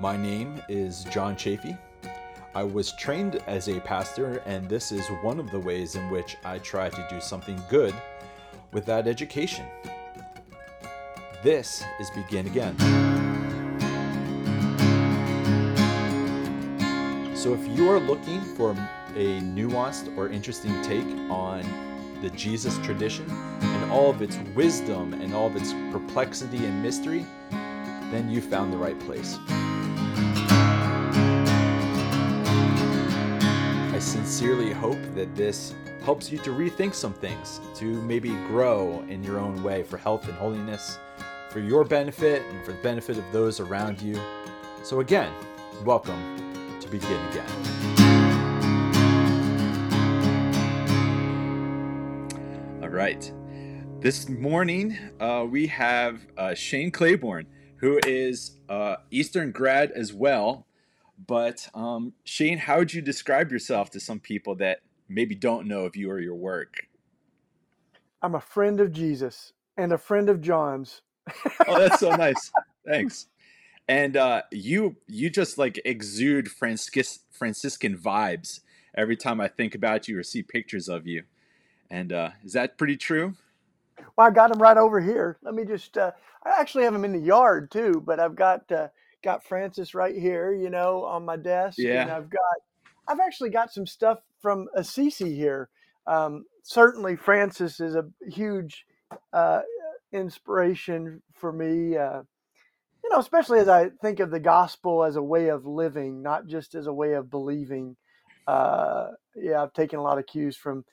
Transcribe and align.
My 0.00 0.16
name 0.16 0.62
is 0.66 1.04
John 1.04 1.36
Chafee. 1.36 1.76
I 2.54 2.62
was 2.62 2.92
trained 2.92 3.42
as 3.46 3.68
a 3.68 3.80
pastor, 3.80 4.42
and 4.46 4.66
this 4.66 4.92
is 4.92 5.06
one 5.20 5.38
of 5.38 5.50
the 5.50 5.58
ways 5.60 5.94
in 5.94 6.08
which 6.08 6.38
I 6.42 6.56
try 6.56 6.88
to 6.88 7.06
do 7.10 7.20
something 7.20 7.62
good 7.68 7.94
with 8.72 8.86
that 8.86 9.06
education. 9.06 9.66
This 11.42 11.84
is 12.00 12.08
Begin 12.12 12.46
Again. 12.46 12.78
So, 17.36 17.52
if 17.52 17.68
you 17.76 17.90
are 17.90 18.00
looking 18.00 18.40
for 18.40 18.70
a 18.70 19.40
nuanced 19.42 20.16
or 20.16 20.30
interesting 20.30 20.80
take 20.80 21.06
on 21.30 21.62
the 22.22 22.30
Jesus 22.30 22.78
tradition 22.78 23.30
and 23.60 23.92
all 23.92 24.08
of 24.08 24.22
its 24.22 24.38
wisdom 24.54 25.12
and 25.12 25.34
all 25.34 25.48
of 25.48 25.56
its 25.56 25.74
perplexity 25.92 26.64
and 26.64 26.82
mystery, 26.82 27.26
then 27.50 28.30
you 28.30 28.40
found 28.40 28.72
the 28.72 28.78
right 28.78 28.98
place. 29.00 29.38
Sincerely 34.00 34.72
hope 34.72 34.98
that 35.14 35.34
this 35.36 35.74
helps 36.02 36.32
you 36.32 36.38
to 36.38 36.50
rethink 36.50 36.94
some 36.94 37.12
things, 37.12 37.60
to 37.74 37.84
maybe 38.02 38.30
grow 38.46 39.04
in 39.08 39.22
your 39.22 39.38
own 39.38 39.62
way 39.62 39.82
for 39.82 39.98
health 39.98 40.26
and 40.26 40.34
holiness, 40.34 40.98
for 41.50 41.60
your 41.60 41.84
benefit 41.84 42.42
and 42.50 42.64
for 42.64 42.72
the 42.72 42.82
benefit 42.82 43.18
of 43.18 43.24
those 43.30 43.60
around 43.60 44.00
you. 44.00 44.18
So, 44.82 45.00
again, 45.00 45.30
welcome 45.84 46.78
to 46.80 46.88
Begin 46.88 47.20
Again. 47.30 47.46
All 52.82 52.88
right. 52.88 53.30
This 54.00 54.30
morning, 54.30 54.96
uh, 55.20 55.46
we 55.48 55.66
have 55.66 56.26
uh, 56.38 56.54
Shane 56.54 56.90
Claiborne, 56.90 57.46
who 57.76 58.00
is 58.06 58.58
uh, 58.70 58.96
Eastern 59.10 59.52
grad 59.52 59.90
as 59.90 60.14
well. 60.14 60.66
But 61.26 61.68
um, 61.74 62.14
Shane, 62.24 62.58
how 62.58 62.78
would 62.78 62.94
you 62.94 63.02
describe 63.02 63.52
yourself 63.52 63.90
to 63.90 64.00
some 64.00 64.20
people 64.20 64.54
that 64.56 64.80
maybe 65.08 65.34
don't 65.34 65.66
know 65.66 65.84
of 65.84 65.96
you 65.96 66.10
or 66.10 66.18
your 66.18 66.34
work? 66.34 66.86
I'm 68.22 68.34
a 68.34 68.40
friend 68.40 68.80
of 68.80 68.92
Jesus 68.92 69.52
and 69.76 69.92
a 69.92 69.98
friend 69.98 70.28
of 70.28 70.40
John's. 70.40 71.02
oh, 71.66 71.78
that's 71.78 72.00
so 72.00 72.10
nice. 72.16 72.50
Thanks. 72.86 73.26
And 73.88 74.16
uh, 74.16 74.42
you 74.52 74.96
you 75.08 75.30
just 75.30 75.58
like 75.58 75.80
exude 75.84 76.48
Francis, 76.48 77.20
Franciscan 77.32 77.96
vibes 77.96 78.60
every 78.94 79.16
time 79.16 79.40
I 79.40 79.48
think 79.48 79.74
about 79.74 80.08
you 80.08 80.18
or 80.18 80.22
see 80.22 80.42
pictures 80.42 80.88
of 80.88 81.06
you. 81.06 81.24
And 81.90 82.12
uh, 82.12 82.30
is 82.44 82.52
that 82.52 82.78
pretty 82.78 82.96
true? 82.96 83.34
Well, 84.16 84.26
I 84.26 84.30
got 84.30 84.52
them 84.52 84.62
right 84.62 84.76
over 84.76 85.00
here. 85.00 85.38
Let 85.42 85.54
me 85.54 85.64
just. 85.64 85.98
Uh, 85.98 86.12
I 86.44 86.60
actually 86.60 86.84
have 86.84 86.92
them 86.92 87.04
in 87.04 87.12
the 87.12 87.18
yard 87.18 87.70
too, 87.70 88.02
but 88.04 88.20
I've 88.20 88.36
got 88.36 88.70
uh, 88.70 88.88
got 89.22 89.44
Francis 89.44 89.94
right 89.94 90.16
here, 90.16 90.52
you 90.52 90.70
know, 90.70 91.04
on 91.04 91.24
my 91.24 91.36
desk. 91.36 91.78
Yeah. 91.78 92.02
And 92.02 92.10
I've 92.10 92.30
got. 92.30 92.40
I've 93.08 93.20
actually 93.20 93.50
got 93.50 93.72
some 93.72 93.86
stuff 93.86 94.20
from 94.40 94.68
Assisi 94.74 95.34
here. 95.34 95.68
Um, 96.06 96.44
certainly, 96.62 97.16
Francis 97.16 97.80
is 97.80 97.96
a 97.96 98.04
huge 98.28 98.86
uh, 99.32 99.62
inspiration 100.12 101.22
for 101.34 101.52
me. 101.52 101.96
Uh, 101.96 102.22
you 103.02 103.10
know, 103.10 103.18
especially 103.18 103.58
as 103.58 103.68
I 103.68 103.90
think 104.02 104.20
of 104.20 104.30
the 104.30 104.40
gospel 104.40 105.04
as 105.04 105.16
a 105.16 105.22
way 105.22 105.48
of 105.48 105.66
living, 105.66 106.22
not 106.22 106.46
just 106.46 106.74
as 106.74 106.86
a 106.86 106.92
way 106.92 107.14
of 107.14 107.30
believing. 107.30 107.96
Uh, 108.46 109.08
yeah, 109.34 109.62
I've 109.62 109.72
taken 109.72 109.98
a 109.98 110.02
lot 110.02 110.18
of 110.18 110.26
cues 110.26 110.56
from 110.56 110.84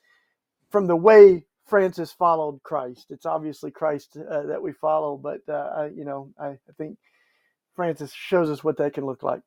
from 0.70 0.88
the 0.88 0.96
way 0.96 1.46
Francis 1.66 2.12
followed 2.12 2.62
Christ. 2.64 3.08
It's 3.10 3.26
obviously 3.26 3.72
Christ 3.72 4.18
uh, 4.18 4.44
that 4.44 4.62
we 4.62 4.72
follow, 4.72 5.18
but 5.18 5.42
uh, 5.48 5.70
I, 5.76 5.88
you 5.88 6.06
know, 6.06 6.32
I, 6.40 6.48
I, 6.48 6.58
think 6.78 6.98
Francis 7.78 8.12
shows 8.12 8.50
us 8.50 8.62
what 8.62 8.76
that 8.78 8.94
can 8.94 9.06
look 9.06 9.24
like. 9.24 9.40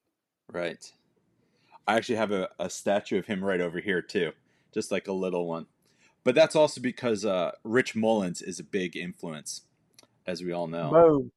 Right. 0.50 0.90
I 1.86 1.96
actually 1.96 2.16
have 2.16 2.32
a, 2.32 2.48
a, 2.58 2.70
statue 2.70 3.18
of 3.18 3.26
him 3.26 3.44
right 3.44 3.60
over 3.60 3.80
here 3.80 4.00
too, 4.00 4.32
just 4.72 4.90
like 4.90 5.08
a 5.08 5.12
little 5.12 5.46
one. 5.46 5.66
But 6.24 6.34
that's 6.34 6.56
also 6.56 6.80
because 6.80 7.26
uh, 7.26 7.52
Rich 7.64 7.94
Mullins 7.94 8.40
is 8.40 8.58
a 8.58 8.64
big 8.64 8.96
influence, 8.96 9.62
as 10.26 10.42
we 10.42 10.52
all 10.52 10.66
know. 10.66 10.90
Boom. 10.90 11.32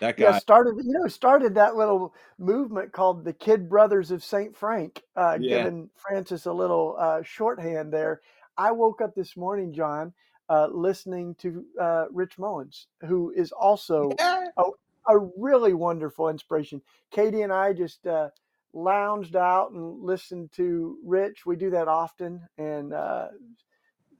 That 0.00 0.16
guy 0.16 0.24
yeah, 0.24 0.38
started 0.38 0.76
you 0.82 0.92
know 0.92 1.06
started 1.08 1.54
that 1.56 1.76
little 1.76 2.14
movement 2.38 2.92
called 2.92 3.24
the 3.24 3.34
Kid 3.34 3.68
Brothers 3.68 4.10
of 4.10 4.24
Saint 4.24 4.56
Frank, 4.56 5.02
uh, 5.14 5.36
yeah. 5.38 5.58
giving 5.58 5.90
Francis 5.94 6.46
a 6.46 6.52
little 6.52 6.96
uh, 6.98 7.22
shorthand 7.22 7.92
there 7.92 8.22
I 8.60 8.72
woke 8.72 9.00
up 9.00 9.14
this 9.14 9.38
morning, 9.38 9.72
John, 9.72 10.12
uh, 10.50 10.68
listening 10.70 11.34
to 11.36 11.64
uh, 11.80 12.04
Rich 12.10 12.38
Mullins, 12.38 12.88
who 13.06 13.32
is 13.34 13.52
also 13.52 14.10
yeah. 14.18 14.48
a, 14.58 14.62
a, 15.08 15.18
really 15.36 15.74
wonderful 15.74 16.28
inspiration. 16.28 16.82
Katie 17.10 17.42
and 17.42 17.52
I 17.52 17.72
just 17.72 18.06
uh, 18.06 18.28
lounged 18.72 19.36
out 19.36 19.72
and 19.72 20.02
listened 20.02 20.50
to 20.56 20.96
Rich. 21.04 21.46
We 21.46 21.56
do 21.56 21.70
that 21.70 21.88
often, 21.88 22.40
and 22.58 22.92
uh, 22.92 23.28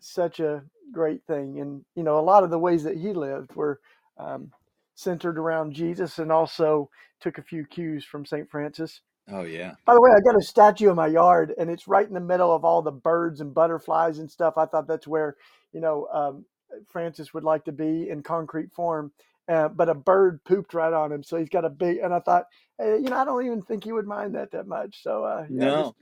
such 0.01 0.41
a 0.41 0.63
great 0.93 1.23
thing. 1.27 1.61
And 1.61 1.85
you 1.95 2.03
know, 2.03 2.19
a 2.19 2.21
lot 2.21 2.45
of 2.45 2.51
the 2.51 2.59
ways 2.59 2.83
that 2.85 2.97
he 2.97 3.13
lived 3.13 3.55
were 3.55 3.81
um, 4.19 4.51
centered 4.95 5.39
around 5.39 5.73
Jesus, 5.73 6.19
and 6.19 6.33
also 6.33 6.91
took 7.21 7.39
a 7.39 7.43
few 7.43 7.65
cues 7.65 8.05
from 8.05 8.27
Saint 8.27 8.51
Francis. 8.51 9.01
Oh 9.33 9.43
yeah. 9.43 9.75
By 9.87 9.95
the 9.95 10.01
way, 10.01 10.11
I 10.11 10.21
got 10.21 10.39
a 10.39 10.45
statue 10.45 10.91
in 10.91 10.97
my 10.97 11.07
yard, 11.07 11.55
and 11.59 11.71
it's 11.71 11.87
right 11.87 12.07
in 12.07 12.15
the 12.15 12.21
middle 12.21 12.53
of 12.53 12.65
all 12.65 12.83
the 12.83 12.91
birds 12.91 13.41
and 13.41 13.55
butterflies 13.55 14.19
and 14.19 14.31
stuff. 14.31 14.55
I 14.57 14.67
thought 14.67 14.89
that's 14.89 15.07
where 15.07 15.37
you 15.73 15.81
know 15.81 16.09
um, 16.13 16.45
Francis 16.89 17.33
would 17.35 17.45
like 17.45 17.65
to 17.65 17.73
be 17.73 18.09
in 18.09 18.23
concrete 18.23 18.73
form. 18.73 19.13
Uh, 19.49 19.69
but 19.69 19.89
a 19.89 19.95
bird 19.95 20.45
pooped 20.45 20.75
right 20.75 20.93
on 20.93 21.11
him, 21.11 21.23
so 21.23 21.37
he's 21.37 21.49
got 21.49 21.65
a 21.65 21.71
big. 21.71 21.99
And 21.99 22.15
I 22.15 22.21
thought, 22.21 22.47
hey, 22.79 22.99
you 22.99 23.09
know, 23.11 23.17
I 23.17 23.25
don't 23.25 23.45
even 23.45 23.63
think 23.63 23.85
he 23.85 23.93
would 23.93 24.07
mind 24.07 24.35
that 24.35 24.53
that 24.53 24.67
much. 24.67 25.03
So 25.03 25.25
uh, 25.25 25.47
yeah, 25.51 25.65
no. 25.65 25.97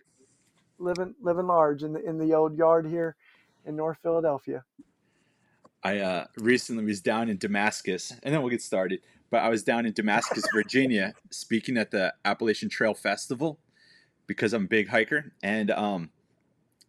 living 0.79 1.15
living 1.23 1.47
large 1.47 1.83
in 1.83 1.93
the 1.95 2.05
in 2.05 2.19
the 2.19 2.35
old 2.35 2.57
yard 2.57 2.87
here 2.87 3.17
in 3.65 3.75
North 3.77 3.99
Philadelphia. 4.03 4.65
I 5.83 5.99
uh, 5.99 6.25
recently 6.37 6.85
was 6.85 7.01
down 7.01 7.31
in 7.31 7.39
Damascus, 7.39 8.13
and 8.23 8.35
then 8.35 8.43
we'll 8.43 8.51
get 8.51 8.63
started 8.63 9.01
but 9.31 9.43
I 9.43 9.49
was 9.49 9.63
down 9.63 9.87
in 9.87 9.93
Damascus, 9.93 10.45
Virginia, 10.53 11.15
speaking 11.31 11.77
at 11.77 11.91
the 11.91 12.15
Appalachian 12.25 12.69
Trail 12.69 12.95
Festival 12.95 13.59
because 14.27 14.53
I'm 14.53 14.65
a 14.65 14.69
big 14.69 14.89
hiker, 14.89 15.33
and 15.43 15.71
um, 15.71 16.11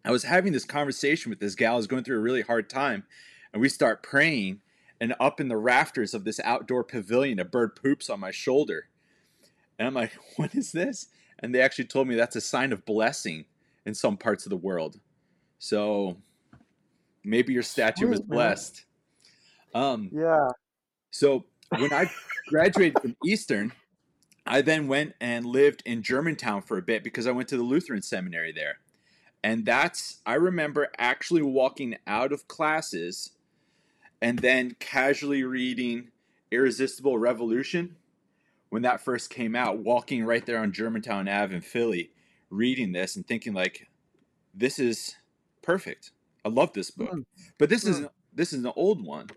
I 0.03 0.11
was 0.11 0.23
having 0.23 0.51
this 0.51 0.65
conversation 0.65 1.29
with 1.29 1.39
this 1.39 1.55
gal 1.55 1.77
who's 1.77 1.87
going 1.87 2.03
through 2.03 2.17
a 2.17 2.21
really 2.21 2.41
hard 2.41 2.69
time, 2.69 3.05
and 3.53 3.61
we 3.61 3.69
start 3.69 4.03
praying, 4.03 4.61
and 5.01 5.15
up 5.19 5.39
in 5.39 5.47
the 5.47 5.57
rafters 5.57 6.13
of 6.13 6.23
this 6.23 6.39
outdoor 6.43 6.83
pavilion, 6.83 7.39
a 7.39 7.45
bird 7.45 7.75
poops 7.75 8.09
on 8.09 8.19
my 8.19 8.31
shoulder, 8.31 8.89
and 9.77 9.87
I'm 9.87 9.93
like, 9.93 10.13
"What 10.35 10.55
is 10.55 10.71
this?" 10.71 11.07
And 11.39 11.55
they 11.55 11.61
actually 11.61 11.85
told 11.85 12.07
me 12.07 12.15
that's 12.15 12.35
a 12.35 12.41
sign 12.41 12.73
of 12.73 12.85
blessing 12.85 13.45
in 13.85 13.93
some 13.93 14.17
parts 14.17 14.45
of 14.45 14.49
the 14.49 14.57
world. 14.57 14.99
So 15.57 16.17
maybe 17.23 17.53
your 17.53 17.63
statue 17.63 18.05
Sweet, 18.05 18.09
was 18.09 18.21
blessed. 18.21 18.85
Um, 19.73 20.09
yeah. 20.11 20.49
So 21.11 21.45
when 21.77 21.93
I 21.93 22.09
graduated 22.47 23.01
from 23.01 23.15
Eastern, 23.25 23.71
I 24.45 24.61
then 24.61 24.87
went 24.87 25.13
and 25.21 25.45
lived 25.45 25.83
in 25.85 26.01
Germantown 26.01 26.61
for 26.61 26.77
a 26.77 26.81
bit 26.81 27.03
because 27.03 27.27
I 27.27 27.31
went 27.31 27.47
to 27.49 27.57
the 27.57 27.63
Lutheran 27.63 28.01
seminary 28.01 28.51
there. 28.51 28.79
And 29.43 29.65
that's, 29.65 30.19
I 30.25 30.33
remember 30.33 30.89
actually 30.97 31.43
walking 31.43 31.97
out 32.07 32.33
of 32.33 32.47
classes 32.47 33.31
and 34.21 34.39
then 34.39 34.75
casually 34.79 35.43
reading 35.43 36.09
Irresistible 36.51 37.17
Revolution 37.17 37.95
when 38.69 38.83
that 38.83 39.01
first 39.01 39.29
came 39.29 39.55
out, 39.55 39.79
walking 39.79 40.23
right 40.23 40.45
there 40.45 40.59
on 40.59 40.71
Germantown 40.71 41.27
Ave 41.27 41.55
in 41.55 41.61
Philly, 41.61 42.11
reading 42.49 42.91
this 42.91 43.15
and 43.15 43.27
thinking, 43.27 43.53
like, 43.53 43.87
this 44.53 44.79
is 44.79 45.15
perfect. 45.61 46.11
I 46.45 46.49
love 46.49 46.73
this 46.73 46.91
book. 46.91 47.11
Mm. 47.11 47.25
But 47.57 47.69
this 47.69 47.85
mm. 47.85 47.89
is 47.89 48.07
this 48.33 48.53
is 48.53 48.63
an 48.63 48.71
old 48.75 49.03
one. 49.03 49.27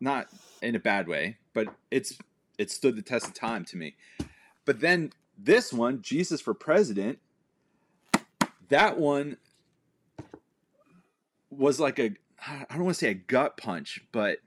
Not 0.00 0.28
in 0.60 0.74
a 0.74 0.80
bad 0.80 1.06
way, 1.06 1.38
but 1.54 1.68
it's 1.90 2.18
it 2.58 2.70
stood 2.70 2.96
the 2.96 3.02
test 3.02 3.28
of 3.28 3.34
time 3.34 3.64
to 3.66 3.76
me. 3.76 3.94
But 4.64 4.80
then 4.80 5.12
this 5.38 5.72
one, 5.72 6.02
Jesus 6.02 6.40
for 6.40 6.54
President, 6.54 7.18
that 8.68 8.98
one 8.98 9.36
was 11.50 11.78
like 11.78 11.98
a 11.98 12.14
I 12.46 12.64
don't 12.70 12.84
want 12.84 12.96
to 12.96 13.00
say 13.00 13.10
a 13.10 13.14
gut 13.14 13.56
punch, 13.56 14.00
but 14.10 14.38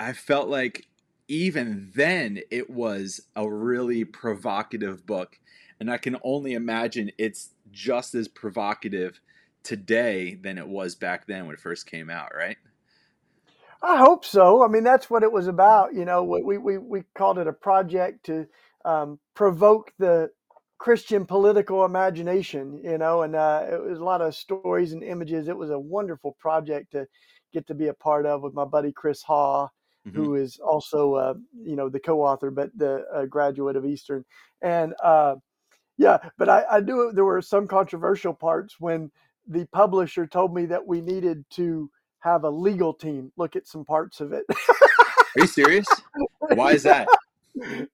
I 0.00 0.12
felt 0.12 0.48
like 0.48 0.86
even 1.28 1.90
then 1.94 2.40
it 2.50 2.70
was 2.70 3.20
a 3.36 3.48
really 3.48 4.04
provocative 4.04 5.04
book. 5.04 5.38
And 5.78 5.90
I 5.90 5.98
can 5.98 6.16
only 6.24 6.54
imagine 6.54 7.12
it's 7.18 7.50
just 7.70 8.14
as 8.14 8.28
provocative 8.28 9.20
today 9.62 10.34
than 10.34 10.58
it 10.58 10.66
was 10.66 10.94
back 10.94 11.26
then 11.26 11.46
when 11.46 11.54
it 11.54 11.60
first 11.60 11.86
came 11.86 12.08
out, 12.08 12.30
right? 12.34 12.56
I 13.82 13.98
hope 13.98 14.24
so. 14.24 14.64
I 14.64 14.68
mean, 14.68 14.82
that's 14.82 15.08
what 15.08 15.22
it 15.22 15.30
was 15.30 15.46
about. 15.46 15.94
You 15.94 16.04
know, 16.04 16.24
we 16.24 16.58
we 16.58 16.78
we 16.78 17.04
called 17.14 17.38
it 17.38 17.46
a 17.46 17.52
project 17.52 18.26
to 18.26 18.46
um, 18.84 19.20
provoke 19.34 19.92
the 19.98 20.30
Christian 20.78 21.26
political 21.26 21.84
imagination. 21.84 22.80
You 22.82 22.98
know, 22.98 23.22
and 23.22 23.34
uh, 23.34 23.66
it 23.70 23.82
was 23.82 23.98
a 23.98 24.04
lot 24.04 24.22
of 24.22 24.34
stories 24.34 24.92
and 24.92 25.02
images. 25.02 25.48
It 25.48 25.56
was 25.56 25.70
a 25.70 25.78
wonderful 25.78 26.36
project 26.40 26.92
to 26.92 27.06
get 27.52 27.66
to 27.66 27.74
be 27.74 27.88
a 27.88 27.94
part 27.94 28.26
of 28.26 28.42
with 28.42 28.54
my 28.54 28.64
buddy 28.64 28.92
Chris 28.92 29.22
Haw. 29.22 29.68
mm-hmm. 30.06 30.22
who 30.22 30.34
is 30.34 30.58
also 30.58 31.14
uh, 31.14 31.34
you 31.62 31.76
know 31.76 31.88
the 31.88 32.00
co-author, 32.00 32.50
but 32.50 32.70
the 32.76 33.04
uh, 33.12 33.26
graduate 33.26 33.76
of 33.76 33.84
Eastern, 33.84 34.24
and 34.62 34.94
uh, 35.02 35.36
yeah, 35.96 36.18
but 36.36 36.48
I, 36.48 36.64
I 36.70 36.80
do. 36.80 37.12
There 37.12 37.24
were 37.24 37.42
some 37.42 37.66
controversial 37.66 38.32
parts 38.32 38.76
when 38.78 39.10
the 39.46 39.66
publisher 39.66 40.26
told 40.26 40.54
me 40.54 40.66
that 40.66 40.86
we 40.86 41.00
needed 41.00 41.44
to 41.50 41.90
have 42.20 42.44
a 42.44 42.50
legal 42.50 42.92
team 42.92 43.32
look 43.36 43.56
at 43.56 43.66
some 43.66 43.84
parts 43.84 44.20
of 44.20 44.32
it. 44.32 44.44
Are 44.50 45.40
you 45.42 45.46
serious? 45.46 45.86
Why 46.40 46.72
is 46.72 46.82
that? 46.82 47.08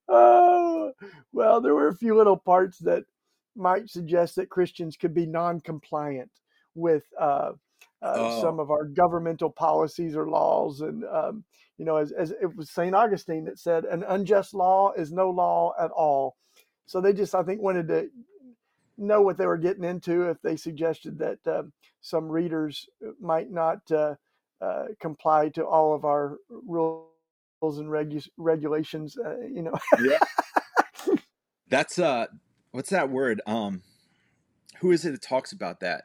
Oh, 0.08 0.63
well, 1.34 1.60
there 1.60 1.74
were 1.74 1.88
a 1.88 1.96
few 1.96 2.16
little 2.16 2.36
parts 2.36 2.78
that 2.78 3.04
might 3.56 3.90
suggest 3.90 4.36
that 4.36 4.48
Christians 4.48 4.96
could 4.96 5.12
be 5.12 5.26
non-compliant 5.26 6.30
with 6.74 7.04
uh, 7.20 7.52
uh, 8.02 8.14
oh. 8.16 8.40
some 8.40 8.60
of 8.60 8.70
our 8.70 8.84
governmental 8.84 9.50
policies 9.50 10.16
or 10.16 10.28
laws, 10.28 10.80
and 10.80 11.04
um, 11.04 11.44
you 11.76 11.84
know, 11.84 11.96
as, 11.96 12.12
as 12.12 12.30
it 12.30 12.56
was 12.56 12.70
Saint 12.70 12.94
Augustine 12.94 13.44
that 13.44 13.58
said, 13.58 13.84
"An 13.84 14.04
unjust 14.04 14.54
law 14.54 14.92
is 14.92 15.12
no 15.12 15.30
law 15.30 15.72
at 15.78 15.90
all." 15.90 16.36
So 16.86 17.00
they 17.00 17.12
just, 17.12 17.34
I 17.34 17.42
think, 17.42 17.60
wanted 17.60 17.88
to 17.88 18.08
know 18.96 19.22
what 19.22 19.36
they 19.36 19.46
were 19.46 19.56
getting 19.56 19.84
into 19.84 20.28
if 20.28 20.40
they 20.42 20.56
suggested 20.56 21.18
that 21.18 21.38
uh, 21.46 21.62
some 22.00 22.28
readers 22.28 22.86
might 23.20 23.50
not 23.50 23.78
uh, 23.90 24.14
uh, 24.60 24.84
comply 25.00 25.48
to 25.50 25.64
all 25.64 25.94
of 25.94 26.04
our 26.04 26.36
rules 26.50 27.08
and 27.62 27.88
regu- 27.88 28.28
regulations. 28.36 29.16
Uh, 29.16 29.38
you 29.40 29.62
know. 29.62 29.74
yeah. 30.02 30.18
That's 31.74 31.98
uh, 31.98 32.26
what's 32.70 32.90
that 32.90 33.10
word? 33.10 33.40
Um, 33.48 33.82
who 34.78 34.92
is 34.92 35.04
it 35.04 35.10
that 35.10 35.22
talks 35.22 35.50
about 35.50 35.80
that? 35.80 36.04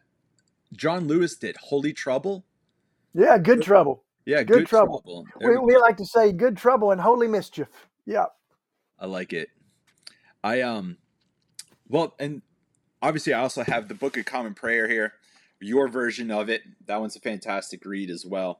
John 0.73 1.07
Lewis 1.07 1.35
did. 1.35 1.57
Holy 1.57 1.93
trouble. 1.93 2.43
Yeah, 3.13 3.37
good 3.37 3.61
trouble. 3.61 4.03
Yeah, 4.25 4.41
good, 4.41 4.61
good 4.61 4.67
trouble. 4.67 5.03
trouble. 5.03 5.27
We, 5.39 5.75
we, 5.75 5.77
like 5.77 5.97
to 5.97 6.07
say 6.07 6.31
good 6.31 6.57
trouble 6.57 6.89
and 6.89 6.99
holy 6.99 7.27
mischief. 7.27 7.67
Yeah. 8.07 8.25
I 8.97 9.05
like 9.05 9.31
it. 9.31 9.49
I 10.43 10.61
um, 10.61 10.97
well, 11.87 12.15
and 12.17 12.41
obviously 13.03 13.35
I 13.35 13.41
also 13.41 13.61
have 13.63 13.89
the 13.89 13.93
Book 13.93 14.17
of 14.17 14.25
Common 14.25 14.55
Prayer 14.55 14.87
here, 14.87 15.13
your 15.61 15.87
version 15.87 16.31
of 16.31 16.49
it. 16.49 16.63
That 16.87 16.99
one's 16.99 17.15
a 17.15 17.19
fantastic 17.19 17.85
read 17.85 18.09
as 18.09 18.25
well. 18.25 18.59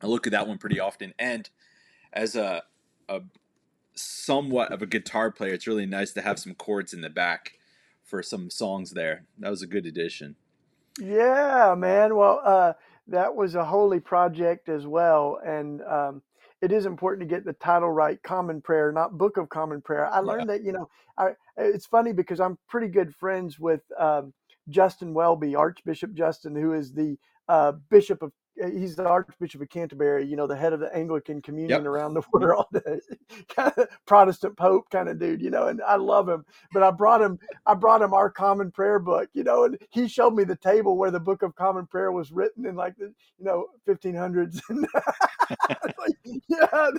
I 0.00 0.06
look 0.06 0.26
at 0.26 0.30
that 0.30 0.48
one 0.48 0.56
pretty 0.56 0.80
often, 0.80 1.12
and 1.18 1.46
as 2.10 2.36
a 2.36 2.62
a 3.06 3.20
somewhat 3.98 4.72
of 4.72 4.82
a 4.82 4.86
guitar 4.86 5.30
player, 5.30 5.52
it's 5.52 5.66
really 5.66 5.86
nice 5.86 6.12
to 6.12 6.22
have 6.22 6.38
some 6.38 6.54
chords 6.54 6.92
in 6.92 7.00
the 7.00 7.10
back 7.10 7.54
for 8.04 8.22
some 8.22 8.50
songs 8.50 8.92
there. 8.92 9.24
That 9.38 9.50
was 9.50 9.62
a 9.62 9.66
good 9.66 9.86
addition. 9.86 10.36
Yeah, 11.00 11.74
man. 11.76 12.16
Well, 12.16 12.40
uh, 12.44 12.72
that 13.08 13.34
was 13.34 13.54
a 13.54 13.64
holy 13.64 14.00
project 14.00 14.68
as 14.68 14.86
well, 14.86 15.38
and 15.44 15.82
um, 15.82 16.22
it 16.60 16.72
is 16.72 16.86
important 16.86 17.28
to 17.28 17.34
get 17.34 17.44
the 17.44 17.52
title 17.54 17.90
right. 17.90 18.20
Common 18.22 18.60
Prayer, 18.60 18.90
not 18.90 19.16
Book 19.16 19.36
of 19.36 19.48
Common 19.48 19.80
Prayer. 19.80 20.06
I 20.12 20.18
learned 20.18 20.48
yeah. 20.48 20.56
that 20.56 20.64
you 20.64 20.72
know, 20.72 20.88
I, 21.16 21.30
it's 21.56 21.86
funny 21.86 22.12
because 22.12 22.40
I'm 22.40 22.58
pretty 22.68 22.88
good 22.88 23.14
friends 23.14 23.58
with 23.58 23.82
um, 23.98 24.32
Justin 24.68 25.14
Welby, 25.14 25.54
Archbishop 25.54 26.14
Justin, 26.14 26.54
who 26.56 26.72
is 26.72 26.92
the 26.92 27.16
uh, 27.48 27.72
Bishop 27.90 28.22
of 28.22 28.32
he's 28.72 28.96
the 28.96 29.06
Archbishop 29.06 29.60
of 29.60 29.68
Canterbury, 29.68 30.26
you 30.26 30.36
know, 30.36 30.46
the 30.46 30.56
head 30.56 30.72
of 30.72 30.80
the 30.80 30.94
Anglican 30.94 31.40
communion 31.40 31.82
yep. 31.82 31.86
around 31.86 32.14
the 32.14 32.22
world, 32.32 32.66
kind 33.48 33.72
of 33.76 33.88
Protestant 34.06 34.56
Pope 34.56 34.90
kind 34.90 35.08
of 35.08 35.18
dude, 35.18 35.42
you 35.42 35.50
know, 35.50 35.68
and 35.68 35.80
I 35.82 35.96
love 35.96 36.28
him. 36.28 36.44
But 36.72 36.82
I 36.82 36.90
brought 36.90 37.22
him, 37.22 37.38
I 37.66 37.74
brought 37.74 38.02
him 38.02 38.14
our 38.14 38.30
common 38.30 38.70
prayer 38.70 38.98
book, 38.98 39.28
you 39.32 39.44
know, 39.44 39.64
and 39.64 39.78
he 39.90 40.08
showed 40.08 40.34
me 40.34 40.44
the 40.44 40.56
table 40.56 40.96
where 40.96 41.10
the 41.10 41.20
book 41.20 41.42
of 41.42 41.54
common 41.54 41.86
prayer 41.86 42.12
was 42.12 42.32
written 42.32 42.66
in 42.66 42.74
like 42.74 42.96
the, 42.96 43.12
you 43.38 43.44
know, 43.44 43.66
1500s. 43.86 44.60
like, 45.98 46.40
yeah. 46.48 46.90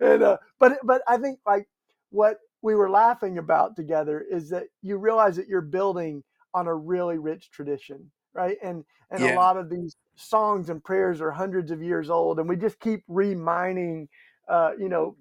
And, 0.00 0.22
uh, 0.22 0.38
but, 0.58 0.78
but 0.84 1.02
I 1.08 1.18
think 1.18 1.38
like 1.46 1.68
what 2.10 2.38
we 2.62 2.74
were 2.74 2.90
laughing 2.90 3.38
about 3.38 3.76
together 3.76 4.24
is 4.28 4.50
that 4.50 4.64
you 4.82 4.96
realize 4.96 5.36
that 5.36 5.48
you're 5.48 5.60
building 5.60 6.22
on 6.54 6.66
a 6.66 6.74
really 6.74 7.18
rich 7.18 7.50
tradition 7.50 8.10
right? 8.36 8.56
And 8.62 8.84
and 9.10 9.22
yeah. 9.22 9.34
a 9.34 9.36
lot 9.36 9.56
of 9.56 9.70
these 9.70 9.96
songs 10.16 10.68
and 10.68 10.82
prayers 10.82 11.20
are 11.20 11.30
hundreds 11.30 11.70
of 11.70 11.82
years 11.82 12.10
old, 12.10 12.38
and 12.38 12.48
we 12.48 12.56
just 12.56 12.80
keep 12.80 13.02
remining, 13.08 14.08
uh, 14.48 14.72
you 14.78 14.88
know, 14.88 15.16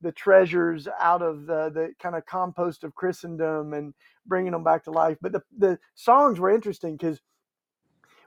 the, 0.00 0.12
treasures 0.12 0.88
out 1.00 1.22
of 1.22 1.46
the 1.46 1.70
the 1.70 1.92
kind 2.00 2.16
of 2.16 2.26
compost 2.26 2.84
of 2.84 2.94
Christendom 2.94 3.72
and 3.72 3.94
bringing 4.26 4.52
them 4.52 4.64
back 4.64 4.84
to 4.84 4.90
life. 4.90 5.16
But 5.20 5.32
the 5.32 5.42
the 5.56 5.78
songs 5.94 6.40
were 6.40 6.50
interesting 6.50 6.96
because 6.96 7.20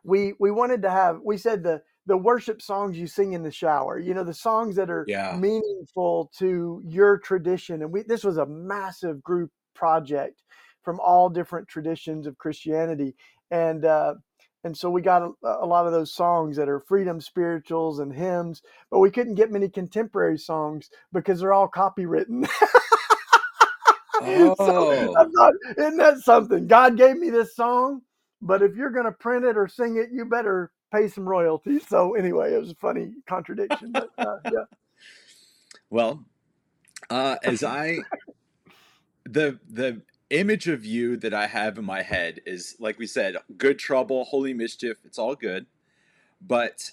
we 0.06 0.33
we 0.39 0.51
wanted 0.51 0.81
to 0.83 0.89
have 0.89 1.19
we 1.24 1.38
said 1.38 1.63
the 1.63 1.81
the 2.06 2.16
worship 2.16 2.62
songs 2.62 2.98
you 2.98 3.07
sing 3.07 3.33
in 3.33 3.44
the 3.44 3.51
shower 3.51 4.00
you 4.00 4.13
know 4.13 4.24
the 4.24 4.33
songs 4.33 4.75
that 4.75 4.89
are 4.89 5.06
yeah. 5.07 5.36
meaningful 5.38 6.31
to 6.38 6.81
your 6.86 7.18
tradition 7.18 7.81
and 7.81 7.92
we 7.92 8.04
this 8.04 8.24
was 8.24 8.38
a 8.38 8.45
massive 8.45 9.21
group 9.24 9.51
project 9.74 10.44
from 10.83 11.00
all 11.00 11.30
different 11.30 11.68
traditions 11.68 12.28
of 12.28 12.38
christianity 12.38 13.16
and 13.51 13.86
uh, 13.86 14.15
and 14.63 14.75
so 14.75 14.89
we 14.89 15.01
got 15.01 15.21
a, 15.21 15.31
a, 15.44 15.65
lot 15.65 15.86
of 15.86 15.92
those 15.92 16.12
songs 16.12 16.57
that 16.57 16.68
are 16.68 16.80
freedom 16.80 17.21
spirituals 17.21 18.00
and 18.00 18.12
hymns, 18.12 18.63
but 18.89 19.00
we 19.00 19.12
couldn't 19.12 19.36
get 19.36 19.51
many 19.51 19.69
contemporary 19.69 20.39
songs 20.39 20.89
because 21.13 21.39
they're 21.39 21.53
all 21.53 21.69
copywritten. 21.69 22.50
oh. 24.21 24.56
so 24.57 25.15
I 25.15 25.25
thought, 25.25 25.53
isn't 25.77 25.97
that 25.97 26.18
something? 26.19 26.65
God 26.65 26.97
gave 26.97 27.15
me 27.18 27.30
this 27.30 27.56
song, 27.56 28.01
but 28.42 28.63
if 28.63 28.75
you're 28.75 28.89
going 28.89 29.06
to 29.06 29.12
print 29.12 29.45
it 29.45 29.56
or 29.56 29.68
sing 29.68 29.97
it, 29.97 30.09
you 30.12 30.25
better 30.25 30.71
pay 30.92 31.07
some 31.09 31.30
royalties. 31.30 31.88
So 31.88 32.15
anyway, 32.15 32.56
it 32.56 32.59
was 32.59 32.71
a 32.71 32.75
funny 32.75 33.12
contradiction. 33.27 33.92
But, 33.92 34.09
uh, 34.18 34.38
yeah. 34.45 34.65
Well, 35.92 36.25
uh, 37.12 37.36
as 37.44 37.63
I 37.63 38.00
the 39.25 39.59
the 39.69 40.01
image 40.30 40.68
of 40.68 40.86
you 40.86 41.18
that 41.18 41.33
I 41.33 41.48
have 41.48 41.77
in 41.77 41.86
my 41.86 42.01
head 42.01 42.42
is 42.45 42.75
like 42.80 42.98
we 42.98 43.07
said, 43.07 43.38
good 43.57 43.80
trouble, 43.80 44.25
holy 44.25 44.54
mischief, 44.54 44.98
it's 45.04 45.19
all 45.19 45.36
good. 45.36 45.66
But 46.42 46.92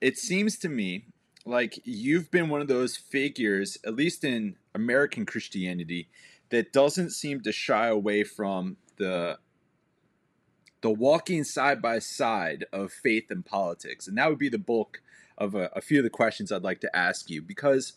it 0.00 0.18
seems 0.18 0.58
to 0.58 0.68
me 0.68 1.06
like 1.44 1.80
you've 1.84 2.30
been 2.30 2.48
one 2.48 2.60
of 2.60 2.68
those 2.68 2.96
figures, 2.96 3.78
at 3.86 3.94
least 3.94 4.24
in 4.24 4.56
American 4.74 5.24
Christianity, 5.24 6.08
that 6.50 6.72
doesn't 6.72 7.10
seem 7.10 7.40
to 7.42 7.52
shy 7.52 7.88
away 7.88 8.24
from 8.24 8.76
the 8.96 9.38
the 10.82 10.90
walking 10.90 11.42
side 11.42 11.80
by 11.80 11.98
side 11.98 12.66
of 12.72 12.92
faith 12.92 13.30
and 13.30 13.44
politics. 13.44 14.06
And 14.06 14.16
that 14.18 14.28
would 14.28 14.38
be 14.38 14.50
the 14.50 14.58
bulk 14.58 15.00
of 15.38 15.54
a, 15.54 15.70
a 15.74 15.80
few 15.80 15.98
of 15.98 16.04
the 16.04 16.10
questions 16.10 16.52
I'd 16.52 16.62
like 16.62 16.80
to 16.82 16.96
ask 16.96 17.30
you 17.30 17.42
because 17.42 17.94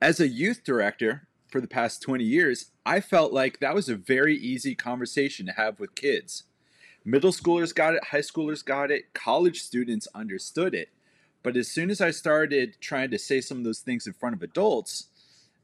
as 0.00 0.18
a 0.18 0.28
youth 0.28 0.62
director, 0.64 1.26
for 1.52 1.60
the 1.60 1.68
past 1.68 2.02
20 2.02 2.24
years, 2.24 2.71
I 2.84 3.00
felt 3.00 3.32
like 3.32 3.60
that 3.60 3.74
was 3.74 3.88
a 3.88 3.94
very 3.94 4.36
easy 4.36 4.74
conversation 4.74 5.46
to 5.46 5.52
have 5.52 5.78
with 5.78 5.94
kids. 5.94 6.44
Middle 7.04 7.32
schoolers 7.32 7.74
got 7.74 7.94
it, 7.94 8.04
high 8.04 8.18
schoolers 8.18 8.64
got 8.64 8.90
it, 8.90 9.12
college 9.14 9.62
students 9.62 10.08
understood 10.14 10.74
it. 10.74 10.88
But 11.42 11.56
as 11.56 11.68
soon 11.68 11.90
as 11.90 12.00
I 12.00 12.10
started 12.10 12.76
trying 12.80 13.10
to 13.10 13.18
say 13.18 13.40
some 13.40 13.58
of 13.58 13.64
those 13.64 13.80
things 13.80 14.06
in 14.06 14.12
front 14.12 14.36
of 14.36 14.42
adults, 14.42 15.08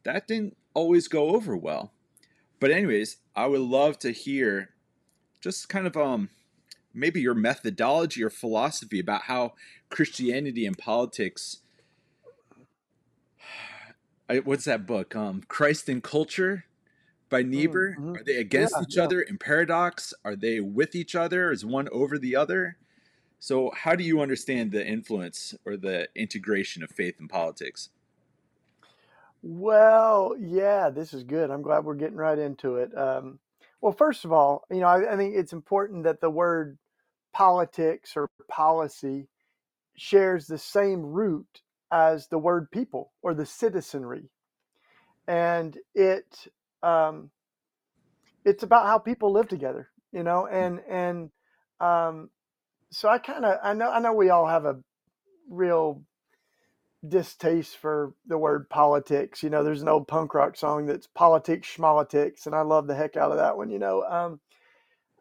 that 0.04 0.26
didn't 0.26 0.56
always 0.74 1.08
go 1.08 1.30
over 1.30 1.56
well. 1.56 1.92
But 2.60 2.70
anyways, 2.70 3.18
I 3.36 3.46
would 3.46 3.60
love 3.60 3.98
to 4.00 4.10
hear 4.10 4.70
just 5.40 5.68
kind 5.68 5.86
of 5.86 5.96
um 5.96 6.30
maybe 6.92 7.20
your 7.20 7.34
methodology 7.34 8.24
or 8.24 8.30
philosophy 8.30 8.98
about 8.98 9.22
how 9.22 9.54
Christianity 9.88 10.66
and 10.66 10.76
politics 10.76 11.58
what's 14.44 14.64
that 14.64 14.86
book? 14.86 15.14
Um, 15.14 15.42
Christ 15.48 15.88
and 15.88 16.02
Culture 16.02 16.64
by 17.28 17.42
mm, 17.42 17.48
Niebuhr. 17.48 17.96
Mm-hmm. 17.98 18.16
Are 18.16 18.24
they 18.24 18.36
against 18.36 18.74
yeah, 18.76 18.82
each 18.82 18.96
yeah. 18.96 19.04
other 19.04 19.20
in 19.20 19.38
paradox? 19.38 20.14
Are 20.24 20.36
they 20.36 20.60
with 20.60 20.94
each 20.94 21.14
other? 21.14 21.50
Is 21.50 21.64
one 21.64 21.88
over 21.90 22.18
the 22.18 22.36
other? 22.36 22.76
So, 23.40 23.70
how 23.74 23.94
do 23.94 24.02
you 24.02 24.20
understand 24.20 24.72
the 24.72 24.86
influence 24.86 25.54
or 25.64 25.76
the 25.76 26.08
integration 26.14 26.82
of 26.82 26.90
faith 26.90 27.20
and 27.20 27.30
politics? 27.30 27.90
Well, 29.42 30.34
yeah, 30.38 30.90
this 30.90 31.14
is 31.14 31.22
good. 31.22 31.50
I'm 31.50 31.62
glad 31.62 31.84
we're 31.84 31.94
getting 31.94 32.16
right 32.16 32.38
into 32.38 32.76
it. 32.76 32.96
Um, 32.98 33.38
well, 33.80 33.92
first 33.92 34.24
of 34.24 34.32
all, 34.32 34.64
you 34.70 34.80
know, 34.80 34.88
I, 34.88 35.12
I 35.12 35.16
think 35.16 35.36
it's 35.36 35.52
important 35.52 36.04
that 36.04 36.20
the 36.20 36.30
word 36.30 36.78
politics 37.32 38.14
or 38.16 38.28
policy 38.48 39.28
shares 39.96 40.46
the 40.46 40.58
same 40.58 41.02
root 41.02 41.62
as 41.92 42.26
the 42.26 42.38
word 42.38 42.70
people 42.70 43.12
or 43.22 43.34
the 43.34 43.46
citizenry. 43.46 44.30
And 45.28 45.78
it 45.94 46.48
um, 46.82 47.30
it's 48.44 48.62
about 48.62 48.86
how 48.86 48.98
people 48.98 49.32
live 49.32 49.48
together, 49.48 49.88
you 50.12 50.22
know, 50.22 50.48
mm. 50.50 50.66
and 50.66 50.80
and 50.88 51.30
um, 51.80 52.30
so 52.90 53.08
I 53.08 53.18
kind 53.18 53.44
of 53.44 53.58
I 53.62 53.74
know 53.74 53.90
I 53.90 54.00
know 54.00 54.12
we 54.12 54.30
all 54.30 54.46
have 54.46 54.64
a 54.64 54.78
real 55.50 56.02
distaste 57.06 57.76
for 57.76 58.14
the 58.26 58.38
word 58.38 58.68
politics. 58.68 59.42
You 59.42 59.50
know, 59.50 59.62
there's 59.62 59.82
an 59.82 59.88
old 59.88 60.08
punk 60.08 60.34
rock 60.34 60.56
song 60.56 60.86
that's 60.86 61.06
politics 61.06 61.68
schmolitics, 61.76 62.46
and 62.46 62.54
I 62.54 62.62
love 62.62 62.86
the 62.86 62.94
heck 62.94 63.16
out 63.16 63.30
of 63.30 63.38
that 63.38 63.56
one. 63.56 63.70
You 63.70 63.78
know, 63.78 64.02
um, 64.04 64.40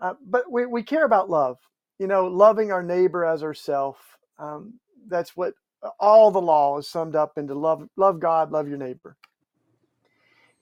uh, 0.01 0.13
but 0.25 0.51
we 0.51 0.65
we 0.65 0.83
care 0.83 1.05
about 1.05 1.29
love. 1.29 1.57
You 1.99 2.07
know, 2.07 2.27
loving 2.27 2.71
our 2.71 2.83
neighbor 2.83 3.25
as 3.25 3.43
ourself. 3.43 3.97
Um, 4.39 4.75
that's 5.07 5.35
what 5.35 5.53
all 5.99 6.31
the 6.31 6.41
law 6.41 6.77
is 6.77 6.87
summed 6.89 7.15
up 7.15 7.37
into 7.37 7.55
love 7.55 7.87
love 7.97 8.19
God, 8.19 8.51
love 8.51 8.67
your 8.67 8.77
neighbor. 8.77 9.17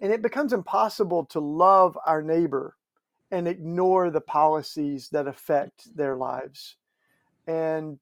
And 0.01 0.11
it 0.11 0.21
becomes 0.21 0.53
impossible 0.53 1.25
to 1.25 1.39
love 1.39 1.97
our 2.05 2.21
neighbor 2.21 2.75
and 3.31 3.47
ignore 3.47 4.09
the 4.09 4.21
policies 4.21 5.09
that 5.09 5.27
affect 5.27 5.95
their 5.95 6.15
lives. 6.15 6.75
And 7.47 7.99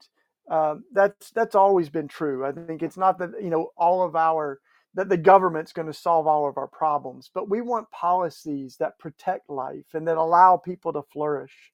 um, 0.49 0.83
that's 0.91 1.31
that's 1.31 1.55
always 1.55 1.89
been 1.89 2.07
true. 2.07 2.45
I 2.45 2.51
think 2.51 2.83
it's 2.83 2.97
not 2.97 3.17
that 3.19 3.31
you 3.41 3.49
know 3.49 3.71
all 3.77 4.03
of 4.03 4.15
our 4.15 4.59
that 4.95 5.09
the 5.09 5.17
government's 5.17 5.73
going 5.73 5.87
to 5.87 5.93
solve 5.93 6.27
all 6.27 6.47
of 6.47 6.57
our 6.57 6.67
problems, 6.67 7.29
but 7.33 7.49
we 7.49 7.61
want 7.61 7.89
policies 7.89 8.77
that 8.77 8.99
protect 8.99 9.49
life 9.49 9.93
and 9.93 10.07
that 10.07 10.17
allow 10.17 10.55
people 10.57 10.93
to 10.93 11.01
flourish. 11.01 11.71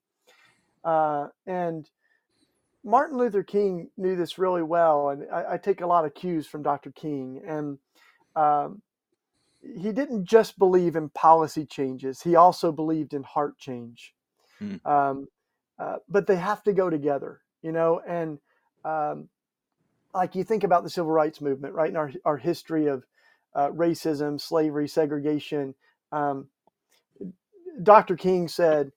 Uh, 0.86 1.28
and 1.46 1.90
Martin 2.84 3.18
Luther 3.18 3.44
King 3.44 3.90
knew 3.98 4.16
this 4.16 4.38
really 4.38 4.64
well, 4.64 5.10
and 5.10 5.26
I, 5.32 5.54
I 5.54 5.58
take 5.58 5.82
a 5.82 5.88
lot 5.88 6.06
of 6.06 6.14
cues 6.14 6.48
from 6.48 6.64
Dr. 6.64 6.92
King. 6.92 7.42
And 7.46 7.78
um, 8.36 8.82
he 9.62 9.92
didn't 9.92 10.26
just 10.26 10.58
believe 10.58 10.96
in 10.96 11.10
policy 11.10 11.66
changes; 11.66 12.22
he 12.22 12.36
also 12.36 12.72
believed 12.72 13.14
in 13.14 13.24
heart 13.24 13.58
change. 13.58 14.14
Hmm. 14.58 14.76
Um, 14.86 15.28
uh, 15.78 15.98
but 16.10 16.28
they 16.28 16.36
have 16.36 16.64
to 16.64 16.74
go 16.74 16.90
together, 16.90 17.42
you 17.62 17.72
know. 17.72 18.02
And 18.08 18.40
um, 18.84 19.30
like 20.14 20.36
you 20.36 20.44
think 20.44 20.64
about 20.64 20.84
the 20.84 20.90
civil 20.90 21.12
rights 21.12 21.42
movement, 21.42 21.74
right? 21.74 21.90
In 21.90 21.96
our 21.96 22.12
our 22.26 22.38
history 22.38 22.88
of 22.88 23.06
uh, 23.56 23.70
racism, 23.70 24.40
slavery, 24.40 24.88
segregation. 24.88 25.76
Um, 26.12 26.48
Dr. 27.84 28.16
King 28.16 28.48
said, 28.48 28.92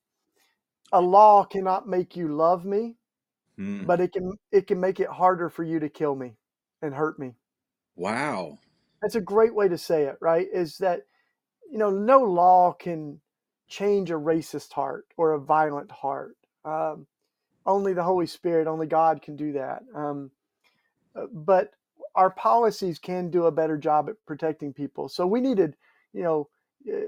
"A 0.93 1.01
law 1.01 1.45
cannot 1.45 1.89
make 1.89 2.17
you 2.17 2.29
love 2.29 2.65
me, 2.65 2.97
mm. 3.59 3.87
but 3.87 4.01
it 4.01 4.13
can 4.13 4.33
it 4.51 4.67
can 4.67 4.81
make 4.81 5.01
it 5.01 5.09
harder 5.09 5.49
for 5.49 5.65
you 5.65 5.79
to 5.81 5.89
kill 5.89 6.15
me 6.15 6.35
and 6.81 6.95
hurt 6.95 7.19
me." 7.19 7.35
Wow, 7.95 8.59
that's 9.03 9.17
a 9.17 9.21
great 9.21 9.55
way 9.55 9.69
to 9.69 9.79
say 9.79 10.05
it. 10.05 10.17
Right? 10.21 10.49
Is 10.53 10.79
that 10.79 11.03
you 11.71 11.79
know 11.79 11.91
no 11.91 12.21
law 12.23 12.73
can 12.73 13.21
change 13.69 14.11
a 14.11 14.15
racist 14.15 14.73
heart 14.73 15.07
or 15.17 15.33
a 15.33 15.41
violent 15.41 15.91
heart. 15.91 16.37
Um, 16.65 17.07
only 17.67 17.95
the 17.95 18.03
Holy 18.03 18.27
Spirit, 18.27 18.67
only 18.67 18.87
God 18.87 19.23
can 19.23 19.37
do 19.37 19.53
that. 19.53 19.83
Um, 19.95 20.31
uh, 21.17 21.27
but 21.33 21.71
our 22.15 22.31
policies 22.31 22.99
can 22.99 23.31
do 23.31 23.47
a 23.47 23.53
better 23.53 23.77
job 23.77 24.09
at 24.09 24.17
protecting 24.27 24.73
people. 24.73 25.09
So 25.09 25.27
we 25.27 25.41
needed, 25.41 25.77
you 26.13 26.23
know, 26.23 26.49
uh, 26.93 27.01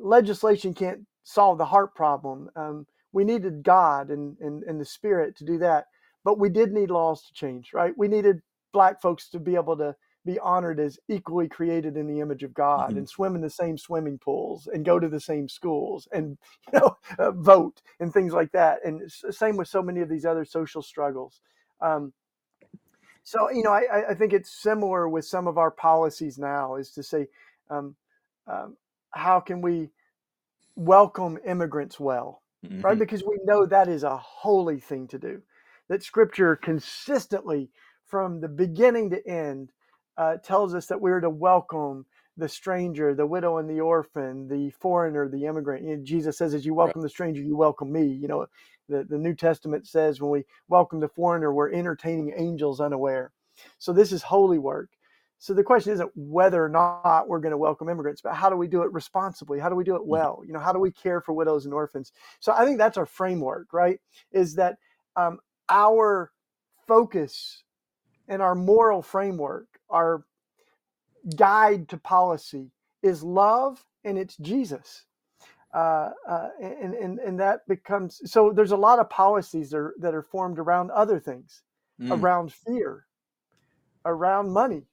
legislation 0.00 0.74
can't 0.74 1.00
solve 1.24 1.58
the 1.58 1.64
heart 1.64 1.94
problem. 1.94 2.48
Um, 2.56 2.86
we 3.12 3.24
needed 3.24 3.62
God 3.62 4.10
and, 4.10 4.36
and, 4.40 4.62
and 4.64 4.80
the 4.80 4.84
Spirit 4.84 5.36
to 5.36 5.44
do 5.44 5.58
that. 5.58 5.86
But 6.24 6.38
we 6.38 6.48
did 6.48 6.72
need 6.72 6.90
laws 6.90 7.22
to 7.26 7.34
change, 7.34 7.70
right? 7.72 7.92
We 7.96 8.08
needed 8.08 8.40
black 8.72 9.00
folks 9.00 9.28
to 9.30 9.38
be 9.38 9.54
able 9.54 9.76
to 9.76 9.94
be 10.26 10.38
honored 10.40 10.80
as 10.80 10.98
equally 11.08 11.48
created 11.48 11.96
in 11.96 12.06
the 12.06 12.20
image 12.20 12.42
of 12.42 12.52
God 12.52 12.90
mm-hmm. 12.90 12.98
and 12.98 13.08
swim 13.08 13.34
in 13.34 13.40
the 13.40 13.48
same 13.48 13.78
swimming 13.78 14.18
pools 14.18 14.66
and 14.66 14.84
go 14.84 14.98
to 14.98 15.08
the 15.08 15.20
same 15.20 15.48
schools 15.48 16.08
and 16.12 16.36
you 16.72 16.80
know 16.80 16.96
uh, 17.18 17.30
vote 17.30 17.80
and 18.00 18.12
things 18.12 18.32
like 18.32 18.52
that. 18.52 18.84
And 18.84 19.10
same 19.10 19.56
with 19.56 19.68
so 19.68 19.82
many 19.82 20.00
of 20.00 20.08
these 20.08 20.26
other 20.26 20.44
social 20.44 20.82
struggles. 20.82 21.40
Um, 21.80 22.12
so 23.22 23.50
you 23.50 23.62
know, 23.62 23.72
I, 23.72 24.10
I 24.10 24.14
think 24.14 24.32
it's 24.32 24.62
similar 24.62 25.08
with 25.08 25.24
some 25.24 25.46
of 25.46 25.58
our 25.58 25.70
policies 25.70 26.38
now. 26.38 26.76
Is 26.76 26.90
to 26.92 27.02
say, 27.02 27.26
um, 27.70 27.96
um, 28.46 28.76
how 29.10 29.40
can 29.40 29.60
we 29.60 29.90
welcome 30.76 31.38
immigrants 31.44 31.98
well, 31.98 32.42
mm-hmm. 32.64 32.82
right? 32.82 32.98
Because 32.98 33.24
we 33.24 33.38
know 33.44 33.66
that 33.66 33.88
is 33.88 34.04
a 34.04 34.16
holy 34.16 34.78
thing 34.78 35.08
to 35.08 35.18
do. 35.18 35.42
That 35.88 36.02
Scripture 36.02 36.54
consistently, 36.54 37.70
from 38.04 38.40
the 38.40 38.48
beginning 38.48 39.10
to 39.10 39.28
end, 39.28 39.72
uh, 40.18 40.36
tells 40.36 40.74
us 40.74 40.86
that 40.86 41.00
we're 41.00 41.20
to 41.20 41.30
welcome 41.30 42.06
the 42.36 42.48
stranger, 42.48 43.14
the 43.14 43.26
widow 43.26 43.58
and 43.58 43.68
the 43.68 43.80
orphan, 43.80 44.46
the 44.48 44.70
foreigner, 44.70 45.28
the 45.28 45.46
immigrant. 45.46 45.84
You 45.84 45.96
know, 45.96 46.04
Jesus 46.04 46.36
says, 46.36 46.54
as 46.54 46.66
you 46.66 46.74
welcome 46.74 47.00
right. 47.00 47.06
the 47.06 47.10
stranger, 47.10 47.42
you 47.42 47.56
welcome 47.56 47.90
me. 47.90 48.06
You 48.06 48.28
know, 48.28 48.46
the, 48.88 49.04
the 49.04 49.18
New 49.18 49.34
Testament 49.34 49.86
says 49.86 50.20
when 50.20 50.30
we 50.30 50.44
welcome 50.68 51.00
the 51.00 51.08
foreigner, 51.08 51.52
we're 51.52 51.72
entertaining 51.72 52.34
angels 52.36 52.80
unaware. 52.80 53.32
So 53.78 53.92
this 53.92 54.12
is 54.12 54.22
holy 54.22 54.58
work. 54.58 54.90
So 55.38 55.52
the 55.54 55.62
question 55.62 55.92
isn't 55.92 56.10
whether 56.14 56.64
or 56.64 56.68
not 56.68 57.28
we're 57.28 57.40
going 57.40 57.52
to 57.52 57.58
welcome 57.58 57.88
immigrants, 57.88 58.22
but 58.22 58.34
how 58.34 58.48
do 58.48 58.56
we 58.56 58.68
do 58.68 58.82
it 58.82 58.92
responsibly? 58.92 59.58
How 59.58 59.68
do 59.68 59.74
we 59.74 59.84
do 59.84 59.94
it 59.94 60.00
mm-hmm. 60.00 60.10
well? 60.10 60.42
You 60.46 60.52
know, 60.52 60.60
how 60.60 60.72
do 60.72 60.78
we 60.78 60.90
care 60.90 61.20
for 61.20 61.32
widows 61.32 61.64
and 61.64 61.74
orphans? 61.74 62.12
So 62.40 62.52
I 62.52 62.64
think 62.64 62.78
that's 62.78 62.96
our 62.96 63.06
framework, 63.06 63.72
right? 63.72 64.00
Is 64.32 64.54
that 64.54 64.76
um, 65.14 65.38
our 65.68 66.32
focus 66.86 67.64
and 68.28 68.40
our 68.40 68.54
moral 68.54 69.02
framework, 69.02 69.66
our 69.90 70.24
guide 71.36 71.88
to 71.88 71.96
policy 71.96 72.70
is 73.02 73.22
love 73.22 73.84
and 74.04 74.18
it's 74.18 74.36
Jesus. 74.36 75.04
Uh, 75.74 76.10
uh, 76.26 76.48
and, 76.60 76.94
and, 76.94 77.18
and 77.18 77.40
that 77.40 77.66
becomes 77.68 78.22
so 78.24 78.50
there's 78.50 78.70
a 78.70 78.76
lot 78.76 78.98
of 78.98 79.10
policies 79.10 79.70
that 79.70 79.76
are, 79.76 79.94
that 79.98 80.14
are 80.14 80.22
formed 80.22 80.58
around 80.58 80.90
other 80.90 81.20
things, 81.20 81.62
mm. 82.00 82.10
around 82.10 82.52
fear, 82.52 83.04
around 84.04 84.50
money. 84.50 84.84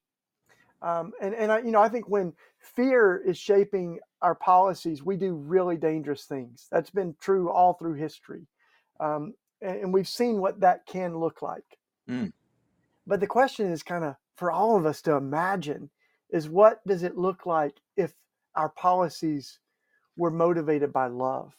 Um, 0.81 1.13
and 1.21 1.33
and 1.33 1.51
I, 1.51 1.59
you 1.59 1.71
know, 1.71 1.81
I 1.81 1.87
think 1.87 2.09
when 2.09 2.33
fear 2.59 3.23
is 3.25 3.37
shaping 3.37 3.99
our 4.21 4.35
policies, 4.35 5.01
we 5.01 5.15
do 5.15 5.35
really 5.35 5.77
dangerous 5.77 6.25
things. 6.25 6.67
That's 6.69 6.89
been 6.89 7.15
true 7.21 7.49
all 7.49 7.73
through 7.75 7.93
history, 7.93 8.45
um, 8.99 9.33
and, 9.61 9.77
and, 9.77 9.93
we've 9.93 10.07
seen 10.07 10.39
what 10.39 10.59
that 10.59 10.85
can 10.85 11.17
look 11.17 11.41
like. 11.41 11.77
Mm. 12.09 12.33
But 13.07 13.21
the 13.21 13.27
question 13.27 13.71
is 13.71 13.81
kind 13.81 14.03
of 14.03 14.15
for 14.35 14.51
all 14.51 14.77
of 14.77 14.85
us 14.85 15.01
to 15.03 15.13
imagine 15.13 15.89
is 16.29 16.49
what 16.49 16.85
does 16.87 17.03
it 17.03 17.17
look 17.17 17.45
like 17.45 17.73
if 17.95 18.13
our 18.55 18.69
policies 18.69 19.59
were 20.17 20.31
motivated 20.31 20.91
by 20.91 21.07
love 21.07 21.53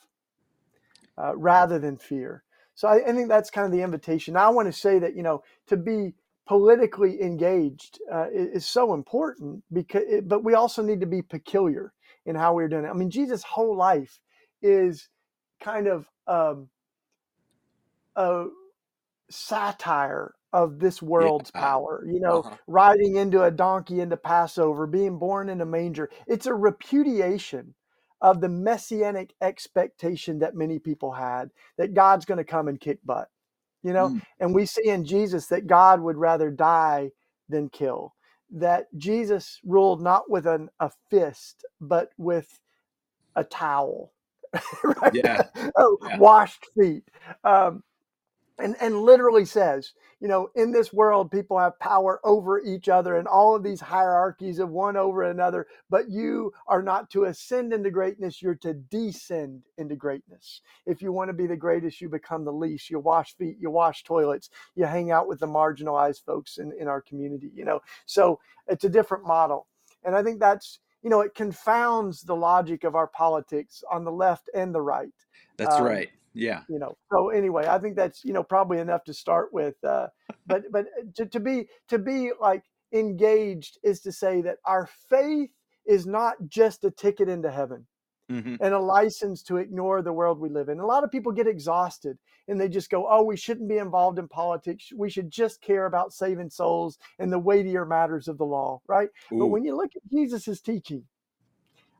uh, 1.16 1.37
rather 1.37 1.78
than 1.78 1.97
fear? 1.97 2.43
So 2.75 2.88
I, 2.88 3.09
I, 3.09 3.12
think 3.12 3.28
that's 3.28 3.50
kind 3.50 3.66
of 3.66 3.73
the 3.73 3.83
invitation. 3.83 4.37
I 4.37 4.49
want 4.49 4.66
to 4.66 4.73
say 4.73 4.99
that 4.99 5.14
you 5.14 5.23
know 5.23 5.43
to 5.69 5.76
be 5.76 6.14
politically 6.47 7.23
engaged 7.23 7.99
uh, 8.12 8.26
is, 8.31 8.66
so 8.66 8.93
important 8.93 9.64
because, 9.73 10.02
it, 10.07 10.28
but 10.28 10.45
we 10.45 10.54
also 10.54 10.83
need 10.83 11.00
to 11.00 11.07
be 11.07 11.23
peculiar 11.23 11.93
in 12.26 12.37
how 12.37 12.54
we're 12.54 12.69
doing 12.69 12.85
it. 12.85 12.88
I 12.88 12.93
mean, 12.93 13.11
Jesus' 13.11 13.43
whole 13.43 13.76
life 13.76 14.21
is 14.61 15.09
kind 15.62 15.87
of 15.87 16.07
um, 16.26 16.69
a 18.16 18.47
satire 19.31 20.35
of 20.55 20.79
this 20.79 21.03
world's 21.03 21.51
yeah. 21.53 21.61
power. 21.61 22.07
You 22.07 22.21
know, 22.21 22.41
uh-huh. 22.41 22.57
riding 22.69 23.17
into 23.17 23.43
a 23.43 23.51
donkey 23.51 24.01
into 24.01 24.17
Passover, 24.17 24.87
being 24.87 25.19
born 25.19 25.49
in 25.49 25.61
a 25.61 25.67
manger. 25.67 26.09
It's 26.29 26.47
a 26.47 26.55
repudiation 26.55 27.75
of 28.23 28.41
the 28.41 28.49
messianic 28.49 29.35
expectation 29.43 30.39
that 30.39 30.55
many 30.55 30.79
people 30.79 31.13
had 31.13 31.51
that 31.77 31.93
God's 31.93 32.25
going 32.25 32.39
to 32.39 32.45
come 32.45 32.69
and 32.69 32.81
kick 32.81 33.01
butt. 33.05 33.29
You 33.83 33.93
know, 33.93 34.11
mm. 34.11 34.23
and 34.41 34.55
we 34.55 34.65
see 34.65 34.89
in 34.89 35.05
Jesus 35.05 35.49
that 35.49 35.67
God 35.67 36.01
would 36.01 36.17
rather 36.17 36.51
die 36.51 37.11
than 37.49 37.69
kill. 37.69 38.15
That 38.51 38.87
Jesus 38.97 39.59
ruled 39.65 40.01
not 40.01 40.31
with 40.31 40.47
an, 40.47 40.71
a 40.79 40.91
fist, 41.11 41.67
but 41.81 42.11
with 42.17 42.61
a 43.35 43.43
towel, 43.43 44.13
right? 44.85 45.13
Yeah. 45.13 45.43
oh, 45.77 45.99
yeah. 46.09 46.19
Washed 46.19 46.65
feet. 46.79 47.03
Um, 47.43 47.83
and, 48.59 48.77
and 48.81 49.01
literally 49.01 49.45
says, 49.45 49.93
you 50.21 50.29
know, 50.29 50.49
in 50.55 50.71
this 50.71 50.93
world, 50.93 51.31
people 51.31 51.59
have 51.59 51.79
power 51.81 52.21
over 52.25 52.61
each 52.61 52.89
other 52.89 53.17
and 53.17 53.27
all 53.27 53.57
of 53.57 53.63
these 53.63 53.81
hierarchies 53.81 54.59
of 54.59 54.71
one 54.71 54.97
over 54.97 55.25
another, 55.25 55.67
but 55.91 56.09
you 56.09 56.53
are 56.69 56.83
not 56.83 57.11
to 57.11 57.25
ascend 57.25 57.73
into 57.73 57.91
greatness, 57.91 58.41
you're 58.41 58.55
to 58.55 58.75
descend 58.75 59.63
into 59.77 59.97
greatness. 59.97 60.61
If 60.87 61.03
you 61.03 61.13
want 61.13 61.31
to 61.31 61.35
be 61.35 61.47
the 61.47 61.57
greatest, 61.57 62.01
you 62.01 62.09
become 62.09 62.45
the 62.45 62.53
least. 62.53 62.91
You 62.91 63.01
wash 63.01 63.37
feet, 63.37 63.57
you 63.59 63.71
wash 63.71 64.05
toilets, 64.05 64.51
you 64.77 64.85
hang 64.85 65.11
out 65.11 65.29
with 65.29 65.41
the 65.41 65.47
marginalized 65.47 66.25
folks 66.25 66.59
in, 66.59 66.73
in 66.79 66.87
our 66.87 67.03
community, 67.03 67.51
you 67.55 67.65
know. 67.65 67.81
So 68.07 68.39
it's 68.69 68.85
a 68.85 68.89
different 68.89 69.27
model. 69.27 69.67
And 70.05 70.15
I 70.15 70.23
think 70.23 70.39
that's, 70.39 70.79
you 71.05 71.11
know, 71.11 71.21
it 71.21 71.37
confounds 71.37 72.23
the 72.23 72.35
logic 72.35 72.83
of 72.83 72.97
our 72.97 73.07
politics 73.07 73.85
on 73.93 74.05
the 74.05 74.11
left 74.11 74.51
and 74.55 74.75
the 74.75 74.81
right. 74.81 75.15
That's 75.57 75.77
um, 75.77 75.85
right 75.85 76.11
yeah. 76.35 76.63
You 76.69 76.79
know. 76.79 76.97
So 77.11 77.31
anyway, 77.31 77.67
I 77.67 77.79
think 77.79 77.97
that's 77.97 78.25
you 78.25 78.33
know 78.33 78.43
probably 78.43 78.79
enough 78.79 79.05
to 79.05 79.15
start 79.15 79.53
with. 79.53 79.77
Uh, 79.83 80.09
but 80.47 80.65
but 80.71 80.87
uh, 80.87 81.05
to, 81.17 81.27
to 81.27 81.41
be 81.41 81.69
to 81.89 81.99
be 81.99 82.33
like 82.41 82.65
engaged 82.93 83.79
is 83.83 84.01
to 84.01 84.13
say 84.13 84.43
that 84.43 84.59
our 84.67 84.89
faith 85.09 85.51
is 85.87 86.07
not 86.07 86.35
just 86.49 86.85
a 86.85 86.91
ticket 86.91 87.29
into 87.29 87.51
heaven. 87.51 87.87
Mm-hmm. 88.31 88.57
and 88.61 88.73
a 88.73 88.78
license 88.78 89.43
to 89.43 89.59
ignore 89.59 90.00
the 90.00 90.12
world 90.12 90.40
we 90.40 90.49
live 90.49 90.71
in. 90.71 90.81
A 90.81 90.87
lot 90.87 91.04
of 91.04 91.11
people 91.11 91.31
get 91.31 91.47
exhausted 91.47 92.16
and 92.49 92.59
they 92.59 92.71
just 92.71 92.88
go, 92.88 93.07
Oh, 93.07 93.23
we 93.23 93.37
shouldn't 93.37 93.69
be 93.69 93.76
involved 93.76 94.19
in 94.19 94.28
politics. 94.28 94.90
We 94.97 95.11
should 95.11 95.31
just 95.31 95.61
care 95.61 95.85
about 95.85 96.14
saving 96.14 96.49
souls 96.49 96.99
and 97.19 97.31
the 97.31 97.38
weightier 97.38 97.85
matters 97.85 98.26
of 98.26 98.38
the 98.38 98.47
law, 98.47 98.81
right? 98.88 99.11
Ooh. 99.31 99.40
But 99.40 99.47
when 99.49 99.62
you 99.62 99.76
look 99.76 99.95
at 99.95 100.11
Jesus's 100.11 100.62
teaching, 100.62 101.04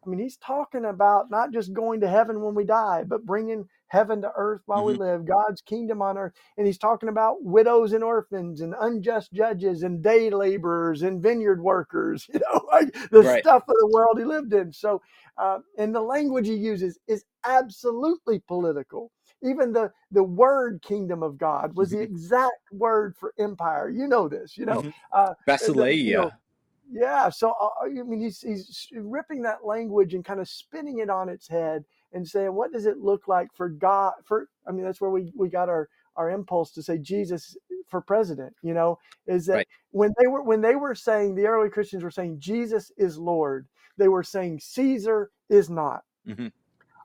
I 0.05 0.11
mean, 0.11 0.21
he's 0.21 0.37
talking 0.37 0.85
about 0.85 1.31
not 1.31 1.53
just 1.53 1.73
going 1.73 2.01
to 2.01 2.09
heaven 2.09 2.43
when 2.43 2.55
we 2.55 2.65
die, 2.65 3.05
but 3.07 3.25
bringing 3.25 3.67
heaven 3.89 4.21
to 4.23 4.33
earth 4.37 4.63
while 4.67 4.85
mm-hmm. 4.85 5.01
we 5.01 5.07
live, 5.07 5.25
God's 5.25 5.63
kingdom 5.63 6.03
on 6.03 6.19
earth. 6.19 6.33
And 6.57 6.67
he's 6.67 6.79
talking 6.79 7.09
about 7.09 7.43
widows 7.43 7.93
and 7.93 8.03
orphans 8.05 8.61
and 8.61 8.75
unjust 8.81 9.33
judges 9.33 9.83
and 9.83 10.03
day 10.03 10.31
laborers 10.31 11.03
and 11.03 11.23
vineyard 11.23 11.63
workers, 11.63 12.27
you 12.35 12.41
know, 12.41 12.67
like 12.71 12.93
the 13.11 13.23
right. 13.23 13.43
stuff 13.43 13.63
of 13.69 13.75
the 13.79 13.91
world 13.93 14.19
he 14.19 14.25
lived 14.25 14.53
in. 14.53 14.73
So, 14.73 15.01
uh, 15.39 15.59
and 15.79 15.95
the 15.95 16.01
language 16.01 16.47
he 16.47 16.55
uses 16.55 16.99
is 17.07 17.25
absolutely 17.47 18.41
political. 18.47 19.11
Even 19.43 19.73
the, 19.73 19.93
the 20.11 20.23
word 20.23 20.81
kingdom 20.83 21.23
of 21.23 21.39
God 21.39 21.77
was 21.77 21.91
mm-hmm. 21.91 21.99
the 21.99 22.05
exact 22.05 22.73
word 22.73 23.15
for 23.19 23.33
empire. 23.39 23.91
You 23.91 24.09
know 24.09 24.29
this, 24.29 24.57
you 24.57 24.67
know. 24.67 24.81
Mm-hmm. 24.81 24.91
Uh, 25.13 25.35
Basileia. 25.47 25.95
You 25.97 26.17
know, 26.17 26.31
yeah. 26.91 27.29
So, 27.29 27.55
uh, 27.61 27.69
I 27.85 27.88
mean, 27.88 28.21
he's, 28.21 28.41
he's 28.41 28.88
ripping 28.93 29.43
that 29.43 29.64
language 29.64 30.14
and 30.14 30.25
kind 30.25 30.41
of 30.41 30.49
spinning 30.49 30.99
it 30.99 31.11
on 31.11 31.29
its 31.29 31.49
head 31.49 31.85
and 32.12 32.26
saying, 32.26 32.55
what 32.55 32.73
does 32.73 32.87
it 32.87 32.99
look 32.99 33.29
like 33.29 33.49
for 33.55 33.69
God? 33.69 34.12
For 34.25 34.49
I 34.67 34.73
mean, 34.73 34.85
that's 34.85 35.00
where 35.00 35.11
we 35.11 35.33
we 35.37 35.49
got 35.49 35.69
our 35.69 35.88
our 36.17 36.31
impulse 36.31 36.71
to 36.73 36.83
say 36.83 36.99
Jesus 36.99 37.57
for 37.88 38.00
president. 38.00 38.55
You 38.62 38.75
know, 38.75 38.99
is 39.26 39.47
that 39.47 39.55
right. 39.55 39.69
when 39.91 40.12
they 40.19 40.29
were 40.29 40.43
when 40.43 40.61
they 40.61 40.76
were 40.76 40.95
saying 40.95 41.35
the 41.35 41.47
early 41.47 41.69
Christians 41.69 42.03
were 42.03 42.11
saying 42.11 42.38
Jesus 42.38 42.93
is 42.97 43.19
Lord, 43.19 43.67
they 43.99 44.09
were 44.09 44.23
saying 44.23 44.61
Caesar 44.61 45.31
is 45.49 45.69
not. 45.69 46.03
Mm-hmm. 46.26 46.49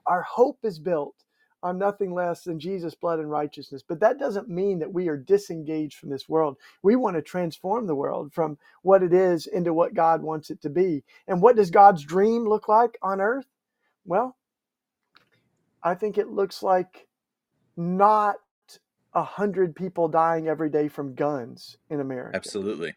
Our 0.06 0.22
hope 0.22 0.58
is 0.62 0.78
built 0.78 1.16
on 1.62 1.78
nothing 1.78 2.12
less 2.12 2.44
than 2.44 2.58
Jesus' 2.58 2.94
blood 2.94 3.18
and 3.18 3.30
righteousness. 3.30 3.82
But 3.86 4.00
that 4.00 4.18
doesn't 4.18 4.48
mean 4.48 4.78
that 4.78 4.92
we 4.92 5.08
are 5.08 5.16
disengaged 5.16 5.98
from 5.98 6.10
this 6.10 6.28
world. 6.28 6.56
We 6.82 6.96
want 6.96 7.16
to 7.16 7.22
transform 7.22 7.86
the 7.86 7.94
world 7.94 8.32
from 8.32 8.58
what 8.82 9.02
it 9.02 9.12
is 9.12 9.46
into 9.46 9.74
what 9.74 9.94
God 9.94 10.22
wants 10.22 10.50
it 10.50 10.62
to 10.62 10.70
be. 10.70 11.02
And 11.28 11.42
what 11.42 11.56
does 11.56 11.70
God's 11.70 12.02
dream 12.02 12.48
look 12.48 12.68
like 12.68 12.98
on 13.02 13.20
earth? 13.20 13.46
Well, 14.04 14.36
I 15.82 15.94
think 15.94 16.18
it 16.18 16.28
looks 16.28 16.62
like 16.62 17.06
not 17.76 18.36
a 19.12 19.22
hundred 19.22 19.74
people 19.74 20.08
dying 20.08 20.48
every 20.48 20.70
day 20.70 20.88
from 20.88 21.14
guns 21.14 21.76
in 21.90 22.00
America. 22.00 22.36
Absolutely. 22.36 22.94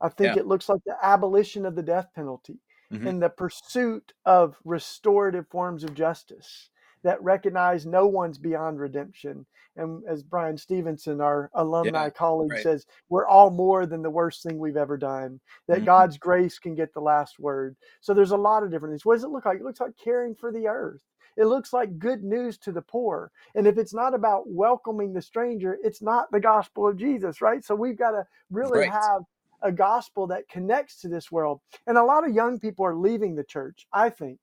I 0.00 0.08
think 0.08 0.36
yeah. 0.36 0.42
it 0.42 0.46
looks 0.46 0.68
like 0.68 0.80
the 0.86 0.96
abolition 1.02 1.66
of 1.66 1.74
the 1.74 1.82
death 1.82 2.08
penalty 2.14 2.60
mm-hmm. 2.92 3.06
and 3.06 3.22
the 3.22 3.28
pursuit 3.28 4.12
of 4.24 4.56
restorative 4.64 5.48
forms 5.48 5.84
of 5.84 5.94
justice 5.94 6.70
that 7.02 7.22
recognize 7.22 7.86
no 7.86 8.06
one's 8.06 8.38
beyond 8.38 8.80
redemption. 8.80 9.46
And 9.76 10.02
as 10.08 10.22
Bryan 10.22 10.58
Stevenson, 10.58 11.20
our 11.20 11.50
alumni 11.54 12.04
yeah, 12.04 12.10
colleague, 12.10 12.52
right. 12.52 12.62
says, 12.62 12.86
we're 13.08 13.26
all 13.26 13.50
more 13.50 13.86
than 13.86 14.02
the 14.02 14.10
worst 14.10 14.42
thing 14.42 14.58
we've 14.58 14.76
ever 14.76 14.96
done. 14.96 15.40
That 15.68 15.78
mm-hmm. 15.78 15.86
God's 15.86 16.18
grace 16.18 16.58
can 16.58 16.74
get 16.74 16.92
the 16.92 17.00
last 17.00 17.38
word. 17.38 17.76
So 18.00 18.12
there's 18.12 18.32
a 18.32 18.36
lot 18.36 18.62
of 18.62 18.70
different 18.70 18.92
things. 18.92 19.04
What 19.04 19.14
does 19.14 19.24
it 19.24 19.30
look 19.30 19.46
like? 19.46 19.60
It 19.60 19.64
looks 19.64 19.80
like 19.80 19.96
caring 20.02 20.34
for 20.34 20.52
the 20.52 20.66
earth. 20.66 21.02
It 21.36 21.44
looks 21.44 21.72
like 21.72 22.00
good 22.00 22.24
news 22.24 22.58
to 22.58 22.72
the 22.72 22.82
poor. 22.82 23.30
And 23.54 23.68
if 23.68 23.78
it's 23.78 23.94
not 23.94 24.12
about 24.12 24.48
welcoming 24.48 25.12
the 25.12 25.22
stranger, 25.22 25.78
it's 25.84 26.02
not 26.02 26.28
the 26.32 26.40
gospel 26.40 26.88
of 26.88 26.96
Jesus, 26.96 27.40
right? 27.40 27.64
So 27.64 27.76
we've 27.76 27.98
got 27.98 28.10
to 28.10 28.26
really 28.50 28.80
right. 28.80 28.90
have 28.90 29.22
a 29.62 29.70
gospel 29.70 30.26
that 30.28 30.48
connects 30.48 31.00
to 31.00 31.08
this 31.08 31.30
world. 31.30 31.60
And 31.86 31.96
a 31.96 32.02
lot 32.02 32.26
of 32.26 32.34
young 32.34 32.58
people 32.58 32.84
are 32.84 32.96
leaving 32.96 33.36
the 33.36 33.44
church, 33.44 33.86
I 33.92 34.10
think, 34.10 34.40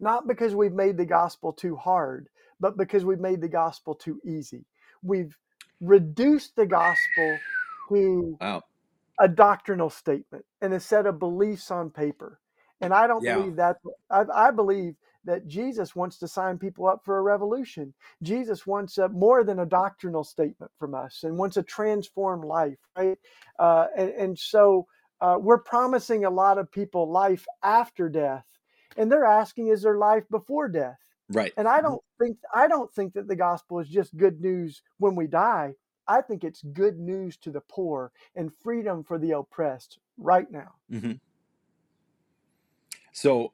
not 0.00 0.26
because 0.26 0.54
we've 0.54 0.72
made 0.72 0.96
the 0.96 1.06
gospel 1.06 1.52
too 1.52 1.76
hard, 1.76 2.28
but 2.60 2.76
because 2.76 3.04
we've 3.04 3.20
made 3.20 3.40
the 3.40 3.48
gospel 3.48 3.94
too 3.94 4.20
easy. 4.24 4.64
We've 5.02 5.36
reduced 5.80 6.56
the 6.56 6.66
gospel 6.66 7.38
to 7.90 8.38
wow. 8.40 8.62
a 9.20 9.28
doctrinal 9.28 9.90
statement 9.90 10.44
and 10.60 10.74
a 10.74 10.80
set 10.80 11.06
of 11.06 11.18
beliefs 11.18 11.70
on 11.70 11.90
paper. 11.90 12.40
And 12.80 12.92
I 12.92 13.06
don't 13.06 13.24
yeah. 13.24 13.36
believe 13.36 13.56
that. 13.56 13.76
I, 14.10 14.24
I, 14.34 14.50
believe 14.50 14.94
that 15.24 15.46
Jesus 15.46 15.96
wants 15.96 16.18
to 16.18 16.28
sign 16.28 16.58
people 16.58 16.86
up 16.86 17.02
for 17.04 17.18
a 17.18 17.22
revolution. 17.22 17.92
Jesus 18.22 18.66
wants 18.66 18.98
a, 18.98 19.08
more 19.08 19.44
than 19.44 19.60
a 19.60 19.66
doctrinal 19.66 20.24
statement 20.24 20.70
from 20.78 20.94
us 20.94 21.24
and 21.24 21.38
wants 21.38 21.56
a 21.56 21.62
transformed 21.62 22.44
life, 22.44 22.78
right? 22.96 23.18
Uh, 23.58 23.86
and, 23.96 24.10
and, 24.10 24.38
so 24.38 24.86
uh, 25.20 25.36
we're 25.40 25.58
promising 25.58 26.24
a 26.24 26.30
lot 26.30 26.58
of 26.58 26.70
people 26.70 27.10
life 27.10 27.46
after 27.62 28.08
death, 28.08 28.44
and 28.96 29.10
they're 29.10 29.24
asking, 29.24 29.68
is 29.68 29.82
there 29.82 29.96
life 29.96 30.24
before 30.30 30.68
death? 30.68 30.98
Right. 31.28 31.52
And 31.56 31.66
I 31.66 31.80
don't 31.80 32.02
think 32.20 32.38
I 32.54 32.68
don't 32.68 32.92
think 32.92 33.14
that 33.14 33.26
the 33.26 33.36
gospel 33.36 33.80
is 33.80 33.88
just 33.88 34.16
good 34.16 34.40
news 34.40 34.82
when 34.98 35.16
we 35.16 35.26
die. 35.26 35.74
I 36.06 36.20
think 36.20 36.44
it's 36.44 36.62
good 36.62 36.98
news 36.98 37.36
to 37.38 37.50
the 37.50 37.60
poor 37.60 38.12
and 38.36 38.52
freedom 38.62 39.02
for 39.02 39.18
the 39.18 39.32
oppressed 39.32 39.98
right 40.16 40.50
now. 40.50 40.74
Mm-hmm. 40.92 41.12
So 43.12 43.52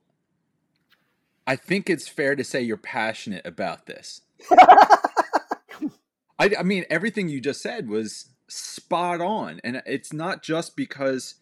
I 1.47 1.57
think 1.57 1.89
it's 1.89 2.09
fair 2.09 2.37
to 2.37 2.45
say 2.45 2.61
you're 2.61 2.77
passionate 2.77 3.47
about 3.47 3.87
this. 3.87 4.21
I, 4.51 6.51
I 6.59 6.63
mean, 6.63 6.85
everything 6.91 7.29
you 7.29 7.41
just 7.41 7.63
said 7.63 7.89
was 7.89 8.31
spot 8.49 9.21
on. 9.21 9.61
And 9.65 9.83
it's 9.87 10.13
not 10.13 10.43
just 10.43 10.77
because 10.77 11.37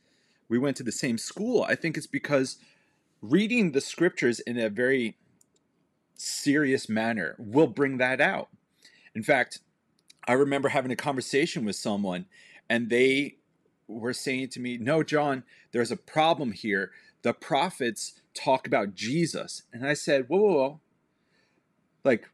we 0.48 0.58
went 0.58 0.76
to 0.78 0.82
the 0.82 0.92
same 0.92 1.18
school. 1.18 1.62
I 1.62 1.74
think 1.74 1.96
it's 1.96 2.06
because 2.06 2.58
reading 3.22 3.72
the 3.72 3.80
scriptures 3.80 4.40
in 4.40 4.58
a 4.58 4.68
very 4.68 5.16
serious 6.14 6.88
manner 6.88 7.36
will 7.38 7.66
bring 7.66 7.98
that 7.98 8.20
out. 8.20 8.48
In 9.14 9.22
fact, 9.22 9.60
I 10.26 10.32
remember 10.34 10.68
having 10.68 10.90
a 10.90 10.96
conversation 10.96 11.64
with 11.64 11.76
someone 11.76 12.26
and 12.68 12.88
they 12.88 13.36
were 13.88 14.12
saying 14.12 14.48
to 14.50 14.60
me, 14.60 14.76
No, 14.76 15.02
John, 15.02 15.42
there's 15.72 15.90
a 15.90 15.96
problem 15.96 16.52
here. 16.52 16.92
The 17.22 17.32
prophets 17.32 18.20
talk 18.34 18.66
about 18.66 18.94
Jesus. 18.94 19.62
And 19.72 19.86
I 19.86 19.94
said, 19.94 20.28
whoa, 20.28 20.38
whoa, 20.38 20.52
whoa. 20.52 20.80
Like, 22.04 22.30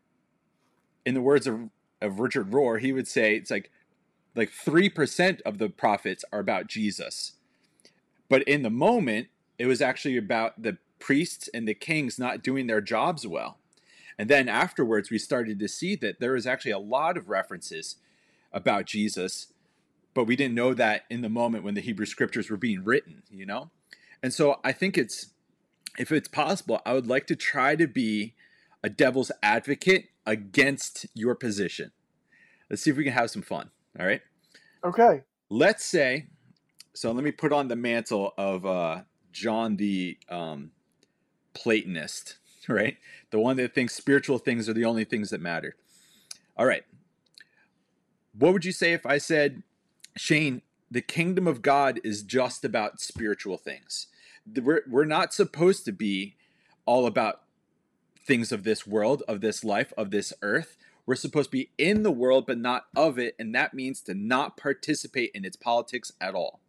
in 1.05 1.15
the 1.15 1.21
words 1.21 1.47
of, 1.47 1.71
of 2.01 2.21
Richard 2.21 2.51
Rohr, 2.51 2.81
he 2.81 2.93
would 2.93 3.09
say 3.09 3.35
it's 3.35 3.51
like 3.51 3.71
like 4.35 4.53
3% 4.53 5.41
of 5.43 5.57
the 5.59 5.71
prophets 5.71 6.23
are 6.31 6.41
about 6.41 6.67
Jesus. 6.67 7.33
But 8.29 8.43
in 8.43 8.63
the 8.63 8.71
moment, 8.71 9.29
it 9.59 9.67
was 9.67 9.81
actually 9.81 10.17
about 10.17 10.63
the 10.63 10.79
priests 10.99 11.49
and 11.53 11.67
the 11.67 11.75
kings 11.75 12.19
not 12.19 12.43
doing 12.43 12.67
their 12.67 12.81
jobs 12.81 13.27
well. 13.27 13.59
And 14.19 14.31
then 14.31 14.49
afterwards, 14.49 15.11
we 15.11 15.19
started 15.19 15.59
to 15.59 15.69
see 15.69 15.95
that 15.97 16.21
there 16.21 16.33
was 16.33 16.47
actually 16.47 16.71
a 16.71 16.79
lot 16.79 17.17
of 17.17 17.29
references 17.29 17.97
about 18.53 18.87
Jesus, 18.87 19.49
but 20.15 20.25
we 20.25 20.37
didn't 20.37 20.55
know 20.55 20.73
that 20.75 21.05
in 21.11 21.21
the 21.21 21.29
moment 21.29 21.65
when 21.65 21.75
the 21.75 21.81
Hebrew 21.81 22.07
scriptures 22.07 22.49
were 22.49 22.57
being 22.57 22.83
written, 22.83 23.23
you 23.31 23.45
know? 23.45 23.71
And 24.23 24.33
so 24.33 24.61
I 24.65 24.73
think 24.73 24.97
it's 24.97 25.29
if 25.99 26.13
it's 26.13 26.29
possible, 26.29 26.81
I 26.85 26.93
would 26.93 27.07
like 27.07 27.27
to 27.29 27.37
try 27.37 27.77
to 27.77 27.87
be 27.87 28.35
a 28.83 28.89
devil's 28.89 29.33
advocate 29.43 30.07
against 30.27 31.07
your 31.15 31.35
position. 31.35 31.93
Let's 32.69 32.83
see 32.83 32.91
if 32.91 32.97
we 32.97 33.05
can 33.05 33.13
have 33.13 33.31
some 33.31 33.43
fun. 33.43 33.71
All 33.99 34.07
right. 34.07 34.21
Okay. 34.85 35.23
Let's 35.49 35.85
say, 35.85 36.27
so 36.93 37.13
let 37.13 37.25
me 37.25 37.31
put 37.31 37.53
on 37.53 37.69
the 37.69 37.77
mantle 37.77 38.35
of 38.37 38.67
uh, 38.67 39.03
John 39.37 39.77
the 39.77 40.17
um, 40.31 40.71
Platonist, 41.53 42.37
right? 42.69 42.97
The 43.31 43.39
one 43.39 43.57
that 43.59 43.75
thinks 43.75 43.95
spiritual 43.95 44.39
things 44.39 44.69
are 44.69 44.73
the 44.73 44.85
only 44.85 45.05
things 45.05 45.31
that 45.31 45.41
matter. 45.41 45.77
All 46.57 46.67
right. 46.67 46.85
What 48.33 48.53
would 48.55 48.65
you 48.65 48.73
say 48.73 48.93
if 48.93 49.05
I 49.05 49.19
said, 49.19 49.63
Shane, 50.17 50.63
the 50.91 51.03
kingdom 51.03 51.47
of 51.47 51.61
God 51.61 52.01
is 52.03 52.23
just 52.23 52.65
about 52.65 53.01
spiritual 53.01 53.59
things? 53.59 54.07
we're 54.63 54.83
we're 54.89 55.05
not 55.05 55.35
supposed 55.35 55.85
to 55.85 55.93
be 55.93 56.37
all 56.87 57.05
about 57.05 57.43
things 58.25 58.53
of 58.53 58.63
this 58.65 58.87
world, 58.87 59.23
of 59.27 59.41
this 59.41 59.65
life, 59.65 59.93
of 59.99 60.11
this 60.13 60.33
earth. 60.41 60.77
We're 61.05 61.17
supposed 61.17 61.51
to 61.51 61.57
be 61.57 61.71
in 61.77 62.05
the 62.05 62.13
world, 62.13 62.47
but 62.47 62.59
not 62.59 62.87
of 62.97 63.19
it, 63.19 63.35
and 63.39 63.55
that 63.55 63.75
means 63.75 64.01
to 64.03 64.15
not 64.15 64.57
participate 64.57 65.31
in 65.35 65.45
its 65.45 65.57
politics 65.57 66.13
at 66.21 66.35
all. 66.35 66.61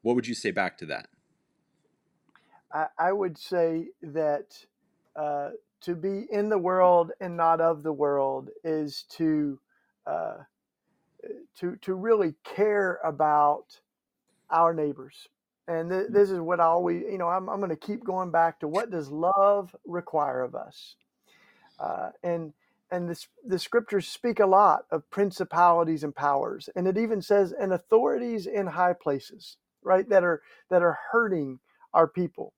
What 0.00 0.16
would 0.16 0.26
you 0.26 0.34
say 0.34 0.50
back 0.50 0.76
to 0.78 0.86
that? 0.86 1.08
I, 2.72 2.86
I 2.98 3.12
would 3.12 3.38
say 3.38 3.88
that 4.02 4.56
uh, 5.16 5.50
to 5.82 5.96
be 5.96 6.26
in 6.30 6.48
the 6.50 6.58
world 6.58 7.12
and 7.20 7.36
not 7.36 7.60
of 7.60 7.82
the 7.82 7.92
world 7.92 8.50
is 8.64 9.04
to 9.16 9.60
uh, 10.06 10.38
to 11.60 11.76
to 11.82 11.94
really 11.94 12.34
care 12.44 13.00
about 13.04 13.80
our 14.50 14.74
neighbors 14.74 15.28
and 15.68 15.90
th- 15.90 16.06
this 16.10 16.30
is 16.30 16.40
what 16.40 16.60
I 16.60 16.64
always, 16.64 17.02
you 17.10 17.18
know, 17.18 17.28
I'm, 17.28 17.48
I'm 17.48 17.58
going 17.60 17.70
to 17.70 17.76
keep 17.76 18.04
going 18.04 18.30
back 18.30 18.60
to 18.60 18.68
what 18.68 18.90
does 18.90 19.10
love 19.10 19.74
require 19.86 20.42
of 20.42 20.54
us? 20.54 20.96
Uh, 21.80 22.10
and 22.24 22.54
and 22.92 23.10
this, 23.10 23.28
the 23.46 23.58
scriptures 23.58 24.08
speak 24.08 24.40
a 24.40 24.46
lot 24.46 24.86
of 24.92 25.10
principalities 25.10 26.04
and 26.04 26.14
powers, 26.14 26.68
and 26.76 26.88
it 26.88 26.98
even 26.98 27.22
says 27.22 27.52
and 27.52 27.72
authorities 27.72 28.46
in 28.46 28.68
high 28.68 28.94
places, 28.94 29.58
right? 29.82 30.08
That 30.08 30.24
are 30.24 30.42
that 30.70 30.82
are 30.82 30.98
hurting 31.12 31.60
our 31.94 32.08
people. 32.08 32.54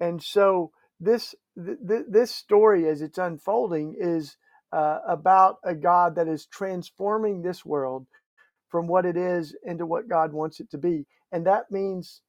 And 0.00 0.22
so 0.22 0.72
this 0.98 1.34
th- 1.62 1.78
th- 1.86 2.06
this 2.08 2.30
story, 2.34 2.88
as 2.88 3.02
it's 3.02 3.18
unfolding, 3.18 3.96
is 3.98 4.36
uh, 4.72 4.98
about 5.06 5.56
a 5.64 5.74
God 5.74 6.16
that 6.16 6.28
is 6.28 6.46
transforming 6.46 7.42
this 7.42 7.64
world 7.64 8.06
from 8.68 8.86
what 8.86 9.04
it 9.04 9.16
is 9.16 9.54
into 9.64 9.86
what 9.86 10.08
God 10.08 10.32
wants 10.32 10.60
it 10.60 10.70
to 10.70 10.78
be, 10.78 11.06
and 11.32 11.46
that 11.46 11.70
means 11.70 12.22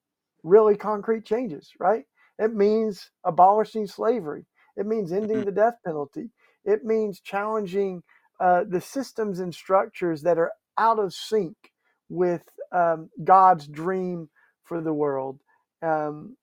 really 0.43 0.75
concrete 0.75 1.25
changes, 1.25 1.71
right? 1.79 2.05
It 2.39 2.53
means 2.53 3.11
abolishing 3.23 3.87
slavery. 3.87 4.45
It 4.75 4.87
means 4.87 5.11
ending 5.11 5.37
mm-hmm. 5.37 5.45
the 5.45 5.51
death 5.51 5.75
penalty. 5.85 6.31
It 6.65 6.83
means 6.83 7.19
challenging 7.19 8.03
uh, 8.39 8.63
the 8.67 8.81
systems 8.81 9.39
and 9.39 9.53
structures 9.53 10.23
that 10.23 10.39
are 10.39 10.51
out 10.77 10.97
of 10.97 11.13
sync 11.13 11.55
with 12.09 12.49
um, 12.71 13.09
God's 13.23 13.67
dream 13.67 14.29
for 14.63 14.81
the 14.81 14.93
world. 14.93 15.39
Um, 15.83 16.37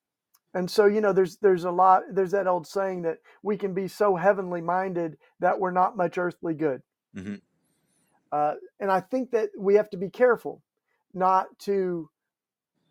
and 0.54 0.70
so, 0.70 0.86
you 0.86 1.00
know, 1.00 1.12
there's 1.12 1.36
there's 1.36 1.64
a 1.64 1.70
lot. 1.70 2.02
There's 2.12 2.30
that 2.30 2.46
old 2.46 2.66
saying 2.66 3.02
that 3.02 3.18
we 3.42 3.56
can 3.56 3.74
be 3.74 3.88
so 3.88 4.16
heavenly 4.16 4.60
minded 4.60 5.18
that 5.40 5.60
we're 5.60 5.70
not 5.70 5.96
much 5.96 6.18
earthly 6.18 6.54
good. 6.54 6.82
Mm-hmm. 7.16 7.36
Uh, 8.32 8.54
and 8.80 8.90
I 8.90 9.00
think 9.00 9.30
that 9.32 9.50
we 9.58 9.74
have 9.74 9.90
to 9.90 9.96
be 9.96 10.10
careful 10.10 10.62
not 11.14 11.46
to 11.60 12.10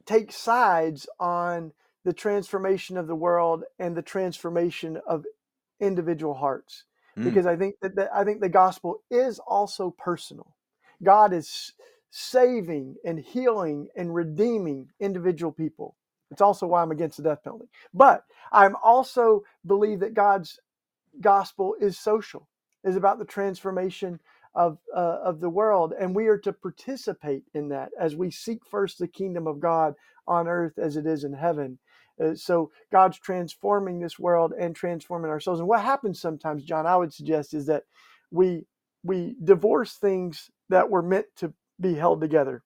take 0.06 0.32
sides 0.32 1.08
on 1.20 1.74
the 2.08 2.14
transformation 2.14 2.98
of 2.98 3.06
the 3.06 3.16
world 3.16 3.66
and 3.78 3.96
the 3.96 4.02
transformation 4.02 4.98
of 5.06 5.26
individual 5.80 6.34
hearts 6.34 6.86
mm. 7.18 7.24
because 7.26 7.46
i 7.46 7.56
think 7.56 7.76
that 7.82 7.96
the, 7.96 8.10
i 8.16 8.24
think 8.24 8.40
the 8.40 8.50
gospel 8.50 9.04
is 9.12 9.40
also 9.40 9.94
personal 9.98 10.56
god 11.04 11.34
is 11.34 11.74
saving 12.10 12.96
and 13.06 13.20
healing 13.20 13.90
and 13.96 14.16
redeeming 14.16 14.88
individual 15.02 15.52
people 15.52 15.97
it's 16.32 16.42
also 16.42 16.68
why 16.68 16.82
i'm 16.82 16.92
against 16.92 17.18
the 17.18 17.24
death 17.24 17.44
penalty 17.44 17.68
but 17.94 18.24
i'm 18.52 18.76
also 18.84 19.44
believe 19.66 20.02
that 20.02 20.14
god's 20.16 20.56
gospel 21.22 21.76
is 21.80 21.98
social 21.98 22.48
is 22.84 22.96
about 22.96 23.20
the 23.20 23.26
transformation 23.26 24.20
of 24.56 24.80
uh, 24.96 25.20
of 25.24 25.40
the 25.40 25.50
world, 25.50 25.94
and 26.00 26.16
we 26.16 26.28
are 26.28 26.40
to 26.40 26.54
participate 26.54 27.44
in 27.54 27.70
that 27.70 27.92
as 28.00 28.16
we 28.16 28.32
seek 28.32 28.66
first 28.66 29.00
the 29.00 29.08
kingdom 29.08 29.48
of 29.48 29.60
God 29.60 29.96
on 30.28 30.48
earth 30.48 30.80
as 30.80 30.98
it 30.98 31.06
is 31.06 31.24
in 31.24 31.34
heaven. 31.34 31.80
Uh, 32.24 32.34
so 32.36 32.72
God's 32.92 33.20
transforming 33.20 34.00
this 34.00 34.18
world 34.20 34.54
and 34.60 34.76
transforming 34.76 35.30
ourselves. 35.30 35.60
And 35.60 35.70
what 35.70 35.82
happens 35.84 36.20
sometimes, 36.20 36.64
John, 36.64 36.88
I 36.88 36.98
would 36.98 37.14
suggest, 37.14 37.54
is 37.54 37.68
that 37.68 37.84
we 38.32 38.66
we 39.04 39.36
divorce 39.44 39.96
things 39.96 40.50
that 40.70 40.90
were 40.90 41.04
meant 41.04 41.28
to 41.38 41.54
be 41.80 41.96
held 41.96 42.22
together, 42.22 42.64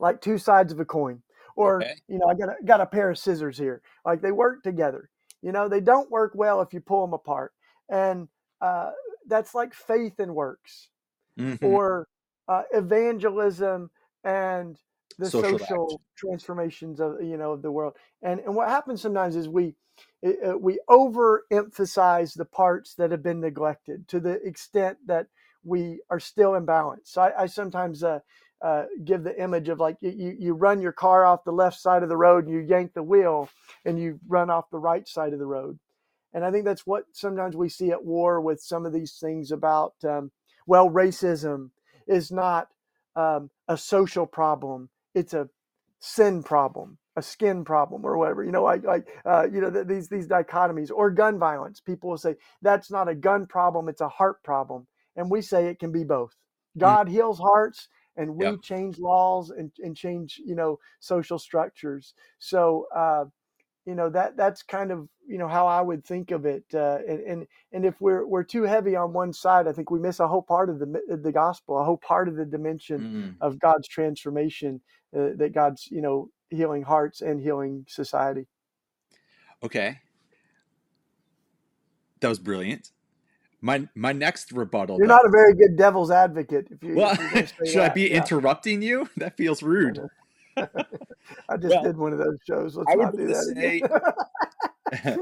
like 0.00 0.20
two 0.20 0.38
sides 0.38 0.72
of 0.72 0.80
a 0.80 0.84
coin. 0.86 1.22
Or 1.56 1.82
okay. 1.82 1.94
you 2.08 2.18
know, 2.18 2.26
I 2.26 2.34
got 2.34 2.48
a, 2.48 2.64
got 2.64 2.80
a 2.80 2.86
pair 2.86 3.10
of 3.10 3.18
scissors 3.18 3.58
here. 3.58 3.82
Like 4.04 4.22
they 4.22 4.32
work 4.32 4.62
together. 4.62 5.10
You 5.42 5.52
know, 5.52 5.68
they 5.68 5.80
don't 5.80 6.10
work 6.10 6.32
well 6.34 6.60
if 6.60 6.72
you 6.72 6.80
pull 6.80 7.04
them 7.04 7.14
apart. 7.14 7.52
And 7.90 8.28
uh, 8.60 8.92
that's 9.26 9.54
like 9.54 9.74
faith 9.74 10.18
and 10.18 10.34
works 10.34 10.88
mm-hmm. 11.38 11.64
or 11.64 12.08
uh, 12.48 12.62
evangelism 12.72 13.90
and 14.24 14.78
the 15.18 15.28
social, 15.28 15.58
social 15.58 16.00
transformations 16.16 17.00
of 17.00 17.22
you 17.22 17.36
know 17.36 17.52
of 17.52 17.62
the 17.62 17.70
world 17.70 17.94
and 18.22 18.40
and 18.40 18.54
what 18.54 18.68
happens 18.68 19.02
sometimes 19.02 19.36
is 19.36 19.48
we 19.48 19.74
uh, 20.26 20.56
we 20.58 20.78
overemphasize 20.88 22.34
the 22.34 22.44
parts 22.46 22.94
that 22.94 23.10
have 23.10 23.22
been 23.22 23.40
neglected 23.40 24.08
to 24.08 24.20
the 24.20 24.40
extent 24.42 24.96
that 25.06 25.26
we 25.64 26.00
are 26.08 26.20
still 26.20 26.52
imbalanced 26.52 27.08
so 27.08 27.22
i, 27.22 27.42
I 27.42 27.46
sometimes 27.46 28.02
uh, 28.02 28.20
uh, 28.62 28.84
give 29.04 29.24
the 29.24 29.40
image 29.42 29.68
of 29.68 29.80
like 29.80 29.96
you, 30.00 30.36
you 30.38 30.54
run 30.54 30.80
your 30.80 30.92
car 30.92 31.24
off 31.26 31.44
the 31.44 31.52
left 31.52 31.80
side 31.80 32.02
of 32.02 32.08
the 32.08 32.16
road 32.16 32.46
and 32.46 32.54
you 32.54 32.60
yank 32.60 32.94
the 32.94 33.02
wheel 33.02 33.48
and 33.84 33.98
you 33.98 34.20
run 34.28 34.50
off 34.50 34.70
the 34.70 34.78
right 34.78 35.08
side 35.08 35.32
of 35.32 35.40
the 35.40 35.46
road 35.46 35.78
and 36.34 36.44
I 36.44 36.52
think 36.52 36.66
that's 36.66 36.86
what 36.86 37.06
sometimes 37.12 37.56
we 37.56 37.70
see 37.70 37.92
at 37.92 38.04
war 38.04 38.40
with 38.40 38.62
some 38.62 38.86
of 38.86 38.94
these 38.94 39.14
things 39.20 39.52
about, 39.52 39.94
um, 40.04 40.32
well, 40.66 40.90
racism 40.90 41.70
is 42.08 42.32
not 42.32 42.68
um, 43.16 43.50
a 43.68 43.76
social 43.76 44.26
problem, 44.26 44.90
it's 45.14 45.34
a 45.34 45.50
sin 46.00 46.44
problem, 46.44 46.98
a 47.16 47.22
skin 47.22 47.64
problem, 47.64 48.06
or 48.06 48.16
whatever. 48.18 48.44
You 48.44 48.52
know, 48.52 48.64
like, 48.64 48.84
like 48.84 49.08
uh, 49.26 49.48
you 49.52 49.60
know, 49.60 49.70
th- 49.70 49.88
these, 49.88 50.08
these 50.08 50.28
dichotomies 50.28 50.90
or 50.94 51.10
gun 51.10 51.38
violence. 51.38 51.80
People 51.80 52.10
will 52.10 52.18
say 52.18 52.36
that's 52.62 52.90
not 52.92 53.08
a 53.08 53.16
gun 53.16 53.46
problem, 53.46 53.88
it's 53.90 54.02
a 54.02 54.08
heart 54.08 54.42
problem. 54.44 54.86
And 55.16 55.30
we 55.30 55.42
say 55.42 55.66
it 55.66 55.80
can 55.80 55.92
be 55.92 56.04
both. 56.04 56.34
Hmm. 56.74 56.80
God 56.80 57.08
mm. 57.08 57.10
heals 57.10 57.40
hearts 57.40 57.88
and 58.16 58.36
we 58.36 58.44
yep. 58.44 58.62
change 58.62 58.98
laws 58.98 59.50
and, 59.50 59.70
and 59.78 59.96
change, 59.96 60.40
you 60.44 60.54
know, 60.54 60.78
social 61.00 61.38
structures. 61.38 62.14
So, 62.38 62.86
uh, 62.94 63.24
you 63.86 63.94
know 63.94 64.08
that 64.10 64.36
that's 64.36 64.62
kind 64.62 64.90
of 64.92 65.08
you 65.26 65.38
know 65.38 65.48
how 65.48 65.66
I 65.66 65.80
would 65.80 66.04
think 66.04 66.30
of 66.30 66.46
it. 66.46 66.64
Uh, 66.72 66.98
and, 67.08 67.20
and 67.20 67.46
and 67.72 67.84
if 67.84 68.00
we're 68.00 68.24
we're 68.26 68.44
too 68.44 68.62
heavy 68.62 68.94
on 68.94 69.12
one 69.12 69.32
side, 69.32 69.66
I 69.66 69.72
think 69.72 69.90
we 69.90 69.98
miss 69.98 70.20
a 70.20 70.28
whole 70.28 70.42
part 70.42 70.70
of 70.70 70.78
the 70.78 71.00
the 71.08 71.32
gospel, 71.32 71.80
a 71.80 71.84
whole 71.84 71.96
part 71.96 72.28
of 72.28 72.36
the 72.36 72.44
dimension 72.44 73.00
mm. 73.00 73.34
of 73.44 73.58
God's 73.58 73.88
transformation, 73.88 74.80
uh, 75.16 75.30
that 75.36 75.52
God's 75.52 75.88
you 75.90 76.00
know 76.00 76.30
healing 76.50 76.82
hearts 76.82 77.22
and 77.22 77.40
healing 77.40 77.84
society. 77.88 78.46
Okay, 79.64 79.98
that 82.20 82.28
was 82.28 82.38
brilliant. 82.38 82.92
My 83.64 83.88
my 83.94 84.12
next 84.12 84.50
rebuttal. 84.50 84.98
You're 84.98 85.06
though, 85.06 85.14
not 85.14 85.24
a 85.24 85.30
very 85.30 85.54
good 85.54 85.76
devil's 85.76 86.10
advocate. 86.10 86.66
If 86.70 86.82
you, 86.82 86.96
well, 86.96 87.16
if 87.32 87.54
should 87.64 87.76
that. 87.76 87.92
I 87.92 87.94
be 87.94 88.10
yeah. 88.10 88.16
interrupting 88.18 88.82
you? 88.82 89.08
That 89.16 89.36
feels 89.36 89.62
rude. 89.62 90.00
I 90.56 90.66
just 91.56 91.68
well, 91.68 91.84
did 91.84 91.96
one 91.96 92.12
of 92.12 92.18
those 92.18 92.38
shows. 92.44 92.76
Let's 92.76 92.90
I 92.90 92.94
not 92.96 93.16
do 93.16 93.26
that 93.28 94.90
say. 94.92 95.16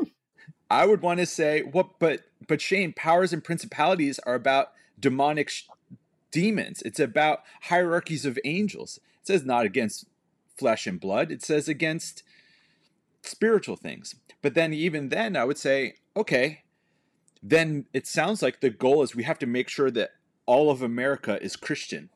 I 0.70 0.86
would 0.86 1.02
want 1.02 1.20
to 1.20 1.26
say 1.26 1.62
what, 1.62 1.98
but 1.98 2.22
but 2.48 2.62
Shane, 2.62 2.94
powers 2.94 3.32
and 3.32 3.44
principalities 3.44 4.18
are 4.20 4.34
about 4.34 4.72
demonic 4.98 5.50
sh- 5.50 5.64
demons. 6.30 6.80
It's 6.82 6.98
about 6.98 7.42
hierarchies 7.62 8.24
of 8.24 8.38
angels. 8.44 8.98
It 9.20 9.26
says 9.26 9.44
not 9.44 9.66
against 9.66 10.06
flesh 10.56 10.86
and 10.86 10.98
blood. 10.98 11.30
It 11.30 11.42
says 11.42 11.68
against 11.68 12.22
spiritual 13.22 13.76
things. 13.76 14.14
But 14.40 14.54
then 14.54 14.72
even 14.72 15.10
then, 15.10 15.36
I 15.36 15.44
would 15.44 15.58
say, 15.58 15.96
okay, 16.16 16.62
then 17.42 17.86
it 17.92 18.06
sounds 18.06 18.42
like 18.42 18.60
the 18.60 18.70
goal 18.70 19.02
is 19.02 19.14
we 19.14 19.22
have 19.24 19.38
to 19.38 19.46
make 19.46 19.68
sure 19.68 19.90
that 19.90 20.10
all 20.46 20.70
of 20.70 20.82
America 20.82 21.42
is 21.42 21.56
Christian. 21.56 22.10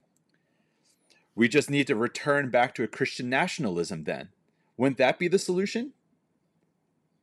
We 1.35 1.49
just 1.49 1.71
need 1.71 1.87
to 1.89 1.97
return 1.97 2.51
back 2.51 2.75
to 2.75 2.83
a 2.83 2.89
Christian 2.89 3.29
nationalism 3.29 4.05
then. 4.05 4.29
Wouldn't 4.77 4.99
that 4.99 5.19
be 5.19 5.29
the 5.29 5.39
solution? 5.39 5.93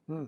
Hmm. 0.08 0.26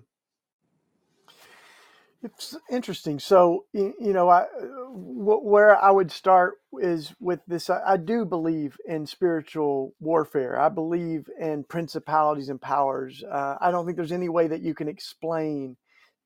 It's 2.22 2.56
interesting. 2.70 3.18
So, 3.18 3.66
you 3.74 3.94
know, 3.98 4.30
I, 4.30 4.46
where 4.88 5.76
I 5.76 5.90
would 5.90 6.10
start 6.10 6.54
is 6.80 7.12
with 7.20 7.40
this. 7.46 7.68
I 7.68 7.98
do 7.98 8.24
believe 8.24 8.78
in 8.86 9.06
spiritual 9.06 9.94
warfare. 10.00 10.58
I 10.58 10.70
believe 10.70 11.28
in 11.38 11.64
principalities 11.64 12.48
and 12.48 12.58
powers. 12.58 13.22
Uh, 13.22 13.56
I 13.60 13.70
don't 13.70 13.84
think 13.84 13.98
there's 13.98 14.10
any 14.10 14.30
way 14.30 14.46
that 14.46 14.62
you 14.62 14.74
can 14.74 14.88
explain 14.88 15.76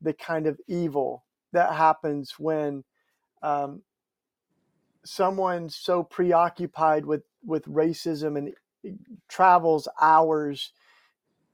the 0.00 0.12
kind 0.12 0.46
of 0.46 0.60
evil 0.68 1.24
that 1.52 1.74
happens 1.74 2.34
when 2.38 2.84
um, 3.42 3.82
someone 5.04 5.68
so 5.70 6.02
preoccupied 6.02 7.04
with 7.04 7.22
with 7.44 7.64
racism 7.66 8.36
and 8.36 8.52
travels 9.28 9.88
hours 10.00 10.72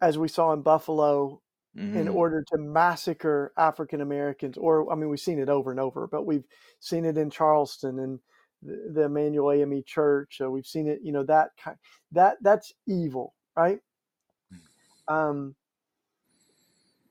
as 0.00 0.18
we 0.18 0.28
saw 0.28 0.52
in 0.52 0.62
Buffalo 0.62 1.40
mm-hmm. 1.76 1.96
in 1.96 2.09
order 2.09 2.44
to 2.48 2.59
massacre 2.59 3.52
African 3.57 4.00
Americans 4.00 4.57
or 4.57 4.90
I 4.90 4.96
mean 4.96 5.09
we've 5.09 5.20
seen 5.20 5.38
it 5.38 5.48
over 5.48 5.70
and 5.70 5.80
over 5.80 6.07
but 6.07 6.26
we've 6.26 6.44
seen 6.80 7.04
it 7.04 7.16
in 7.16 7.30
Charleston 7.30 7.98
and 8.00 8.18
the, 8.62 8.92
the 8.92 9.02
Emanuel 9.02 9.52
AME 9.52 9.83
church 9.87 10.40
uh, 10.42 10.50
we've 10.50 10.66
seen 10.66 10.88
it 10.88 11.00
you 11.02 11.12
know 11.12 11.24
that 11.24 11.50
kind 11.62 11.76
that 12.12 12.37
that's 12.42 12.72
evil 12.87 13.35
right 13.57 13.78
mm. 14.52 15.14
um 15.14 15.54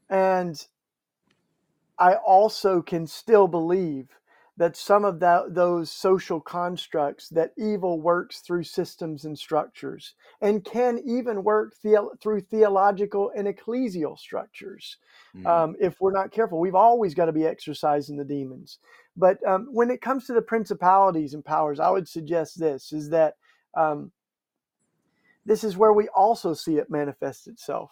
and 0.10 0.68
I 2.00 2.16
also 2.16 2.82
can 2.82 3.08
still 3.08 3.48
believe 3.48 4.08
that 4.56 4.78
some 4.78 5.04
of 5.04 5.20
that, 5.20 5.56
those 5.56 5.92
social 5.92 6.40
constructs 6.40 7.28
that 7.30 7.54
evil 7.58 8.00
works 8.00 8.40
through 8.40 8.64
systems 8.64 9.26
and 9.26 9.38
structures 9.38 10.14
and 10.42 10.64
can 10.64 11.02
even 11.06 11.44
work 11.44 11.74
the, 11.84 12.08
through 12.22 12.40
theological 12.40 13.32
and 13.36 13.48
ecclesial 13.48 14.18
structures 14.18 14.98
mm. 15.36 15.46
um, 15.48 15.76
if 15.80 16.00
we're 16.00 16.12
not 16.12 16.32
careful. 16.32 16.60
We've 16.60 16.76
always 16.76 17.16
got 17.16 17.26
to 17.26 17.32
be 17.32 17.48
exercising 17.48 18.16
the 18.16 18.24
demons. 18.24 18.78
But 19.18 19.46
um, 19.48 19.70
when 19.72 19.90
it 19.90 20.02
comes 20.02 20.26
to 20.28 20.34
the 20.34 20.42
principalities 20.42 21.34
and 21.34 21.46
powers 21.46 21.80
i 21.80 21.90
would 21.90 22.08
suggest 22.08 22.60
this 22.60 22.92
is 22.92 23.10
that 23.10 23.36
um, 23.76 24.12
this 25.46 25.64
is 25.64 25.78
where 25.78 25.94
we 25.94 26.08
also 26.10 26.54
see 26.54 26.78
it 26.78 26.90
manifest 26.90 27.48
itself 27.48 27.92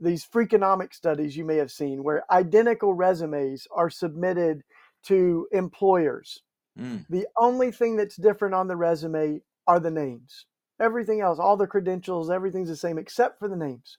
these 0.00 0.26
freakonomic 0.26 0.94
studies 0.94 1.36
you 1.36 1.44
may 1.44 1.56
have 1.56 1.70
seen 1.70 2.02
where 2.02 2.24
identical 2.32 2.94
resumes 2.94 3.66
are 3.74 3.90
submitted 3.90 4.62
to 5.04 5.46
employers. 5.52 6.42
Mm. 6.78 7.04
The 7.10 7.26
only 7.36 7.72
thing 7.72 7.96
that's 7.96 8.16
different 8.16 8.54
on 8.54 8.68
the 8.68 8.76
resume 8.76 9.40
are 9.66 9.80
the 9.80 9.90
names. 9.90 10.46
Everything 10.80 11.20
else, 11.20 11.38
all 11.38 11.56
the 11.56 11.66
credentials, 11.66 12.30
everything's 12.30 12.68
the 12.68 12.76
same 12.76 12.98
except 12.98 13.38
for 13.38 13.48
the 13.48 13.56
names. 13.56 13.98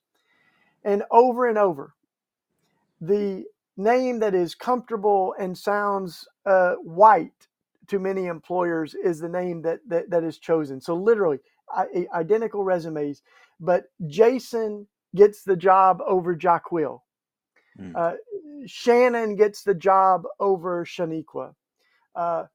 And 0.83 1.03
over 1.12 1.47
and 1.47 1.57
over, 1.57 1.93
the 3.01 3.45
name 3.75 4.19
that 4.19 4.33
is 4.33 4.55
comfortable 4.55 5.35
and 5.39 5.57
sounds 5.57 6.27
uh, 6.45 6.75
white 6.75 7.47
to 7.88 7.99
many 7.99 8.27
employers 8.27 8.95
is 8.95 9.19
the 9.19 9.29
name 9.29 9.62
that, 9.63 9.79
that, 9.88 10.09
that 10.09 10.23
is 10.23 10.38
chosen. 10.38 10.79
So 10.79 10.95
literally, 10.95 11.39
I, 11.69 12.07
identical 12.13 12.63
resumes, 12.63 13.21
but 13.59 13.85
Jason 14.07 14.88
gets 15.15 15.43
the 15.43 15.56
job 15.56 16.02
over 16.06 16.36
Jaquil. 16.36 17.02
Mm. 17.80 17.95
Uh, 17.95 18.13
Shannon 18.65 19.36
gets 19.36 19.63
the 19.63 19.74
job 19.74 20.24
over 20.39 20.86
Shaniqua. 20.86 21.54
Uh, 22.15 22.45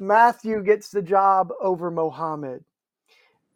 Matthew 0.00 0.62
gets 0.62 0.88
the 0.88 1.02
job 1.02 1.52
over 1.60 1.90
Mohammed. 1.90 2.64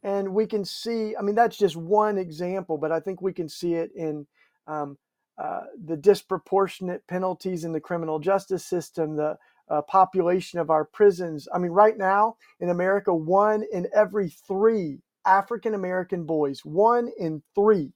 And 0.03 0.35
we 0.35 0.47
can 0.47 0.65
see, 0.65 1.17
I 1.17 1.23
mean, 1.23 1.35
that's 1.35 1.57
just 1.57 1.77
one 1.77 2.19
example, 2.19 2.77
but 2.77 2.93
I 2.93 3.01
think 3.01 3.23
we 3.23 3.33
can 3.33 3.49
see 3.49 3.75
it 3.75 3.91
in 3.97 4.27
um, 4.67 4.99
uh, 5.39 5.63
the 5.83 5.97
disproportionate 5.97 7.07
penalties 7.07 7.65
in 7.65 7.73
the 7.73 7.81
criminal 7.81 8.19
justice 8.19 8.67
system, 8.67 9.17
the 9.17 9.39
uh, 9.71 9.81
population 9.83 10.59
of 10.59 10.69
our 10.69 10.85
prisons. 10.85 11.49
I 11.55 11.59
mean, 11.59 11.71
right 11.71 11.97
now 11.97 12.37
in 12.61 12.69
America, 12.69 13.15
one 13.15 13.65
in 13.73 13.89
every 13.95 14.29
three 14.29 14.99
African 15.27 15.75
American 15.75 16.25
boys, 16.25 16.61
one 16.65 17.11
in 17.19 17.43
three, 17.55 17.93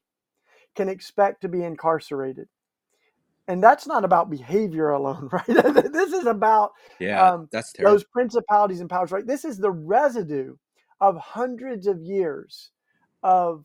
can 0.77 0.89
expect 0.89 1.43
to 1.43 1.49
be 1.49 1.63
incarcerated 1.63 2.49
and 3.49 3.65
that's 3.65 3.87
not 3.87 4.05
about 4.05 4.31
behavior 4.31 4.91
alone, 4.91 5.29
right? 5.33 5.47
this 5.47 6.13
is 6.13 6.27
about 6.27 6.73
yeah, 7.01 7.33
um, 7.33 7.49
that's 7.51 7.73
terrible. 7.73 7.95
those 7.95 8.05
principalities 8.05 8.81
and 8.81 8.91
powers, 8.91 9.11
right? 9.11 9.27
This 9.27 9.45
is 9.45 9.59
the 9.59 9.71
residue 9.71 10.55
of 11.01 11.17
hundreds 11.17 11.87
of 11.87 12.01
years 12.03 12.71
of 13.23 13.65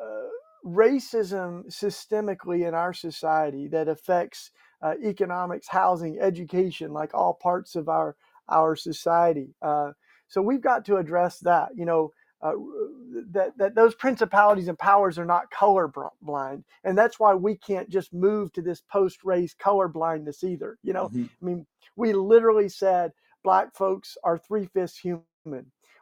uh, 0.00 0.28
racism 0.64 1.66
systemically 1.66 2.66
in 2.66 2.74
our 2.74 2.92
society 2.92 3.66
that 3.68 3.88
affects 3.88 4.50
uh, 4.82 4.94
economics, 5.04 5.68
housing, 5.68 6.18
education, 6.20 6.92
like 6.92 7.12
all 7.14 7.34
parts 7.34 7.74
of 7.74 7.88
our 7.88 8.16
our 8.48 8.76
society. 8.76 9.54
Uh, 9.62 9.90
so 10.28 10.40
we've 10.40 10.62
got 10.62 10.84
to 10.86 10.96
address 10.96 11.40
that. 11.40 11.70
You 11.74 11.86
know, 11.86 12.12
uh, 12.42 12.52
that, 13.30 13.56
that 13.56 13.74
those 13.74 13.94
principalities 13.94 14.68
and 14.68 14.78
powers 14.78 15.18
are 15.18 15.24
not 15.24 15.50
color 15.50 15.90
blind 16.22 16.64
and 16.84 16.96
that's 16.96 17.20
why 17.20 17.34
we 17.34 17.56
can't 17.56 17.88
just 17.88 18.12
move 18.12 18.52
to 18.52 18.62
this 18.62 18.82
post-race 18.90 19.54
color 19.54 19.88
blindness 19.88 20.42
either 20.44 20.78
you 20.82 20.92
know 20.92 21.08
mm-hmm. 21.08 21.24
i 21.24 21.44
mean 21.44 21.66
we 21.96 22.12
literally 22.12 22.68
said 22.68 23.12
black 23.44 23.74
folks 23.74 24.16
are 24.24 24.38
three-fifths 24.38 24.98
human 24.98 25.24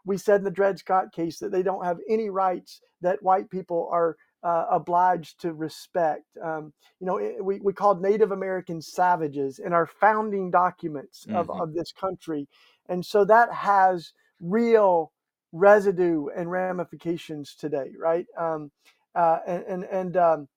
we 0.05 0.17
said 0.17 0.41
in 0.41 0.45
the 0.45 0.51
dred 0.51 0.79
scott 0.79 1.13
case 1.13 1.39
that 1.39 1.53
they 1.53 1.63
don't 1.63 1.85
have 1.85 1.99
any 2.09 2.31
rights 2.31 2.81
that 3.01 3.23
white 3.23 3.51
people 3.51 3.89
are 3.93 4.17
uh, 4.43 4.67
obliged 4.71 5.41
to 5.41 5.53
respect. 5.53 6.25
Um, 6.43 6.73
you 6.99 7.07
know, 7.07 7.19
it, 7.19 7.45
we, 7.45 7.61
we 7.61 7.73
called 7.73 8.01
Native 8.01 8.33
Americans 8.33 8.93
savages 8.93 9.59
in 9.59 9.73
our 9.73 9.87
founding 9.87 10.51
documents 10.51 11.27
of, 11.31 11.49
mm-hmm. 11.49 11.61
of 11.61 11.75
this 11.75 11.93
country. 11.93 12.49
And 12.89 13.05
so 13.05 13.25
that 13.27 13.53
has 13.53 14.13
real 14.41 15.13
residue 15.53 16.27
and 16.37 16.51
ramifications 16.51 17.55
today, 17.55 17.93
right? 17.99 18.27
Um, 18.39 18.71
uh, 19.15 19.39
and 19.47 19.65
and, 19.65 19.85
and 19.85 20.17
um, 20.17 20.49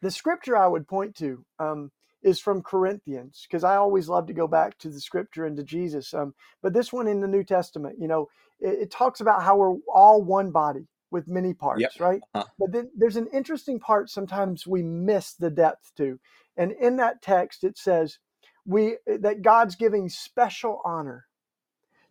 the 0.00 0.10
scripture 0.10 0.56
I 0.56 0.66
would 0.66 0.86
point 0.86 1.16
to 1.16 1.44
um, 1.58 1.90
is 2.22 2.40
from 2.40 2.62
Corinthians 2.62 3.46
because 3.48 3.64
I 3.64 3.76
always 3.76 4.08
love 4.08 4.26
to 4.26 4.32
go 4.32 4.46
back 4.46 4.78
to 4.78 4.90
the 4.90 5.00
scripture 5.00 5.44
and 5.46 5.56
to 5.56 5.62
Jesus. 5.62 6.12
Um, 6.12 6.34
but 6.62 6.72
this 6.72 6.92
one 6.92 7.06
in 7.06 7.20
the 7.20 7.28
New 7.28 7.44
Testament, 7.44 7.96
you 7.98 8.08
know, 8.08 8.28
it, 8.60 8.82
it 8.82 8.90
talks 8.90 9.20
about 9.20 9.42
how 9.42 9.56
we're 9.56 9.76
all 9.92 10.22
one 10.22 10.50
body 10.50 10.88
with 11.10 11.28
many 11.28 11.54
parts, 11.54 11.80
yep. 11.80 11.92
right? 11.98 12.20
Uh-huh. 12.34 12.44
But 12.58 12.72
then 12.72 12.90
there's 12.96 13.16
an 13.16 13.28
interesting 13.32 13.80
part 13.80 14.10
sometimes 14.10 14.66
we 14.66 14.82
miss 14.82 15.32
the 15.34 15.50
depth 15.50 15.92
to. 15.96 16.18
And 16.56 16.72
in 16.72 16.96
that 16.96 17.22
text, 17.22 17.64
it 17.64 17.78
says 17.78 18.18
we 18.66 18.96
that 19.06 19.42
God's 19.42 19.76
giving 19.76 20.08
special 20.08 20.82
honor 20.84 21.24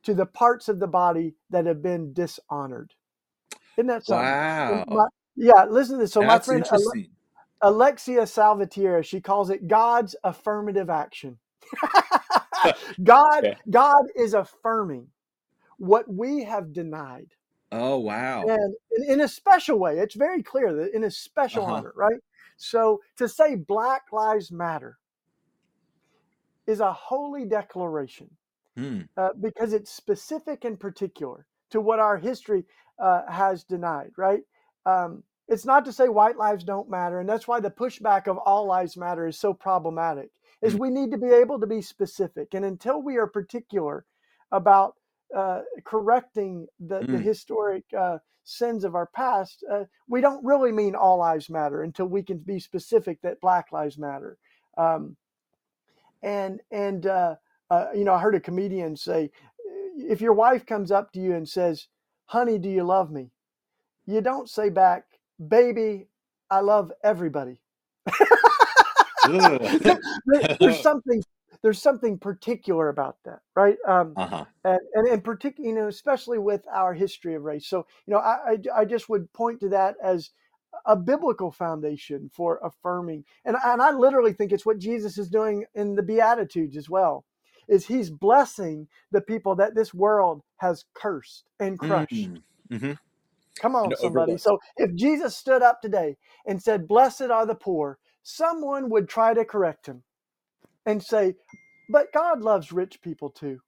to 0.08 0.13
the 0.13 0.26
parts 0.26 0.70
of 0.70 0.80
the 0.80 0.88
body 0.88 1.36
that 1.50 1.65
have 1.65 1.84
been 1.84 2.13
dishonored. 2.13 2.93
Isn't 3.76 3.88
that 3.88 4.06
something? 4.06 4.26
Wow. 4.26 4.86
My, 4.88 5.06
yeah, 5.36 5.65
listen 5.65 5.96
to 5.96 6.04
this. 6.04 6.13
So 6.13 6.22
That's 6.22 6.48
my 6.48 6.54
friend 6.54 6.63
interesting. 6.63 7.10
Alexia 7.62 8.26
Salvatierra, 8.26 9.04
she 9.04 9.20
calls 9.20 9.50
it 9.50 9.67
God's 9.67 10.15
affirmative 10.24 10.89
action. 10.89 11.39
God, 13.04 13.39
okay. 13.39 13.58
God 13.70 14.06
is 14.15 14.34
affirming 14.34 15.08
what 15.78 16.06
we 16.08 16.46
have 16.46 16.72
denied. 16.72 17.28
Oh 17.74 17.98
wow! 17.98 18.46
And 18.48 18.76
in, 18.91 19.15
in 19.15 19.22
a 19.22 19.28
special 19.28 19.78
way, 19.78 20.00
it's 20.00 20.15
very 20.15 20.41
clear 20.41 20.74
that 20.74 20.96
in 20.96 21.04
a 21.04 21.12
special 21.12 21.65
uh-huh. 21.65 21.74
honor, 21.74 21.93
right? 21.98 22.22
So 22.56 23.02
to 23.17 23.28
say 23.28 23.56
Black 23.56 24.04
Lives 24.13 24.54
Matter 24.54 25.00
is 26.65 26.80
a 26.80 26.93
holy 26.93 27.43
declaration 27.43 28.30
hmm. 28.78 29.02
uh, 29.16 29.30
because 29.40 29.74
it's 29.74 29.92
specific 29.92 30.66
and 30.66 30.80
particular 30.80 31.46
to 31.72 31.82
what 31.82 32.00
our 32.00 32.18
history 32.18 32.66
uh, 33.00 33.22
has 33.30 33.63
denied, 33.63 34.12
right? 34.18 34.42
Um, 34.86 35.24
it's 35.48 35.66
not 35.66 35.86
to 35.86 35.94
say 35.94 36.10
white 36.10 36.38
lives 36.38 36.63
don't 36.63 36.90
matter, 36.90 37.20
and 37.20 37.28
that's 37.28 37.48
why 37.48 37.60
the 37.60 37.70
pushback 37.72 38.28
of 38.28 38.38
all 38.38 38.68
lives 38.68 38.98
matter 38.98 39.28
is 39.28 39.40
so 39.40 39.54
problematic. 39.54 40.30
Is 40.62 40.74
hmm. 40.74 40.80
we 40.80 40.90
need 40.90 41.12
to 41.12 41.18
be 41.18 41.30
able 41.30 41.60
to 41.60 41.68
be 41.68 41.82
specific, 41.82 42.54
and 42.54 42.66
until 42.66 43.02
we 43.02 43.18
are 43.18 43.28
particular 43.28 44.06
about 44.52 44.96
uh, 45.36 45.62
correcting 45.84 46.68
the, 46.80 47.02
mm. 47.02 47.08
the 47.08 47.18
historic 47.18 47.84
uh, 47.98 48.18
sins 48.46 48.86
of 48.86 48.96
our 48.96 49.08
past, 49.08 49.63
uh, 49.70 49.84
we 50.08 50.22
don't 50.22 50.44
really 50.46 50.72
mean 50.72 50.96
all 50.96 51.18
lives 51.18 51.50
matter 51.50 51.82
until 51.82 52.06
we 52.06 52.24
can 52.24 52.38
be 52.38 52.60
specific 52.60 53.20
that 53.22 53.42
Black 53.42 53.72
lives 53.74 53.98
matter. 53.98 54.38
Um, 54.78 55.18
and 56.24 56.62
and 56.72 57.06
uh, 57.70 57.88
you 57.96 58.04
know, 58.04 58.14
I 58.14 58.20
heard 58.20 58.36
a 58.36 58.40
comedian 58.40 58.96
say, 58.96 59.32
if 59.98 60.22
your 60.22 60.34
wife 60.34 60.66
comes 60.66 60.92
up 60.92 61.12
to 61.14 61.20
you 61.20 61.34
and 61.34 61.48
says, 61.48 61.88
honey, 62.26 62.58
do 62.58 62.70
you 62.70 62.84
love 62.84 63.12
me? 63.12 63.32
You 64.06 64.22
don't 64.22 64.50
say 64.50 64.70
back, 64.70 65.04
baby, 65.46 66.08
I 66.50 66.62
love 66.62 66.92
everybody. 67.04 67.62
there's 69.28 70.80
something 70.82 71.22
there's 71.64 71.82
something 71.82 72.20
particular 72.20 72.90
about 72.90 73.18
that, 73.26 73.40
right? 73.56 73.78
Um, 73.86 74.14
uh-huh. 74.16 74.46
And 74.64 74.80
and 74.94 75.08
in 75.08 75.22
particular, 75.22 75.68
you 75.70 75.76
know, 75.76 75.88
especially 75.88 76.40
with 76.40 76.64
our 76.72 76.94
history 76.94 77.36
of 77.36 77.44
race. 77.44 77.68
So, 77.68 77.86
you 78.06 78.14
know, 78.14 78.20
I, 78.20 78.52
I, 78.52 78.82
I 78.82 78.86
just 78.86 79.10
would 79.10 79.32
point 79.34 79.60
to 79.62 79.70
that 79.70 79.96
as 80.02 80.30
a 80.86 80.96
biblical 80.96 81.52
foundation 81.52 82.30
for 82.34 82.60
affirming, 82.64 83.26
and 83.44 83.58
and 83.66 83.82
I 83.82 83.92
literally 83.92 84.34
think 84.34 84.52
it's 84.54 84.66
what 84.66 84.80
Jesus 84.80 85.18
is 85.18 85.30
doing 85.30 85.66
in 85.74 85.96
the 85.96 86.04
Beatitudes 86.04 86.78
as 86.78 86.90
well 86.90 87.26
is 87.68 87.86
he's 87.86 88.10
blessing 88.10 88.88
the 89.12 89.22
people 89.22 89.56
that 89.56 89.76
this 89.76 89.94
world 89.94 90.42
has 90.58 90.86
cursed 90.94 91.50
and 91.60 91.78
crushed. 91.78 92.14
Mm-hmm. 92.14 92.76
mm-hmm. 92.76 92.94
Come 93.60 93.76
on, 93.76 93.96
somebody. 93.96 94.38
So 94.38 94.60
if 94.78 94.94
Jesus 94.94 95.36
stood 95.36 95.64
up 95.64 95.82
today 95.82 96.16
and 96.46 96.62
said, 96.62 96.88
Blessed 96.88 97.24
are 97.24 97.46
the 97.46 97.56
poor, 97.56 97.98
someone 98.22 98.90
would 98.92 99.10
try 99.10 99.34
to 99.34 99.46
correct 99.46 99.88
him 99.88 100.04
and 100.86 101.02
say, 101.04 101.36
But 101.90 102.14
God 102.14 102.42
loves 102.42 102.72
rich 102.72 103.02
people 103.02 103.32
too. 103.32 103.60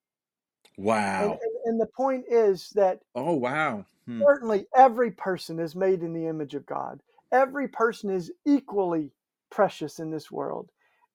Wow. 0.77 1.23
And, 1.23 1.31
and, 1.31 1.39
and 1.65 1.81
the 1.81 1.87
point 1.87 2.25
is 2.29 2.69
that. 2.75 2.99
Oh, 3.15 3.33
wow. 3.33 3.85
Hmm. 4.05 4.21
Certainly, 4.21 4.67
every 4.75 5.11
person 5.11 5.59
is 5.59 5.75
made 5.75 6.03
in 6.03 6.13
the 6.13 6.27
image 6.27 6.53
of 6.53 6.65
God. 6.65 7.01
Every 7.31 7.67
person 7.67 8.09
is 8.09 8.31
equally 8.45 9.11
precious 9.49 9.99
in 9.99 10.11
this 10.11 10.31
world. 10.31 10.69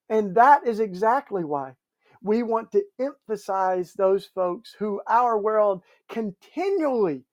And 0.09 0.35
that 0.35 0.67
is 0.67 0.79
exactly 0.79 1.43
why 1.43 1.75
we 2.21 2.43
want 2.43 2.71
to 2.71 2.83
emphasize 2.99 3.93
those 3.93 4.25
folks 4.25 4.75
who 4.77 5.01
our 5.07 5.39
world 5.39 5.81
continually 6.09 7.23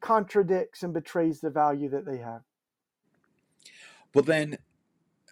contradicts 0.00 0.82
and 0.82 0.92
betrays 0.94 1.40
the 1.40 1.50
value 1.50 1.88
that 1.90 2.06
they 2.06 2.18
have. 2.18 2.42
Well, 4.14 4.24
then, 4.24 4.58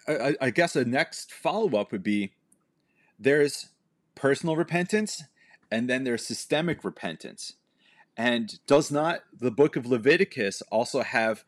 I, 0.07 0.35
I 0.39 0.49
guess 0.49 0.73
the 0.73 0.85
next 0.85 1.31
follow 1.31 1.77
up 1.79 1.91
would 1.91 2.03
be 2.03 2.33
there's 3.17 3.69
personal 4.13 4.55
repentance 4.55 5.23
and 5.71 5.89
then 5.89 6.03
there's 6.03 6.25
systemic 6.25 6.83
repentance. 6.83 7.53
And 8.17 8.59
does 8.65 8.91
not 8.91 9.21
the 9.37 9.51
book 9.51 9.75
of 9.75 9.85
Leviticus 9.85 10.61
also 10.71 11.01
have, 11.01 11.43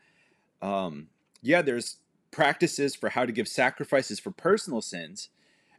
um, 0.62 1.08
yeah, 1.41 1.62
there's 1.62 1.98
practices 2.32 2.96
for 2.96 3.10
how 3.10 3.26
to 3.26 3.32
give 3.32 3.48
sacrifices 3.48 4.20
for 4.20 4.32
personal 4.32 4.82
sins, 4.82 5.30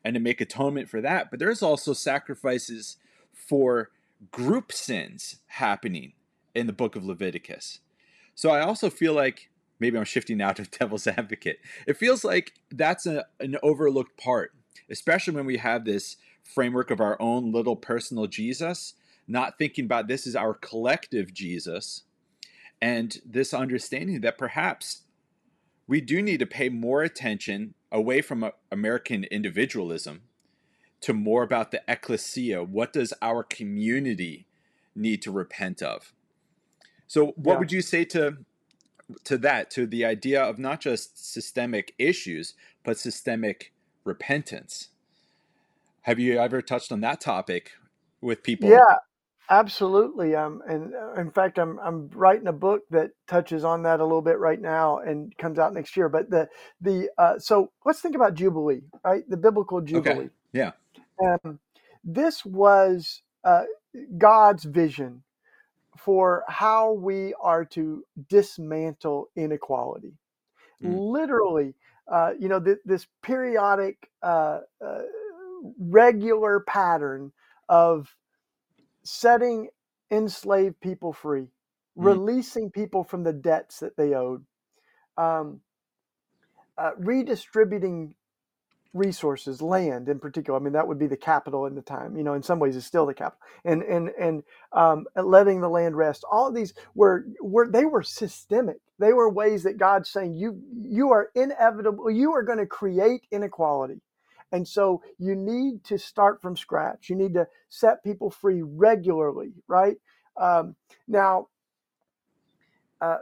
and 0.04 0.14
to 0.14 0.20
make 0.20 0.40
atonement 0.40 0.88
for 0.88 1.00
that. 1.00 1.30
But 1.30 1.38
there's 1.38 1.62
also 1.62 1.92
sacrifices 1.92 2.96
for 3.32 3.90
group 4.30 4.72
sins 4.72 5.36
happening 5.46 6.12
in 6.54 6.66
the 6.66 6.72
book 6.72 6.96
of 6.96 7.04
Leviticus. 7.04 7.80
So 8.34 8.50
I 8.50 8.60
also 8.60 8.90
feel 8.90 9.14
like 9.14 9.50
maybe 9.80 9.98
I'm 9.98 10.04
shifting 10.04 10.38
now 10.38 10.52
to 10.52 10.62
devil's 10.78 11.06
advocate. 11.06 11.58
It 11.86 11.96
feels 11.96 12.24
like 12.24 12.52
that's 12.70 13.06
a, 13.06 13.26
an 13.40 13.56
overlooked 13.62 14.18
part, 14.18 14.52
especially 14.90 15.34
when 15.34 15.46
we 15.46 15.58
have 15.58 15.84
this 15.84 16.16
framework 16.42 16.90
of 16.90 17.00
our 17.00 17.20
own 17.20 17.52
little 17.52 17.76
personal 17.76 18.26
Jesus, 18.26 18.94
not 19.26 19.58
thinking 19.58 19.84
about 19.84 20.08
this 20.08 20.26
as 20.26 20.34
our 20.34 20.54
collective 20.54 21.34
Jesus, 21.34 22.04
and 22.80 23.18
this 23.24 23.52
understanding 23.52 24.20
that 24.20 24.38
perhaps 24.38 25.02
we 25.88 26.00
do 26.00 26.22
need 26.22 26.38
to 26.38 26.46
pay 26.46 26.68
more 26.68 27.02
attention 27.02 27.74
away 27.90 28.20
from 28.20 28.44
uh, 28.44 28.50
American 28.70 29.24
individualism 29.24 30.22
to 31.00 31.12
more 31.12 31.42
about 31.42 31.72
the 31.72 31.82
ecclesia. 31.88 32.62
What 32.62 32.92
does 32.92 33.12
our 33.20 33.42
community 33.42 34.46
need 34.94 35.22
to 35.22 35.32
repent 35.32 35.82
of? 35.82 36.12
So, 37.08 37.32
what 37.36 37.54
yeah. 37.54 37.58
would 37.58 37.72
you 37.72 37.82
say 37.82 38.04
to 38.06 38.38
to 39.24 39.38
that 39.38 39.70
to 39.70 39.86
the 39.86 40.04
idea 40.04 40.42
of 40.42 40.58
not 40.58 40.80
just 40.80 41.32
systemic 41.32 41.94
issues 41.98 42.54
but 42.84 42.98
systemic 42.98 43.72
repentance. 44.04 44.88
Have 46.02 46.18
you 46.18 46.38
ever 46.38 46.62
touched 46.62 46.92
on 46.92 47.00
that 47.02 47.20
topic 47.20 47.72
with 48.20 48.42
people? 48.42 48.68
Yeah, 48.68 48.96
absolutely. 49.50 50.34
Um, 50.34 50.62
and 50.68 50.94
uh, 50.94 51.20
in 51.20 51.30
fact, 51.30 51.58
I'm 51.58 51.78
I'm 51.80 52.08
writing 52.14 52.46
a 52.48 52.52
book 52.52 52.82
that 52.90 53.10
touches 53.26 53.64
on 53.64 53.82
that 53.82 54.00
a 54.00 54.04
little 54.04 54.22
bit 54.22 54.38
right 54.38 54.60
now 54.60 54.98
and 54.98 55.36
comes 55.38 55.58
out 55.58 55.74
next 55.74 55.96
year. 55.96 56.08
But 56.08 56.30
the 56.30 56.48
the 56.80 57.10
uh, 57.18 57.38
so 57.38 57.70
let's 57.84 58.00
think 58.00 58.14
about 58.14 58.34
Jubilee, 58.34 58.82
right? 59.04 59.28
The 59.28 59.36
biblical 59.36 59.80
Jubilee. 59.80 60.10
Okay. 60.10 60.28
Yeah. 60.52 60.72
Um, 61.22 61.58
this 62.04 62.44
was 62.44 63.22
uh, 63.44 63.64
God's 64.16 64.64
vision 64.64 65.22
for 65.96 66.44
how 66.48 66.92
we 66.92 67.34
are 67.40 67.64
to 67.64 68.04
dismantle 68.28 69.28
inequality. 69.36 70.14
Mm. 70.82 71.10
Literally, 71.10 71.74
uh, 72.10 72.32
you 72.38 72.48
know, 72.48 72.60
th- 72.60 72.78
this 72.84 73.06
periodic, 73.22 74.08
uh, 74.22 74.60
uh, 74.84 74.98
regular 75.78 76.60
pattern 76.60 77.32
of 77.68 78.14
setting 79.08 79.68
enslaved 80.10 80.80
people 80.80 81.12
free, 81.12 81.42
mm. 81.42 81.48
releasing 81.96 82.70
people 82.70 83.04
from 83.04 83.24
the 83.24 83.32
debts 83.32 83.80
that 83.80 83.96
they 83.96 84.14
owed, 84.14 84.44
um, 85.16 85.60
uh, 86.76 86.92
redistributing 86.98 88.14
resources, 88.94 89.62
land 89.62 90.08
in 90.08 90.18
particular. 90.18 90.58
I 90.58 90.62
mean, 90.62 90.72
that 90.72 90.88
would 90.88 90.98
be 90.98 91.06
the 91.06 91.16
capital 91.16 91.66
in 91.66 91.74
the 91.74 91.82
time. 91.82 92.16
You 92.16 92.22
know, 92.24 92.34
in 92.34 92.42
some 92.42 92.58
ways, 92.58 92.76
it's 92.76 92.86
still 92.86 93.06
the 93.06 93.14
capital, 93.14 93.40
and 93.64 93.82
and 93.82 94.10
and 94.20 94.42
um, 94.72 95.06
letting 95.16 95.60
the 95.60 95.68
land 95.68 95.96
rest. 95.96 96.24
All 96.30 96.48
of 96.48 96.54
these 96.54 96.74
were 96.94 97.26
were 97.40 97.68
they 97.70 97.84
were 97.84 98.02
systemic. 98.02 98.78
They 98.98 99.12
were 99.12 99.30
ways 99.30 99.62
that 99.64 99.78
God's 99.78 100.10
saying 100.10 100.34
you 100.34 100.60
you 100.82 101.12
are 101.12 101.30
inevitable. 101.34 102.10
You 102.10 102.32
are 102.32 102.42
going 102.42 102.58
to 102.58 102.66
create 102.66 103.26
inequality. 103.30 104.00
And 104.52 104.66
so 104.66 105.02
you 105.18 105.34
need 105.34 105.84
to 105.84 105.98
start 105.98 106.40
from 106.40 106.56
scratch. 106.56 107.10
You 107.10 107.16
need 107.16 107.34
to 107.34 107.46
set 107.68 108.02
people 108.02 108.30
free 108.30 108.62
regularly, 108.62 109.52
right? 109.66 109.96
Um, 110.40 110.76
now, 111.06 111.48
uh, 113.00 113.18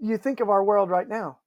you 0.00 0.18
think 0.18 0.40
of 0.40 0.50
our 0.50 0.62
world 0.62 0.90
right 0.90 1.08
now, 1.08 1.38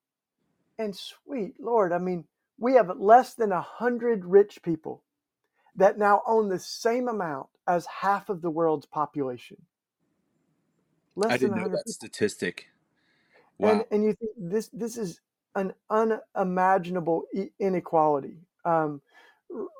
and 0.78 0.96
sweet 0.96 1.56
Lord, 1.60 1.92
I 1.94 2.00
mean, 2.00 2.26
we 2.58 2.74
have 2.74 2.90
less 2.98 3.34
than 3.34 3.52
a 3.52 3.62
hundred 3.62 4.26
rich 4.26 4.62
people 4.64 5.04
that 5.76 5.98
now 5.98 6.22
own 6.26 6.50
the 6.50 6.60
same 6.60 7.08
amount 7.08 7.48
as 7.68 7.86
half 7.86 8.30
of 8.30 8.42
the 8.42 8.50
world's 8.50 8.86
population. 8.86 9.58
Less 11.16 11.32
I 11.32 11.38
didn't 11.38 11.58
know 11.58 11.70
that 11.70 11.86
people. 11.86 11.92
statistic. 11.92 12.68
Wow. 13.58 13.70
And 13.72 13.86
and 13.92 14.04
you 14.04 14.14
think 14.14 14.32
this 14.38 14.70
this 14.70 14.98
is 14.98 15.22
an 15.56 15.74
unimaginable 15.90 17.24
inequality. 17.60 18.38
Um, 18.66 19.02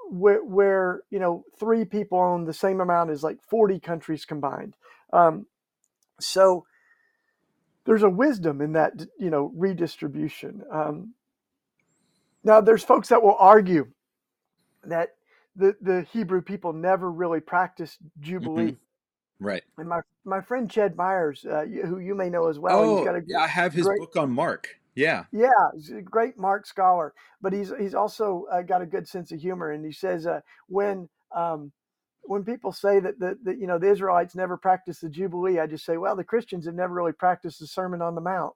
where, 0.10 0.44
where 0.44 1.02
you 1.10 1.20
know 1.20 1.44
three 1.60 1.84
people 1.86 2.20
own 2.20 2.46
the 2.46 2.54
same 2.54 2.80
amount 2.80 3.10
as 3.10 3.24
like 3.24 3.42
40 3.42 3.80
countries 3.80 4.24
combined. 4.24 4.76
Um, 5.12 5.48
so 6.20 6.66
there's 7.86 8.04
a 8.04 8.10
wisdom 8.10 8.62
in 8.62 8.74
that 8.74 8.94
you 9.20 9.30
know 9.30 9.52
redistribution. 9.56 10.64
Um, 10.72 11.14
now, 12.46 12.62
there's 12.62 12.84
folks 12.84 13.10
that 13.10 13.24
will 13.24 13.36
argue 13.40 13.88
that 14.86 15.16
the, 15.56 15.76
the 15.82 16.06
Hebrew 16.14 16.42
people 16.42 16.74
never 16.74 17.12
really 17.12 17.40
practiced 17.40 17.98
Jubilee. 18.22 18.74
Mm-hmm. 18.74 19.46
Right. 19.46 19.64
And 19.78 19.90
my, 19.90 20.02
my 20.24 20.42
friend 20.42 20.70
Ched 20.70 20.96
Myers, 20.96 21.44
uh, 21.44 21.66
who 21.66 21.98
you 21.98 22.14
may 22.14 22.30
know 22.30 22.48
as 22.48 22.60
well, 22.60 22.80
oh, 22.80 22.98
he's 22.98 23.06
got 23.06 23.16
a 23.16 23.24
yeah, 23.26 23.40
I 23.40 23.48
have 23.48 23.74
his 23.74 23.86
great, 23.86 24.00
book 24.00 24.16
on 24.16 24.32
Mark. 24.32 24.80
Yeah. 24.96 25.26
Yeah, 25.32 25.50
he's 25.74 25.92
a 25.92 26.02
great 26.02 26.38
Mark 26.38 26.66
scholar, 26.66 27.14
but 27.42 27.54
he's 27.54 27.72
he's 27.78 27.94
also 27.94 28.46
uh, 28.52 28.62
got 28.62 28.82
a 28.82 28.86
good 28.86 29.08
sense 29.08 29.32
of 29.32 29.40
humor, 29.40 29.72
and 29.72 29.86
he 29.86 29.92
says 29.92 30.26
uh, 30.26 30.40
when 30.68 31.10
um, 31.36 31.72
when 32.24 32.44
people 32.44 32.72
say 32.72 33.00
that 33.00 33.20
the, 33.20 33.38
the 33.44 33.56
you 33.56 33.68
know 33.68 33.78
the 33.78 33.92
Israelites 33.92 34.36
never 34.36 34.58
practiced 34.58 35.02
the 35.02 35.10
Jubilee, 35.10 35.60
I 35.60 35.68
just 35.68 35.86
say, 35.86 35.98
well, 35.98 36.16
the 36.16 36.24
Christians 36.24 36.66
have 36.66 36.76
never 36.76 36.94
really 36.94 37.12
practiced 37.12 37.60
the 37.60 37.68
Sermon 37.68 38.02
on 38.02 38.16
the 38.16 38.22
Mount. 38.22 38.54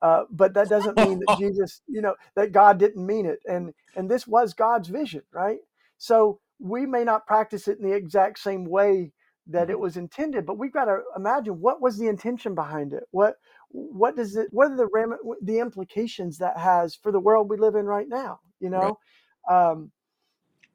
Uh, 0.00 0.24
but 0.30 0.52
that 0.54 0.68
doesn't 0.68 0.96
mean 0.96 1.20
that 1.20 1.36
Jesus, 1.38 1.80
you 1.86 2.00
know, 2.00 2.16
that 2.34 2.52
God 2.52 2.78
didn't 2.78 3.06
mean 3.06 3.26
it. 3.26 3.38
And 3.46 3.72
and 3.94 4.10
this 4.10 4.26
was 4.26 4.54
God's 4.54 4.88
vision, 4.88 5.22
right? 5.32 5.60
So 5.98 6.40
we 6.58 6.86
may 6.86 7.04
not 7.04 7.26
practice 7.26 7.68
it 7.68 7.78
in 7.78 7.88
the 7.88 7.94
exact 7.94 8.38
same 8.38 8.64
way 8.64 9.12
that 9.48 9.70
it 9.70 9.74
mm-hmm. 9.74 9.82
was 9.82 9.96
intended, 9.96 10.46
but 10.46 10.58
we've 10.58 10.72
got 10.72 10.84
to 10.84 11.00
imagine 11.16 11.60
what 11.60 11.80
was 11.80 11.98
the 11.98 12.08
intention 12.08 12.54
behind 12.54 12.92
it. 12.92 13.04
What 13.10 13.36
what 13.72 14.16
does 14.16 14.36
it? 14.36 14.48
What 14.50 14.70
are 14.70 14.76
the 14.76 14.88
ram, 14.92 15.16
the 15.42 15.58
implications 15.58 16.38
that 16.38 16.56
has 16.58 16.94
for 16.94 17.10
the 17.12 17.20
world 17.20 17.50
we 17.50 17.56
live 17.56 17.74
in 17.74 17.86
right 17.86 18.08
now? 18.08 18.40
You 18.60 18.70
know, 18.70 18.98
right. 19.48 19.72
um, 19.72 19.90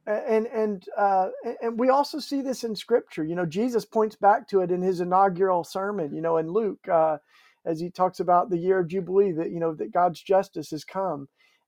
and 0.06 0.48
and 0.48 0.86
uh, 0.98 1.30
and 1.62 1.80
we 1.80 1.90
also 1.90 2.20
see 2.20 2.42
this 2.42 2.64
in 2.64 2.76
Scripture. 2.76 3.24
You 3.24 3.36
know, 3.36 3.46
Jesus 3.46 3.86
points 3.86 4.16
back 4.16 4.48
to 4.50 4.62
it 4.62 4.72
in 4.72 4.82
his 4.82 5.00
inaugural 5.00 5.64
sermon. 5.64 6.14
You 6.14 6.22
know, 6.22 6.38
in 6.38 6.50
Luke. 6.50 6.88
Uh, 6.88 7.18
as 7.66 7.82
he 7.82 7.90
talks 7.90 8.22
about 8.22 8.50
the 8.50 8.58
year 8.58 8.80
of 8.80 8.88
Jubilee, 8.88 9.34
that 9.34 9.52
you 9.52 9.60
know 9.60 9.76
that 9.76 9.92
God's 9.92 10.22
justice 10.22 10.72
has 10.72 10.84
come, 10.84 11.28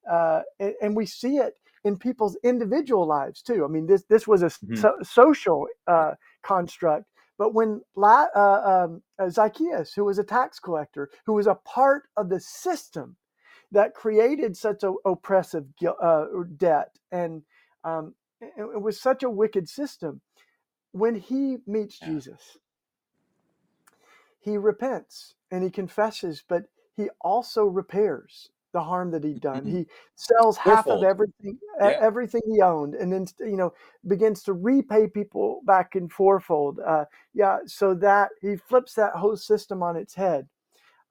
uh, 0.10 0.42
and, 0.60 0.74
and, 0.82 0.96
we 0.96 1.06
see 1.06 1.38
it 1.38 1.56
in 1.84 1.98
people's 1.98 2.38
individual 2.44 3.06
lives 3.06 3.42
too. 3.42 3.66
I 3.66 3.68
mean, 3.68 3.86
this 3.86 4.04
this 4.10 4.26
was 4.26 4.42
a 4.42 4.46
mm-hmm. 4.46 4.76
so, 4.76 4.94
social 5.04 5.68
uh, 5.88 6.14
construct, 6.42 7.06
but 7.40 7.54
when 7.54 7.82
La, 7.96 8.28
uh, 8.36 8.84
um, 8.84 9.02
uh, 9.18 9.30
Zacchaeus, 9.30 9.94
who 9.94 10.04
was 10.04 10.20
a 10.20 10.26
tax 10.26 10.60
collector, 10.60 11.10
who 11.26 11.34
was 11.34 11.48
a 11.48 11.56
part 11.56 12.04
of 12.18 12.28
the 12.28 12.40
system 12.40 13.16
that 13.72 13.94
created 13.94 14.58
such 14.58 14.84
a 14.84 14.94
oppressive 15.06 15.66
uh, 16.02 16.26
debt, 16.58 17.00
and 17.14 17.42
um, 17.86 18.14
it, 18.42 18.52
it, 18.58 18.82
was 18.82 19.00
such 19.00 19.24
a 19.24 19.30
wicked 19.30 19.70
system, 19.70 20.20
when 20.92 21.16
he 21.16 21.58
meets 21.66 22.00
yeah. 22.02 22.10
Jesus, 22.10 22.58
he 24.42 24.58
repents 24.58 25.36
and 25.50 25.64
he 25.64 25.70
confesses, 25.70 26.44
but 26.46 26.64
he 26.98 27.10
also 27.22 27.64
repairs 27.64 28.50
the 28.72 28.82
harm 28.82 29.12
that 29.12 29.24
he'd 29.24 29.42
done. 29.42 29.62
Mm-hmm. 29.62 29.78
He 29.78 29.86
sells 30.16 30.58
half 30.58 30.88
of 30.88 31.04
everything 31.04 31.58
yeah. 31.80 31.98
everything 32.00 32.42
he 32.52 32.62
owned, 32.62 32.96
and 32.96 33.12
then 33.12 33.26
you 33.40 33.58
know 33.58 33.74
begins 34.08 34.44
to 34.44 34.54
repay 34.54 35.08
people 35.08 35.62
back 35.66 35.96
in 35.96 36.10
fourfold. 36.10 36.80
Uh, 36.86 37.06
yeah, 37.34 37.60
so 37.66 37.94
that 37.96 38.30
he 38.42 38.56
flips 38.56 38.94
that 38.96 39.14
whole 39.16 39.38
system 39.38 39.82
on 39.82 39.96
its 39.96 40.16
head. 40.16 40.48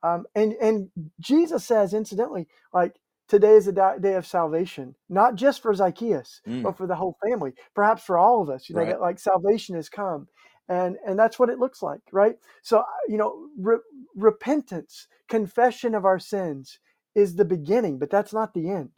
Um, 0.03 0.27
and 0.35 0.53
and 0.55 0.91
Jesus 1.21 1.65
says, 1.65 1.95
incidentally, 1.95 2.47
like 2.73 2.97
today 3.29 3.55
is 3.55 3.67
a 3.67 3.99
day 4.01 4.15
of 4.15 4.27
salvation, 4.27 4.95
not 5.09 5.35
just 5.35 5.61
for 5.61 5.75
Zacchaeus, 5.75 6.41
mm. 6.47 6.63
but 6.63 6.77
for 6.77 6.87
the 6.87 6.95
whole 6.95 7.17
family, 7.29 7.53
perhaps 7.75 8.05
for 8.05 8.17
all 8.17 8.43
of 8.43 8.51
us. 8.51 8.69
You 8.69 8.77
know 8.77 8.83
right. 8.83 8.91
that 8.91 9.01
like 9.01 9.19
salvation 9.19 9.75
has 9.75 9.89
come, 9.89 10.29
and 10.69 10.97
and 11.07 11.19
that's 11.19 11.39
what 11.39 11.49
it 11.49 11.59
looks 11.59 11.83
like 11.83 12.01
right 12.13 12.37
so 12.63 12.85
you 13.09 13.17
know 13.17 13.49
re- 13.59 13.79
repentance 14.15 15.09
confession 15.29 15.95
of 15.95 16.05
our 16.05 16.19
sins 16.19 16.79
is 17.19 17.35
the 17.35 17.45
beginning 17.45 17.99
but 17.99 18.11
that's 18.11 18.33
not 18.33 18.55
the 18.55 18.71
end 18.71 18.91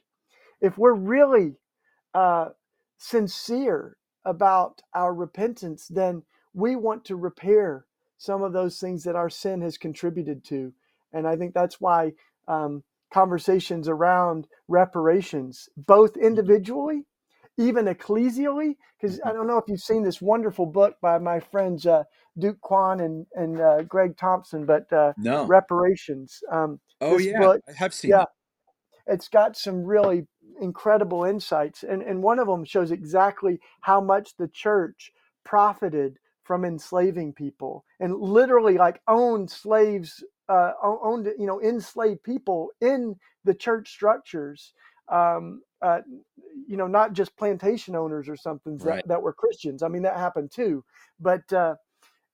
if 0.61 0.77
we're 0.77 0.95
really 0.95 1.55
uh, 2.15 2.49
sincere 2.99 3.97
about 4.25 4.83
our 4.95 5.15
repentance 5.15 5.89
then 5.89 6.23
we 6.53 6.77
want 6.77 7.05
to 7.05 7.17
repair 7.17 7.87
some 8.19 8.43
of 8.43 8.53
those 8.53 8.79
things 8.79 9.05
that 9.05 9.17
our 9.17 9.31
sin 9.31 9.63
has 9.63 9.79
contributed 9.79 10.45
to 10.45 10.73
and 11.13 11.27
i 11.27 11.35
think 11.37 11.55
that's 11.55 11.81
why 11.81 12.13
um, 12.49 12.83
conversations 13.13 13.89
around 13.89 14.47
reparations 14.69 15.69
both 15.77 16.13
mm-hmm. 16.13 16.27
individually 16.27 17.05
even 17.61 17.87
ecclesially, 17.87 18.77
because 19.01 19.21
I 19.25 19.33
don't 19.33 19.47
know 19.47 19.59
if 19.59 19.65
you've 19.69 19.81
seen 19.81 20.03
this 20.03 20.21
wonderful 20.21 20.67
book 20.67 20.97
by 21.03 21.19
my 21.19 21.41
friends 21.41 21.87
uh, 21.87 22.05
Duke 22.39 22.59
Kwon 22.63 23.05
and 23.05 23.27
and 23.35 23.61
uh, 23.61 23.83
Greg 23.83 24.17
Thompson, 24.17 24.65
but 24.67 24.91
uh, 24.93 25.13
no 25.19 25.45
reparations. 25.45 26.41
Um, 26.51 26.81
oh 27.01 27.19
yeah, 27.19 27.39
book, 27.39 27.61
I 27.69 27.73
have 27.73 27.95
seen. 27.95 28.13
Yeah, 28.13 28.23
it. 28.23 28.29
it's 29.07 29.29
got 29.29 29.57
some 29.57 29.85
really 29.85 30.27
incredible 30.61 31.25
insights, 31.25 31.83
and 31.83 32.03
and 32.03 32.23
one 32.23 32.39
of 32.39 32.47
them 32.47 32.65
shows 32.65 32.91
exactly 32.91 33.61
how 33.83 34.01
much 34.01 34.37
the 34.39 34.49
church 34.49 35.13
profited 35.45 36.19
from 36.51 36.65
enslaving 36.65 37.33
people 37.33 37.85
and 38.01 38.13
literally 38.21 38.77
like 38.77 39.01
owned 39.07 39.49
slaves 39.49 40.25
uh, 40.49 40.73
owned 40.83 41.29
you 41.39 41.47
know 41.47 41.63
enslaved 41.63 42.23
people 42.25 42.71
in 42.81 43.15
the 43.45 43.55
church 43.55 43.89
structures 43.89 44.73
um, 45.11 45.63
uh, 45.83 46.01
you 46.67 46.77
know, 46.77 46.87
not 46.87 47.13
just 47.13 47.37
plantation 47.37 47.97
owners 47.97 48.29
or 48.29 48.37
something 48.37 48.79
that, 48.79 48.85
right. 48.85 49.09
that 49.09 49.23
were 49.23 49.33
Christians. 49.33 49.83
I 49.83 49.89
mean, 49.89 50.03
that 50.03 50.17
happened 50.17 50.51
too. 50.51 50.85
But 51.19 51.53
uh, 51.53 51.77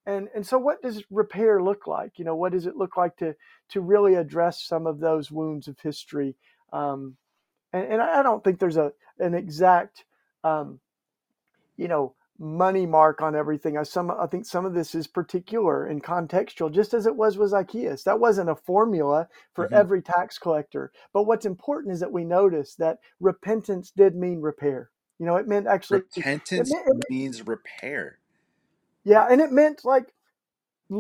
and 0.05 0.29
and 0.35 0.47
so, 0.47 0.59
what 0.59 0.83
does 0.83 1.03
repair 1.11 1.63
look 1.63 1.87
like? 1.87 2.19
You 2.19 2.25
know, 2.25 2.37
what 2.37 2.53
does 2.53 2.67
it 2.67 2.77
look 2.77 2.97
like 2.97 3.17
to 3.17 3.35
to 3.71 3.81
really 3.81 4.15
address 4.15 4.63
some 4.63 4.87
of 4.87 5.01
those 5.01 5.31
wounds 5.31 5.69
of 5.69 5.79
history? 5.81 6.37
Um, 6.73 7.17
and, 7.73 7.85
and 7.93 8.03
I 8.03 8.23
don't 8.23 8.43
think 8.45 8.59
there's 8.59 8.77
a 8.77 8.93
an 9.19 9.35
exact, 9.35 10.05
um, 10.45 10.81
you 11.77 11.89
know, 11.89 12.15
money 12.39 12.87
mark 12.87 13.23
on 13.23 13.35
everything. 13.35 13.77
I 13.79 13.83
some 13.83 14.11
I 14.11 14.27
think 14.27 14.47
some 14.47 14.65
of 14.67 14.75
this 14.75 14.95
is 14.95 15.07
particular 15.07 15.85
and 15.87 16.03
contextual, 16.03 16.73
just 16.73 16.95
as 16.95 17.07
it 17.07 17.17
was 17.17 17.39
with 17.39 17.51
Zacchaeus. 17.51 18.03
That 18.05 18.21
wasn't 18.21 18.51
a 18.51 18.57
formula 18.57 19.29
for 19.55 19.69
Mhm. 19.69 19.73
every 19.73 20.03
tax 20.03 20.39
collector. 20.39 20.93
But 21.13 21.25
what's 21.25 21.47
important 21.47 21.95
is 21.95 22.01
that 22.01 22.13
we 22.13 22.25
notice 22.25 22.75
that 22.77 22.99
repentance 23.21 23.91
did 23.91 24.15
mean 24.15 24.41
repair. 24.41 24.91
You 25.19 25.27
know, 25.27 25.37
it 25.37 25.49
meant 25.49 25.67
actually 25.67 26.01
it 26.01 26.17
Repentance 26.17 26.71
meant, 26.73 26.89
it, 26.89 27.11
means 27.11 27.47
repair. 27.47 28.19
yeah, 29.05 29.27
and 29.31 29.41
it 29.41 29.51
meant 29.53 29.85
like 29.85 30.13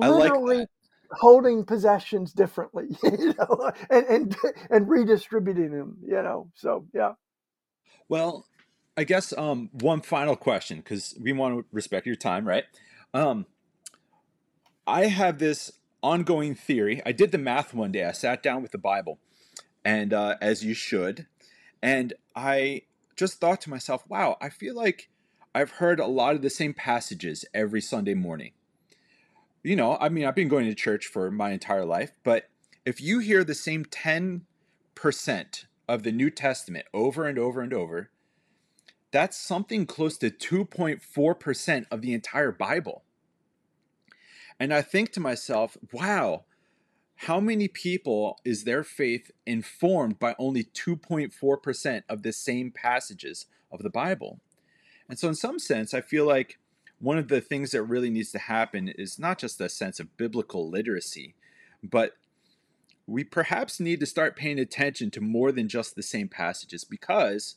I 0.02 0.08
like 0.08 0.32
literally 0.32 0.66
holding 1.12 1.64
possessions 1.64 2.32
differently, 2.32 2.96
you 3.02 3.34
know, 3.38 3.70
and 3.90 4.06
and 4.06 4.36
and 4.70 4.88
redistributing 4.88 5.70
them, 5.70 5.98
you 6.02 6.22
know. 6.22 6.50
So 6.54 6.86
yeah. 6.94 7.12
Well, 8.08 8.46
I 8.96 9.04
guess 9.04 9.36
um, 9.36 9.68
one 9.72 10.00
final 10.00 10.36
question 10.36 10.78
because 10.78 11.14
we 11.20 11.32
want 11.32 11.54
to 11.54 11.64
respect 11.70 12.06
your 12.06 12.16
time, 12.16 12.48
right? 12.48 12.64
Um, 13.12 13.46
I 14.86 15.06
have 15.06 15.38
this 15.38 15.72
ongoing 16.02 16.54
theory. 16.54 17.02
I 17.04 17.12
did 17.12 17.30
the 17.30 17.38
math 17.38 17.74
one 17.74 17.92
day. 17.92 18.04
I 18.04 18.12
sat 18.12 18.42
down 18.42 18.62
with 18.62 18.72
the 18.72 18.78
Bible, 18.78 19.18
and 19.84 20.14
uh, 20.14 20.36
as 20.40 20.64
you 20.64 20.72
should, 20.72 21.26
and 21.82 22.14
I 22.34 22.82
just 23.16 23.38
thought 23.38 23.60
to 23.62 23.70
myself, 23.70 24.04
"Wow, 24.08 24.38
I 24.40 24.48
feel 24.48 24.74
like 24.74 25.10
I've 25.54 25.72
heard 25.72 26.00
a 26.00 26.06
lot 26.06 26.34
of 26.34 26.42
the 26.42 26.50
same 26.50 26.72
passages 26.72 27.44
every 27.52 27.82
Sunday 27.82 28.14
morning." 28.14 28.52
You 29.62 29.76
know, 29.76 29.98
I 30.00 30.08
mean, 30.08 30.24
I've 30.24 30.34
been 30.34 30.48
going 30.48 30.66
to 30.66 30.74
church 30.74 31.06
for 31.06 31.30
my 31.30 31.50
entire 31.50 31.84
life, 31.84 32.12
but 32.24 32.48
if 32.86 33.00
you 33.00 33.18
hear 33.18 33.44
the 33.44 33.54
same 33.54 33.84
ten 33.84 34.46
percent 34.94 35.66
of 35.86 36.02
the 36.02 36.12
New 36.12 36.30
Testament 36.30 36.86
over 36.94 37.26
and 37.26 37.38
over 37.38 37.60
and 37.60 37.74
over, 37.74 38.10
that's 39.16 39.38
something 39.38 39.86
close 39.86 40.18
to 40.18 40.30
2.4% 40.30 41.86
of 41.90 42.02
the 42.02 42.12
entire 42.12 42.52
Bible. 42.52 43.02
And 44.60 44.74
I 44.74 44.82
think 44.82 45.10
to 45.12 45.20
myself, 45.20 45.78
wow, 45.90 46.44
how 47.20 47.40
many 47.40 47.66
people 47.66 48.38
is 48.44 48.64
their 48.64 48.84
faith 48.84 49.30
informed 49.46 50.18
by 50.18 50.34
only 50.38 50.64
2.4% 50.64 52.02
of 52.10 52.24
the 52.24 52.32
same 52.32 52.70
passages 52.70 53.46
of 53.72 53.82
the 53.82 53.88
Bible? 53.88 54.40
And 55.08 55.18
so, 55.18 55.28
in 55.28 55.34
some 55.34 55.58
sense, 55.58 55.94
I 55.94 56.02
feel 56.02 56.26
like 56.26 56.58
one 56.98 57.16
of 57.16 57.28
the 57.28 57.40
things 57.40 57.70
that 57.70 57.84
really 57.84 58.10
needs 58.10 58.32
to 58.32 58.38
happen 58.38 58.88
is 58.88 59.18
not 59.18 59.38
just 59.38 59.58
a 59.62 59.70
sense 59.70 59.98
of 59.98 60.14
biblical 60.18 60.68
literacy, 60.68 61.34
but 61.82 62.18
we 63.06 63.24
perhaps 63.24 63.80
need 63.80 64.00
to 64.00 64.06
start 64.06 64.36
paying 64.36 64.58
attention 64.58 65.10
to 65.12 65.22
more 65.22 65.52
than 65.52 65.68
just 65.68 65.96
the 65.96 66.02
same 66.02 66.28
passages 66.28 66.84
because 66.84 67.54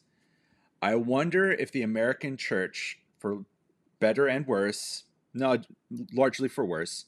I 0.82 0.96
wonder 0.96 1.52
if 1.52 1.72
the 1.72 1.82
American 1.82 2.38
church, 2.38 3.00
for 3.20 3.46
better 4.00 4.28
and 4.28 4.48
worse, 4.48 5.04
no, 5.34 5.58
largely 6.14 6.48
for 6.50 6.66
worse, 6.66 7.06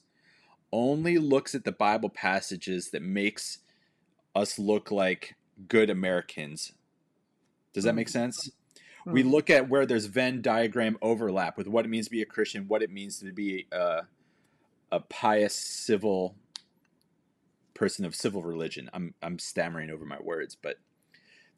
only 0.72 1.18
looks 1.18 1.54
at 1.54 1.64
the 1.64 1.72
Bible 1.72 2.08
passages 2.08 2.90
that 2.90 3.02
makes 3.02 3.58
us 4.34 4.58
look 4.58 4.90
like 4.90 5.34
good 5.68 5.90
Americans. 5.90 6.72
Does 7.72 7.84
that 7.84 7.94
make 7.94 8.08
sense? 8.08 8.50
We 9.04 9.22
Hmm. 9.22 9.30
look 9.30 9.50
at 9.50 9.68
where 9.68 9.84
there's 9.84 10.06
Venn 10.06 10.42
diagram 10.42 10.96
overlap 11.02 11.58
with 11.58 11.66
what 11.66 11.84
it 11.84 11.88
means 11.88 12.06
to 12.06 12.10
be 12.10 12.22
a 12.22 12.26
Christian, 12.26 12.68
what 12.68 12.82
it 12.82 12.90
means 12.90 13.18
to 13.20 13.32
be 13.32 13.66
a, 13.72 14.02
a 14.90 15.00
pious 15.00 15.54
civil 15.54 16.36
person 17.74 18.04
of 18.04 18.14
civil 18.14 18.42
religion. 18.42 18.88
I'm 18.92 19.14
I'm 19.22 19.38
stammering 19.38 19.90
over 19.90 20.04
my 20.04 20.20
words, 20.20 20.54
but 20.54 20.76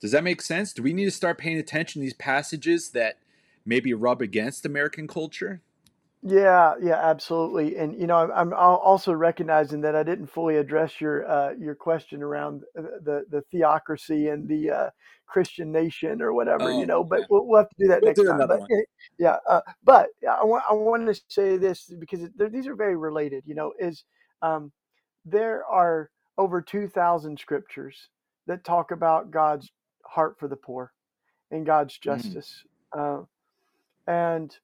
does 0.01 0.13
that 0.13 0.25
make 0.25 0.43
sense? 0.43 0.73
Do 0.73 0.83
we 0.83 0.93
need 0.93 1.07
to 1.07 1.11
start 1.11 1.39
paying 1.39 1.59
attention 1.59 2.01
to 2.01 2.05
these 2.05 2.15
passages 2.15 2.91
that 2.91 3.19
maybe 3.65 3.95
rub 3.95 4.21
against 4.23 4.67
American 4.67 5.09
culture? 5.09 5.63
Yeah, 6.23 6.75
yeah, 6.83 6.97
absolutely. 6.97 7.77
And 7.77 7.95
you 8.01 8.07
know, 8.07 8.17
I'm, 8.17 8.33
I'm 8.33 8.53
also 8.55 9.13
recognizing 9.13 9.83
that 9.83 9.95
I 9.95 10.03
didn't 10.03 10.29
fully 10.29 10.57
address 10.57 11.01
your 11.01 11.29
uh, 11.31 11.53
your 11.59 11.75
question 11.75 12.23
around 12.23 12.63
the 12.75 12.83
the, 13.05 13.25
the 13.31 13.43
theocracy 13.53 14.29
and 14.29 14.49
the 14.49 14.71
uh, 14.71 14.91
Christian 15.27 15.71
nation 15.71 16.23
or 16.23 16.33
whatever. 16.33 16.73
You 16.73 16.87
Oh, 16.87 16.87
know, 16.87 17.05
but 17.05 17.21
yeah. 17.21 17.27
we'll, 17.29 17.47
we'll 17.47 17.61
have 17.61 17.69
to 17.69 17.77
do 17.79 17.89
that 17.89 18.03
We'll 18.03 18.11
next 18.11 18.23
do 18.23 18.25
time. 18.25 18.47
But 18.47 18.63
yeah, 19.19 19.37
uh, 19.49 19.61
but 19.85 20.09
I 20.29 20.45
want 20.45 20.65
I 20.71 20.73
want 20.75 21.15
to 21.15 21.21
say 21.29 21.59
this 21.59 21.93
because 22.01 22.21
these 22.53 22.67
are 22.67 22.75
very 22.77 22.97
related. 22.97 23.45
You 23.47 23.55
know, 23.55 23.73
is 23.79 24.05
um, 24.41 24.73
there 25.27 25.65
are 25.67 26.11
over 26.39 26.63
two 26.63 26.89
thousand 26.89 27.39
scriptures 27.39 28.09
that 28.47 28.65
talk 28.65 28.93
about 28.93 29.31
God's 29.31 29.71
heart 30.15 30.39
for 30.39 30.49
the 30.49 30.57
poor 30.57 30.93
and 31.51 31.67
God's 31.67 31.95
Mm, 31.95 32.01
justice, 32.03 32.65
uh, 32.97 33.23
and 34.07 34.57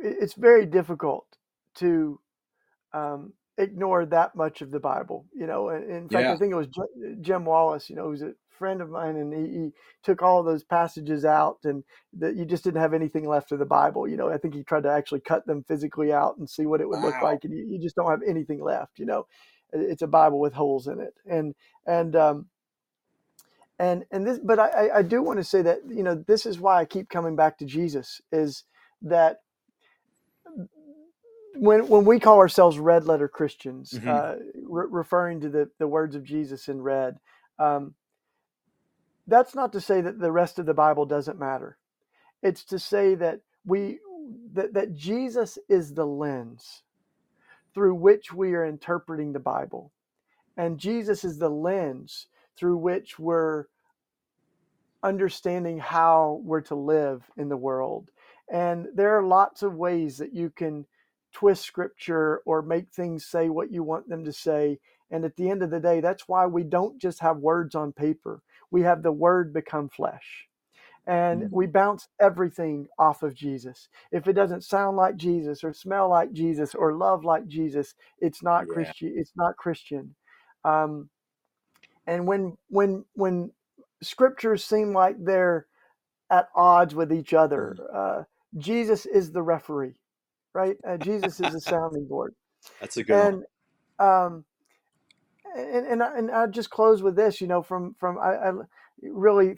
it's 0.00 0.34
very 0.34 0.66
difficult 0.66 1.26
to 1.76 2.20
um, 2.92 3.32
ignore 3.58 4.06
that 4.06 4.34
much 4.34 4.62
of 4.62 4.70
the 4.70 4.80
Bible. 4.80 5.26
You 5.34 5.46
know, 5.46 5.68
and 5.70 5.90
in 5.90 6.08
fact, 6.08 6.30
I 6.30 6.36
think 6.36 6.52
it 6.52 6.56
was 6.56 6.68
Jim 7.20 7.44
Wallis. 7.44 7.88
You 7.90 7.96
know, 7.96 8.08
who's 8.08 8.22
a 8.22 8.34
friend 8.58 8.80
of 8.80 8.90
mine, 8.90 9.16
and 9.16 9.32
he, 9.32 9.58
he 9.58 9.70
took 10.02 10.22
all 10.22 10.42
those 10.42 10.64
passages 10.64 11.24
out, 11.24 11.58
and 11.64 11.84
that 12.18 12.36
you 12.36 12.44
just 12.44 12.64
didn't 12.64 12.80
have 12.80 12.94
anything 12.94 13.28
left 13.28 13.52
of 13.52 13.58
the 13.58 13.66
Bible. 13.66 14.08
You 14.08 14.16
know, 14.16 14.30
I 14.30 14.38
think 14.38 14.54
he 14.54 14.64
tried 14.64 14.84
to 14.84 14.92
actually 14.92 15.20
cut 15.20 15.46
them 15.46 15.64
physically 15.68 16.12
out 16.12 16.38
and 16.38 16.48
see 16.48 16.66
what 16.66 16.80
it 16.80 16.88
would 16.88 17.00
look 17.00 17.20
like, 17.22 17.44
and 17.44 17.52
you, 17.52 17.64
you 17.66 17.78
just 17.80 17.96
don't 17.96 18.10
have 18.10 18.22
anything 18.26 18.62
left. 18.62 18.98
You 18.98 19.06
know, 19.06 19.26
it's 19.72 20.02
a 20.02 20.06
Bible 20.06 20.40
with 20.40 20.54
holes 20.54 20.86
in 20.88 21.00
it, 21.00 21.14
and 21.26 21.54
and 21.86 22.16
um, 22.16 22.46
and 23.82 24.06
and 24.12 24.26
this 24.26 24.40
but 24.40 24.60
I, 24.60 24.68
I 24.96 25.02
do 25.02 25.22
want 25.22 25.40
to 25.40 25.44
say 25.44 25.62
that 25.64 25.80
you 25.88 26.04
know 26.04 26.16
this 26.16 26.46
is 26.46 26.60
why 26.60 26.80
I 26.80 26.86
keep 26.86 27.10
coming 27.10 27.36
back 27.36 27.58
to 27.60 27.66
Jesus 27.66 28.22
is 28.32 28.64
that 29.02 29.38
when 31.56 31.88
when 31.88 32.06
we 32.06 32.20
call 32.20 32.38
ourselves 32.40 32.78
red 32.78 33.06
letter 33.06 33.28
Christians, 33.28 34.00
hmm 34.00 34.06
uh, 34.06 34.36
re- 34.68 34.86
referring 34.90 35.40
to 35.42 35.50
the 35.50 35.70
the 35.80 35.88
words 35.88 36.16
of 36.16 36.24
Jesus 36.24 36.68
in 36.68 36.82
red, 36.82 37.18
um, 37.58 37.94
that's 39.28 39.54
not 39.54 39.72
to 39.74 39.82
say 39.82 40.02
that 40.02 40.20
the 40.20 40.32
rest 40.32 40.58
of 40.58 40.66
the 40.66 40.74
Bible 40.74 41.06
doesn't 41.06 41.38
matter. 41.40 41.78
It's 42.42 42.64
to 42.66 42.78
say 42.80 43.16
that 43.16 43.40
we 43.66 44.00
that 44.54 44.74
that 44.74 44.94
Jesus 44.96 45.58
is 45.68 45.94
the 45.94 46.06
lens 46.06 46.82
through 47.74 47.94
which 47.96 48.32
we 48.32 48.54
are 48.54 48.66
interpreting 48.66 49.32
the 49.32 49.40
Bible, 49.40 49.92
and 50.56 50.78
Jesus 50.78 51.24
is 51.24 51.38
the 51.38 51.50
lens 51.50 52.28
through 52.58 52.78
which 52.78 53.18
we're 53.18 53.66
understanding 55.02 55.78
how 55.78 56.40
we're 56.44 56.60
to 56.62 56.74
live 56.74 57.24
in 57.36 57.48
the 57.48 57.56
world. 57.56 58.10
And 58.50 58.88
there 58.94 59.16
are 59.18 59.24
lots 59.24 59.62
of 59.62 59.74
ways 59.74 60.18
that 60.18 60.34
you 60.34 60.50
can 60.50 60.86
twist 61.32 61.64
scripture 61.64 62.42
or 62.46 62.62
make 62.62 62.90
things 62.90 63.26
say 63.26 63.48
what 63.48 63.72
you 63.72 63.82
want 63.82 64.08
them 64.08 64.24
to 64.24 64.32
say. 64.32 64.78
And 65.10 65.24
at 65.24 65.36
the 65.36 65.50
end 65.50 65.62
of 65.62 65.70
the 65.70 65.80
day, 65.80 66.00
that's 66.00 66.28
why 66.28 66.46
we 66.46 66.64
don't 66.64 67.00
just 67.00 67.20
have 67.20 67.38
words 67.38 67.74
on 67.74 67.92
paper. 67.92 68.42
We 68.70 68.82
have 68.82 69.02
the 69.02 69.12
word 69.12 69.52
become 69.52 69.88
flesh. 69.88 70.48
And 71.06 71.44
Mm, 71.44 71.50
we 71.50 71.66
bounce 71.66 72.08
everything 72.20 72.88
off 72.98 73.22
of 73.24 73.34
Jesus. 73.34 73.88
If 74.12 74.28
it 74.28 74.34
doesn't 74.34 74.64
sound 74.64 74.96
like 74.96 75.16
Jesus 75.16 75.64
or 75.64 75.72
smell 75.74 76.08
like 76.10 76.32
Jesus 76.32 76.74
or 76.74 76.94
love 76.94 77.24
like 77.24 77.48
Jesus, 77.48 77.94
it's 78.20 78.42
not 78.42 78.68
yeah. 78.68 78.68
Christian. 78.68 79.12
It's 79.16 79.32
not 79.36 79.56
Christian. 79.56 80.14
Um, 80.64 81.10
and 82.06 82.26
when 82.26 82.56
when 82.68 83.04
when 83.14 83.52
scriptures 84.02 84.64
seem 84.64 84.92
like 84.94 85.16
they're 85.18 85.66
at 86.30 86.48
odds 86.56 86.94
with 86.94 87.12
each 87.12 87.34
other, 87.34 87.76
Mm, 87.76 87.80
uh, 87.94 88.24
Jesus 88.58 89.06
is 89.06 89.32
the 89.32 89.42
referee, 89.42 89.94
right? 90.54 90.76
Uh, 90.88 90.98
Jesus 90.98 91.40
is 91.40 91.52
the 91.52 91.60
sounding 91.60 92.06
board, 92.08 92.34
That's 92.80 92.96
a 92.98 93.04
good 93.04 93.20
one. 93.20 93.32
and 93.32 93.44
um, 93.98 94.44
and 95.56 95.86
and 95.86 96.02
I, 96.02 96.18
and 96.18 96.30
I 96.30 96.46
just 96.48 96.70
close 96.70 97.02
with 97.02 97.16
this, 97.16 97.40
you 97.40 97.46
know, 97.46 97.62
from 97.62 97.94
from 97.98 98.18
I, 98.18 98.34
I 98.36 98.52
really 99.02 99.56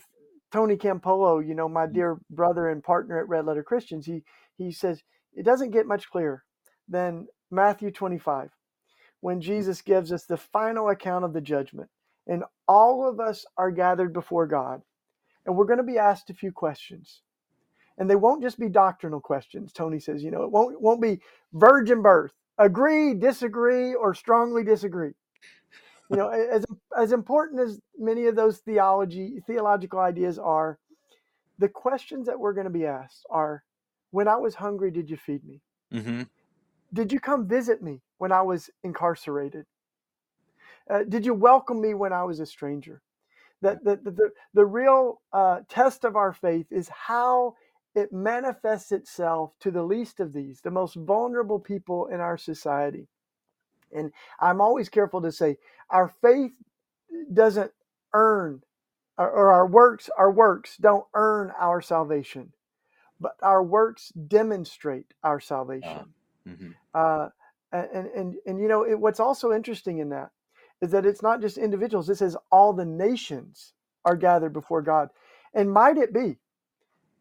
Tony 0.53 0.77
Campolo, 0.77 1.47
you 1.47 1.55
know, 1.55 1.69
my 1.69 1.87
Mm, 1.93 2.03
dear 2.03 2.19
brother 2.31 2.69
and 2.69 2.83
partner 2.83 3.19
at 3.21 3.29
Red 3.29 3.47
Letter 3.47 3.63
Christians, 3.65 4.07
he 4.07 4.25
he 4.59 4.73
says 4.73 5.03
it 5.35 5.45
doesn't 5.45 5.73
get 5.73 5.87
much 5.87 6.11
clearer 6.11 6.45
than 6.89 7.27
Matthew 7.51 7.91
25 7.91 8.51
when 9.21 9.43
Jesus 9.43 9.83
gives 9.83 10.13
us 10.13 10.27
the 10.27 10.39
final 10.39 10.91
account 10.91 11.27
of 11.27 11.35
the 11.35 11.43
judgment, 11.43 11.91
and 12.27 12.45
all 12.69 13.09
of 13.09 13.21
us 13.21 13.47
are 13.59 13.71
gathered 13.71 14.13
before 14.13 14.47
God, 14.47 14.83
and 15.47 15.57
we're 15.57 15.67
going 15.67 15.79
to 15.79 15.85
be 15.85 15.99
asked 15.99 16.31
a 16.31 16.35
few 16.35 16.53
questions. 16.53 17.23
And 17.99 18.11
they 18.11 18.17
won't 18.17 18.43
just 18.43 18.59
be 18.61 18.69
doctrinal 18.71 19.21
questions. 19.21 19.73
Tony 19.73 20.01
says, 20.01 20.23
you 20.25 20.31
know, 20.31 20.45
it 20.45 20.53
won't 20.53 20.81
won't 20.81 21.03
be 21.03 21.21
virgin 21.55 22.03
birth, 22.03 22.33
agree, 22.59 23.15
disagree, 23.15 23.95
or 23.95 24.15
strongly 24.15 24.65
disagree 24.65 25.13
you 26.11 26.17
know 26.17 26.29
as 26.29 26.65
as 26.99 27.13
important 27.13 27.61
as 27.61 27.81
many 27.99 28.27
of 28.27 28.37
those 28.37 28.59
theology 28.59 29.43
theological 29.47 29.99
ideas 29.99 30.39
are 30.39 30.79
the 31.59 31.69
questions 31.69 32.27
that 32.27 32.39
we're 32.39 32.55
going 32.55 32.67
to 32.67 32.71
be 32.73 32.87
asked 32.87 33.27
are 33.31 33.65
when 34.11 34.29
i 34.29 34.37
was 34.37 34.55
hungry 34.57 34.91
did 34.91 35.11
you 35.11 35.17
feed 35.17 35.45
me 35.45 35.61
hmm 35.93 36.23
did 36.95 37.13
you 37.13 37.21
come 37.21 37.49
visit 37.49 37.83
me 37.83 38.01
when 38.19 38.33
i 38.33 38.43
was 38.43 38.71
incarcerated 38.85 39.67
uh, 40.91 41.03
did 41.09 41.25
you 41.25 41.35
welcome 41.35 41.81
me 41.81 41.95
when 41.95 42.13
i 42.13 42.23
was 42.23 42.41
a 42.41 42.47
stranger 42.47 43.03
that 43.63 43.83
the, 43.83 43.97
the, 43.97 44.11
the, 44.11 44.31
the 44.53 44.65
real 44.65 45.21
uh, 45.33 45.61
test 45.69 46.05
of 46.05 46.17
our 46.17 46.33
faith 46.33 46.67
is 46.71 46.89
how 46.89 47.55
it 47.95 48.13
manifests 48.13 48.93
itself 48.93 49.53
to 49.61 49.71
the 49.71 49.83
least 49.83 50.21
of 50.21 50.33
these, 50.33 50.61
the 50.61 50.71
most 50.71 50.95
vulnerable 50.95 51.59
people 51.59 52.07
in 52.09 52.21
our 52.21 52.37
society. 52.37 53.09
And 53.93 54.13
I'm 54.41 54.61
always 54.61 54.89
careful 54.89 55.23
to 55.23 55.33
say 55.33 55.57
our 55.91 56.09
faith 56.09 56.53
doesn't 57.33 57.71
earn 58.13 58.63
or, 59.17 59.53
our 59.53 59.67
works 59.67 60.11
our 60.19 60.33
works 60.33 60.77
don't 60.79 61.05
earn 61.15 61.53
our 61.59 61.81
salvation 61.81 62.53
but 63.21 63.37
our 63.43 63.63
works 63.63 64.13
demonstrate 64.27 65.15
our 65.23 65.39
salvation 65.39 65.89
uh, 65.89 66.49
mm-hmm. 66.49 66.71
uh, 66.95 67.29
and, 67.71 68.07
and 68.09 68.35
and 68.47 68.59
you 68.59 68.67
know 68.67 68.83
it, 68.83 68.99
what's 68.99 69.21
also 69.21 69.53
interesting 69.53 69.99
in 69.99 70.09
that 70.09 70.31
is 70.85 70.91
that 70.93 71.07
it's 71.07 71.23
not 71.23 71.41
just 71.41 71.59
individuals 71.59 72.09
it 72.09 72.17
says 72.17 72.37
all 72.53 72.73
the 72.73 72.85
nations 72.85 73.73
are 74.05 74.17
gathered 74.17 74.53
before 74.53 74.83
god 74.83 75.09
and 75.55 75.71
might 75.71 75.97
it 75.97 76.13
be 76.13 76.37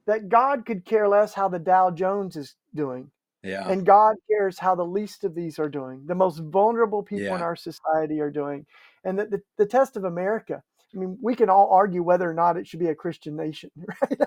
that 0.06 0.30
god 0.30 0.66
could 0.66 0.86
care 0.86 1.08
less 1.08 1.34
how 1.34 1.48
the 1.48 1.60
dow 1.60 1.90
jones 1.90 2.36
is 2.36 2.56
doing 2.76 3.10
yeah. 3.44 3.68
And 3.68 3.86
God 3.86 4.16
cares 4.30 4.58
how 4.58 4.74
the 4.74 4.86
least 4.86 5.26
of 5.26 5.36
these 5.36 5.60
are 5.60 5.68
doing, 5.68 6.06
the 6.06 6.16
most 6.16 6.40
vulnerable 6.40 7.04
people 7.04 7.26
yeah. 7.26 7.36
in 7.36 7.42
our 7.42 7.58
society 7.58 8.22
are 8.22 8.32
doing. 8.32 8.66
And 9.04 9.20
the, 9.20 9.26
the, 9.26 9.42
the, 9.58 9.66
test 9.66 9.98
of 9.98 10.06
America, 10.06 10.64
I 10.96 10.98
mean, 10.98 11.18
we 11.22 11.36
can 11.36 11.50
all 11.50 11.70
argue 11.70 12.02
whether 12.04 12.30
or 12.30 12.34
not 12.34 12.56
it 12.56 12.66
should 12.66 12.80
be 12.80 12.88
a 12.88 12.96
Christian 12.96 13.36
nation, 13.36 13.70
right? 14.02 14.18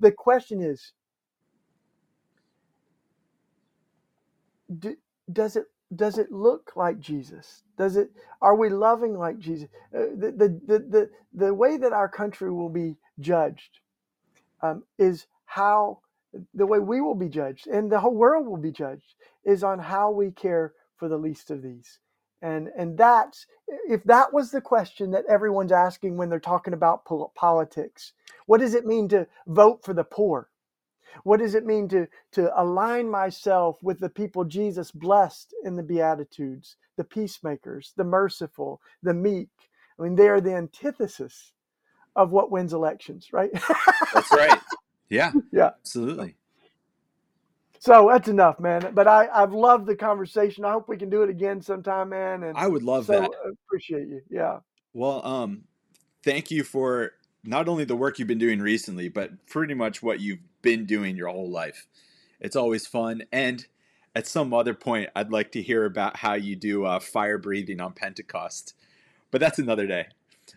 the 0.00 0.12
question 0.12 0.62
is 0.62 0.94
do, 4.78 4.96
does 5.30 5.56
it 5.56 5.66
does 5.96 6.18
it 6.18 6.32
look 6.32 6.72
like 6.76 7.00
Jesus? 7.00 7.62
Does 7.78 7.96
it 7.96 8.10
are 8.42 8.56
we 8.56 8.70
loving 8.70 9.18
like 9.18 9.38
Jesus? 9.38 9.68
Uh, 9.94 10.12
the, 10.16 10.32
the, 10.36 10.60
the, 10.66 10.78
the, 10.80 11.10
the 11.34 11.54
way 11.54 11.76
that 11.78 11.92
our 11.92 12.08
country 12.08 12.52
will 12.52 12.70
be 12.70 12.96
judged 13.20 13.70
um, 14.62 14.84
is 14.98 15.26
how 15.46 16.00
the 16.54 16.66
way 16.66 16.78
we 16.78 17.00
will 17.00 17.14
be 17.14 17.28
judged 17.28 17.66
and 17.66 17.90
the 17.90 18.00
whole 18.00 18.14
world 18.14 18.46
will 18.46 18.58
be 18.58 18.72
judged 18.72 19.14
is 19.44 19.64
on 19.64 19.78
how 19.78 20.10
we 20.10 20.30
care 20.30 20.74
for 20.96 21.08
the 21.08 21.16
least 21.16 21.50
of 21.50 21.62
these 21.62 21.98
and 22.42 22.68
and 22.76 22.98
that's 22.98 23.46
if 23.88 24.04
that 24.04 24.32
was 24.32 24.50
the 24.50 24.60
question 24.60 25.10
that 25.12 25.24
everyone's 25.28 25.72
asking 25.72 26.16
when 26.16 26.28
they're 26.28 26.40
talking 26.40 26.74
about 26.74 27.04
politics 27.34 28.12
what 28.46 28.60
does 28.60 28.74
it 28.74 28.86
mean 28.86 29.08
to 29.08 29.26
vote 29.46 29.82
for 29.84 29.94
the 29.94 30.04
poor 30.04 30.48
what 31.22 31.38
does 31.38 31.54
it 31.54 31.64
mean 31.64 31.88
to 31.88 32.06
to 32.32 32.50
align 32.60 33.08
myself 33.08 33.82
with 33.82 33.98
the 34.00 34.08
people 34.08 34.44
jesus 34.44 34.90
blessed 34.90 35.54
in 35.64 35.76
the 35.76 35.82
beatitudes 35.82 36.76
the 36.96 37.04
peacemakers 37.04 37.92
the 37.96 38.04
merciful 38.04 38.80
the 39.02 39.14
meek 39.14 39.48
i 39.98 40.02
mean 40.02 40.14
they 40.14 40.28
are 40.28 40.40
the 40.40 40.54
antithesis 40.54 41.52
of 42.16 42.32
what 42.32 42.50
wins 42.50 42.72
elections 42.72 43.32
right 43.32 43.50
that's 44.12 44.30
right 44.32 44.60
yeah. 45.08 45.32
Yeah. 45.52 45.70
Absolutely. 45.80 46.34
So 47.78 48.08
that's 48.10 48.28
enough, 48.28 48.58
man. 48.58 48.92
But 48.94 49.06
I, 49.06 49.28
I've 49.28 49.52
loved 49.52 49.86
the 49.86 49.94
conversation. 49.94 50.64
I 50.64 50.72
hope 50.72 50.88
we 50.88 50.96
can 50.96 51.10
do 51.10 51.22
it 51.22 51.28
again 51.28 51.60
sometime, 51.60 52.08
man. 52.08 52.44
And 52.44 52.56
I 52.56 52.66
would 52.66 52.82
love 52.82 53.06
so 53.06 53.20
that. 53.20 53.30
Appreciate 53.66 54.08
you. 54.08 54.22
Yeah. 54.30 54.60
Well, 54.94 55.24
um, 55.24 55.64
thank 56.22 56.50
you 56.50 56.64
for 56.64 57.12
not 57.44 57.68
only 57.68 57.84
the 57.84 57.94
work 57.94 58.18
you've 58.18 58.28
been 58.28 58.38
doing 58.38 58.58
recently, 58.58 59.08
but 59.10 59.46
pretty 59.46 59.74
much 59.74 60.02
what 60.02 60.20
you've 60.20 60.38
been 60.64 60.84
doing 60.86 61.16
your 61.16 61.28
whole 61.28 61.48
life. 61.50 61.86
It's 62.40 62.56
always 62.56 62.86
fun. 62.88 63.22
And 63.30 63.64
at 64.16 64.26
some 64.26 64.52
other 64.52 64.74
point, 64.74 65.10
I'd 65.14 65.30
like 65.30 65.52
to 65.52 65.62
hear 65.62 65.84
about 65.84 66.16
how 66.16 66.34
you 66.34 66.56
do 66.56 66.84
uh, 66.84 66.98
fire 66.98 67.38
breathing 67.38 67.80
on 67.80 67.92
Pentecost. 67.92 68.74
But 69.30 69.40
that's 69.40 69.60
another 69.60 69.86
day. 69.86 70.08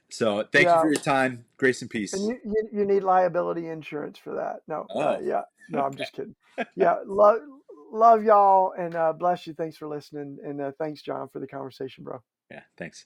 So 0.09 0.43
thank 0.51 0.65
yeah. 0.65 0.75
you 0.75 0.81
for 0.81 0.87
your 0.87 1.01
time. 1.01 1.45
Grace 1.57 1.81
and 1.81 1.89
peace. 1.89 2.13
And 2.13 2.27
you, 2.27 2.39
you, 2.43 2.69
you 2.71 2.85
need 2.85 3.03
liability 3.03 3.67
insurance 3.67 4.17
for 4.17 4.35
that. 4.35 4.61
No, 4.67 4.81
uh, 4.89 4.93
oh. 4.95 5.01
uh, 5.01 5.19
yeah, 5.21 5.41
no, 5.69 5.83
I'm 5.83 5.95
just 5.95 6.13
kidding. 6.15 6.35
Yeah, 6.75 6.97
love 7.05 7.39
love 7.91 8.23
y'all 8.23 8.73
and 8.77 8.95
uh, 8.95 9.13
bless 9.13 9.47
you. 9.47 9.53
Thanks 9.53 9.77
for 9.77 9.87
listening 9.87 10.37
and 10.43 10.61
uh, 10.61 10.71
thanks 10.77 11.01
John 11.01 11.29
for 11.31 11.39
the 11.39 11.47
conversation, 11.47 12.03
bro. 12.03 12.21
Yeah, 12.51 12.61
thanks. 12.77 13.05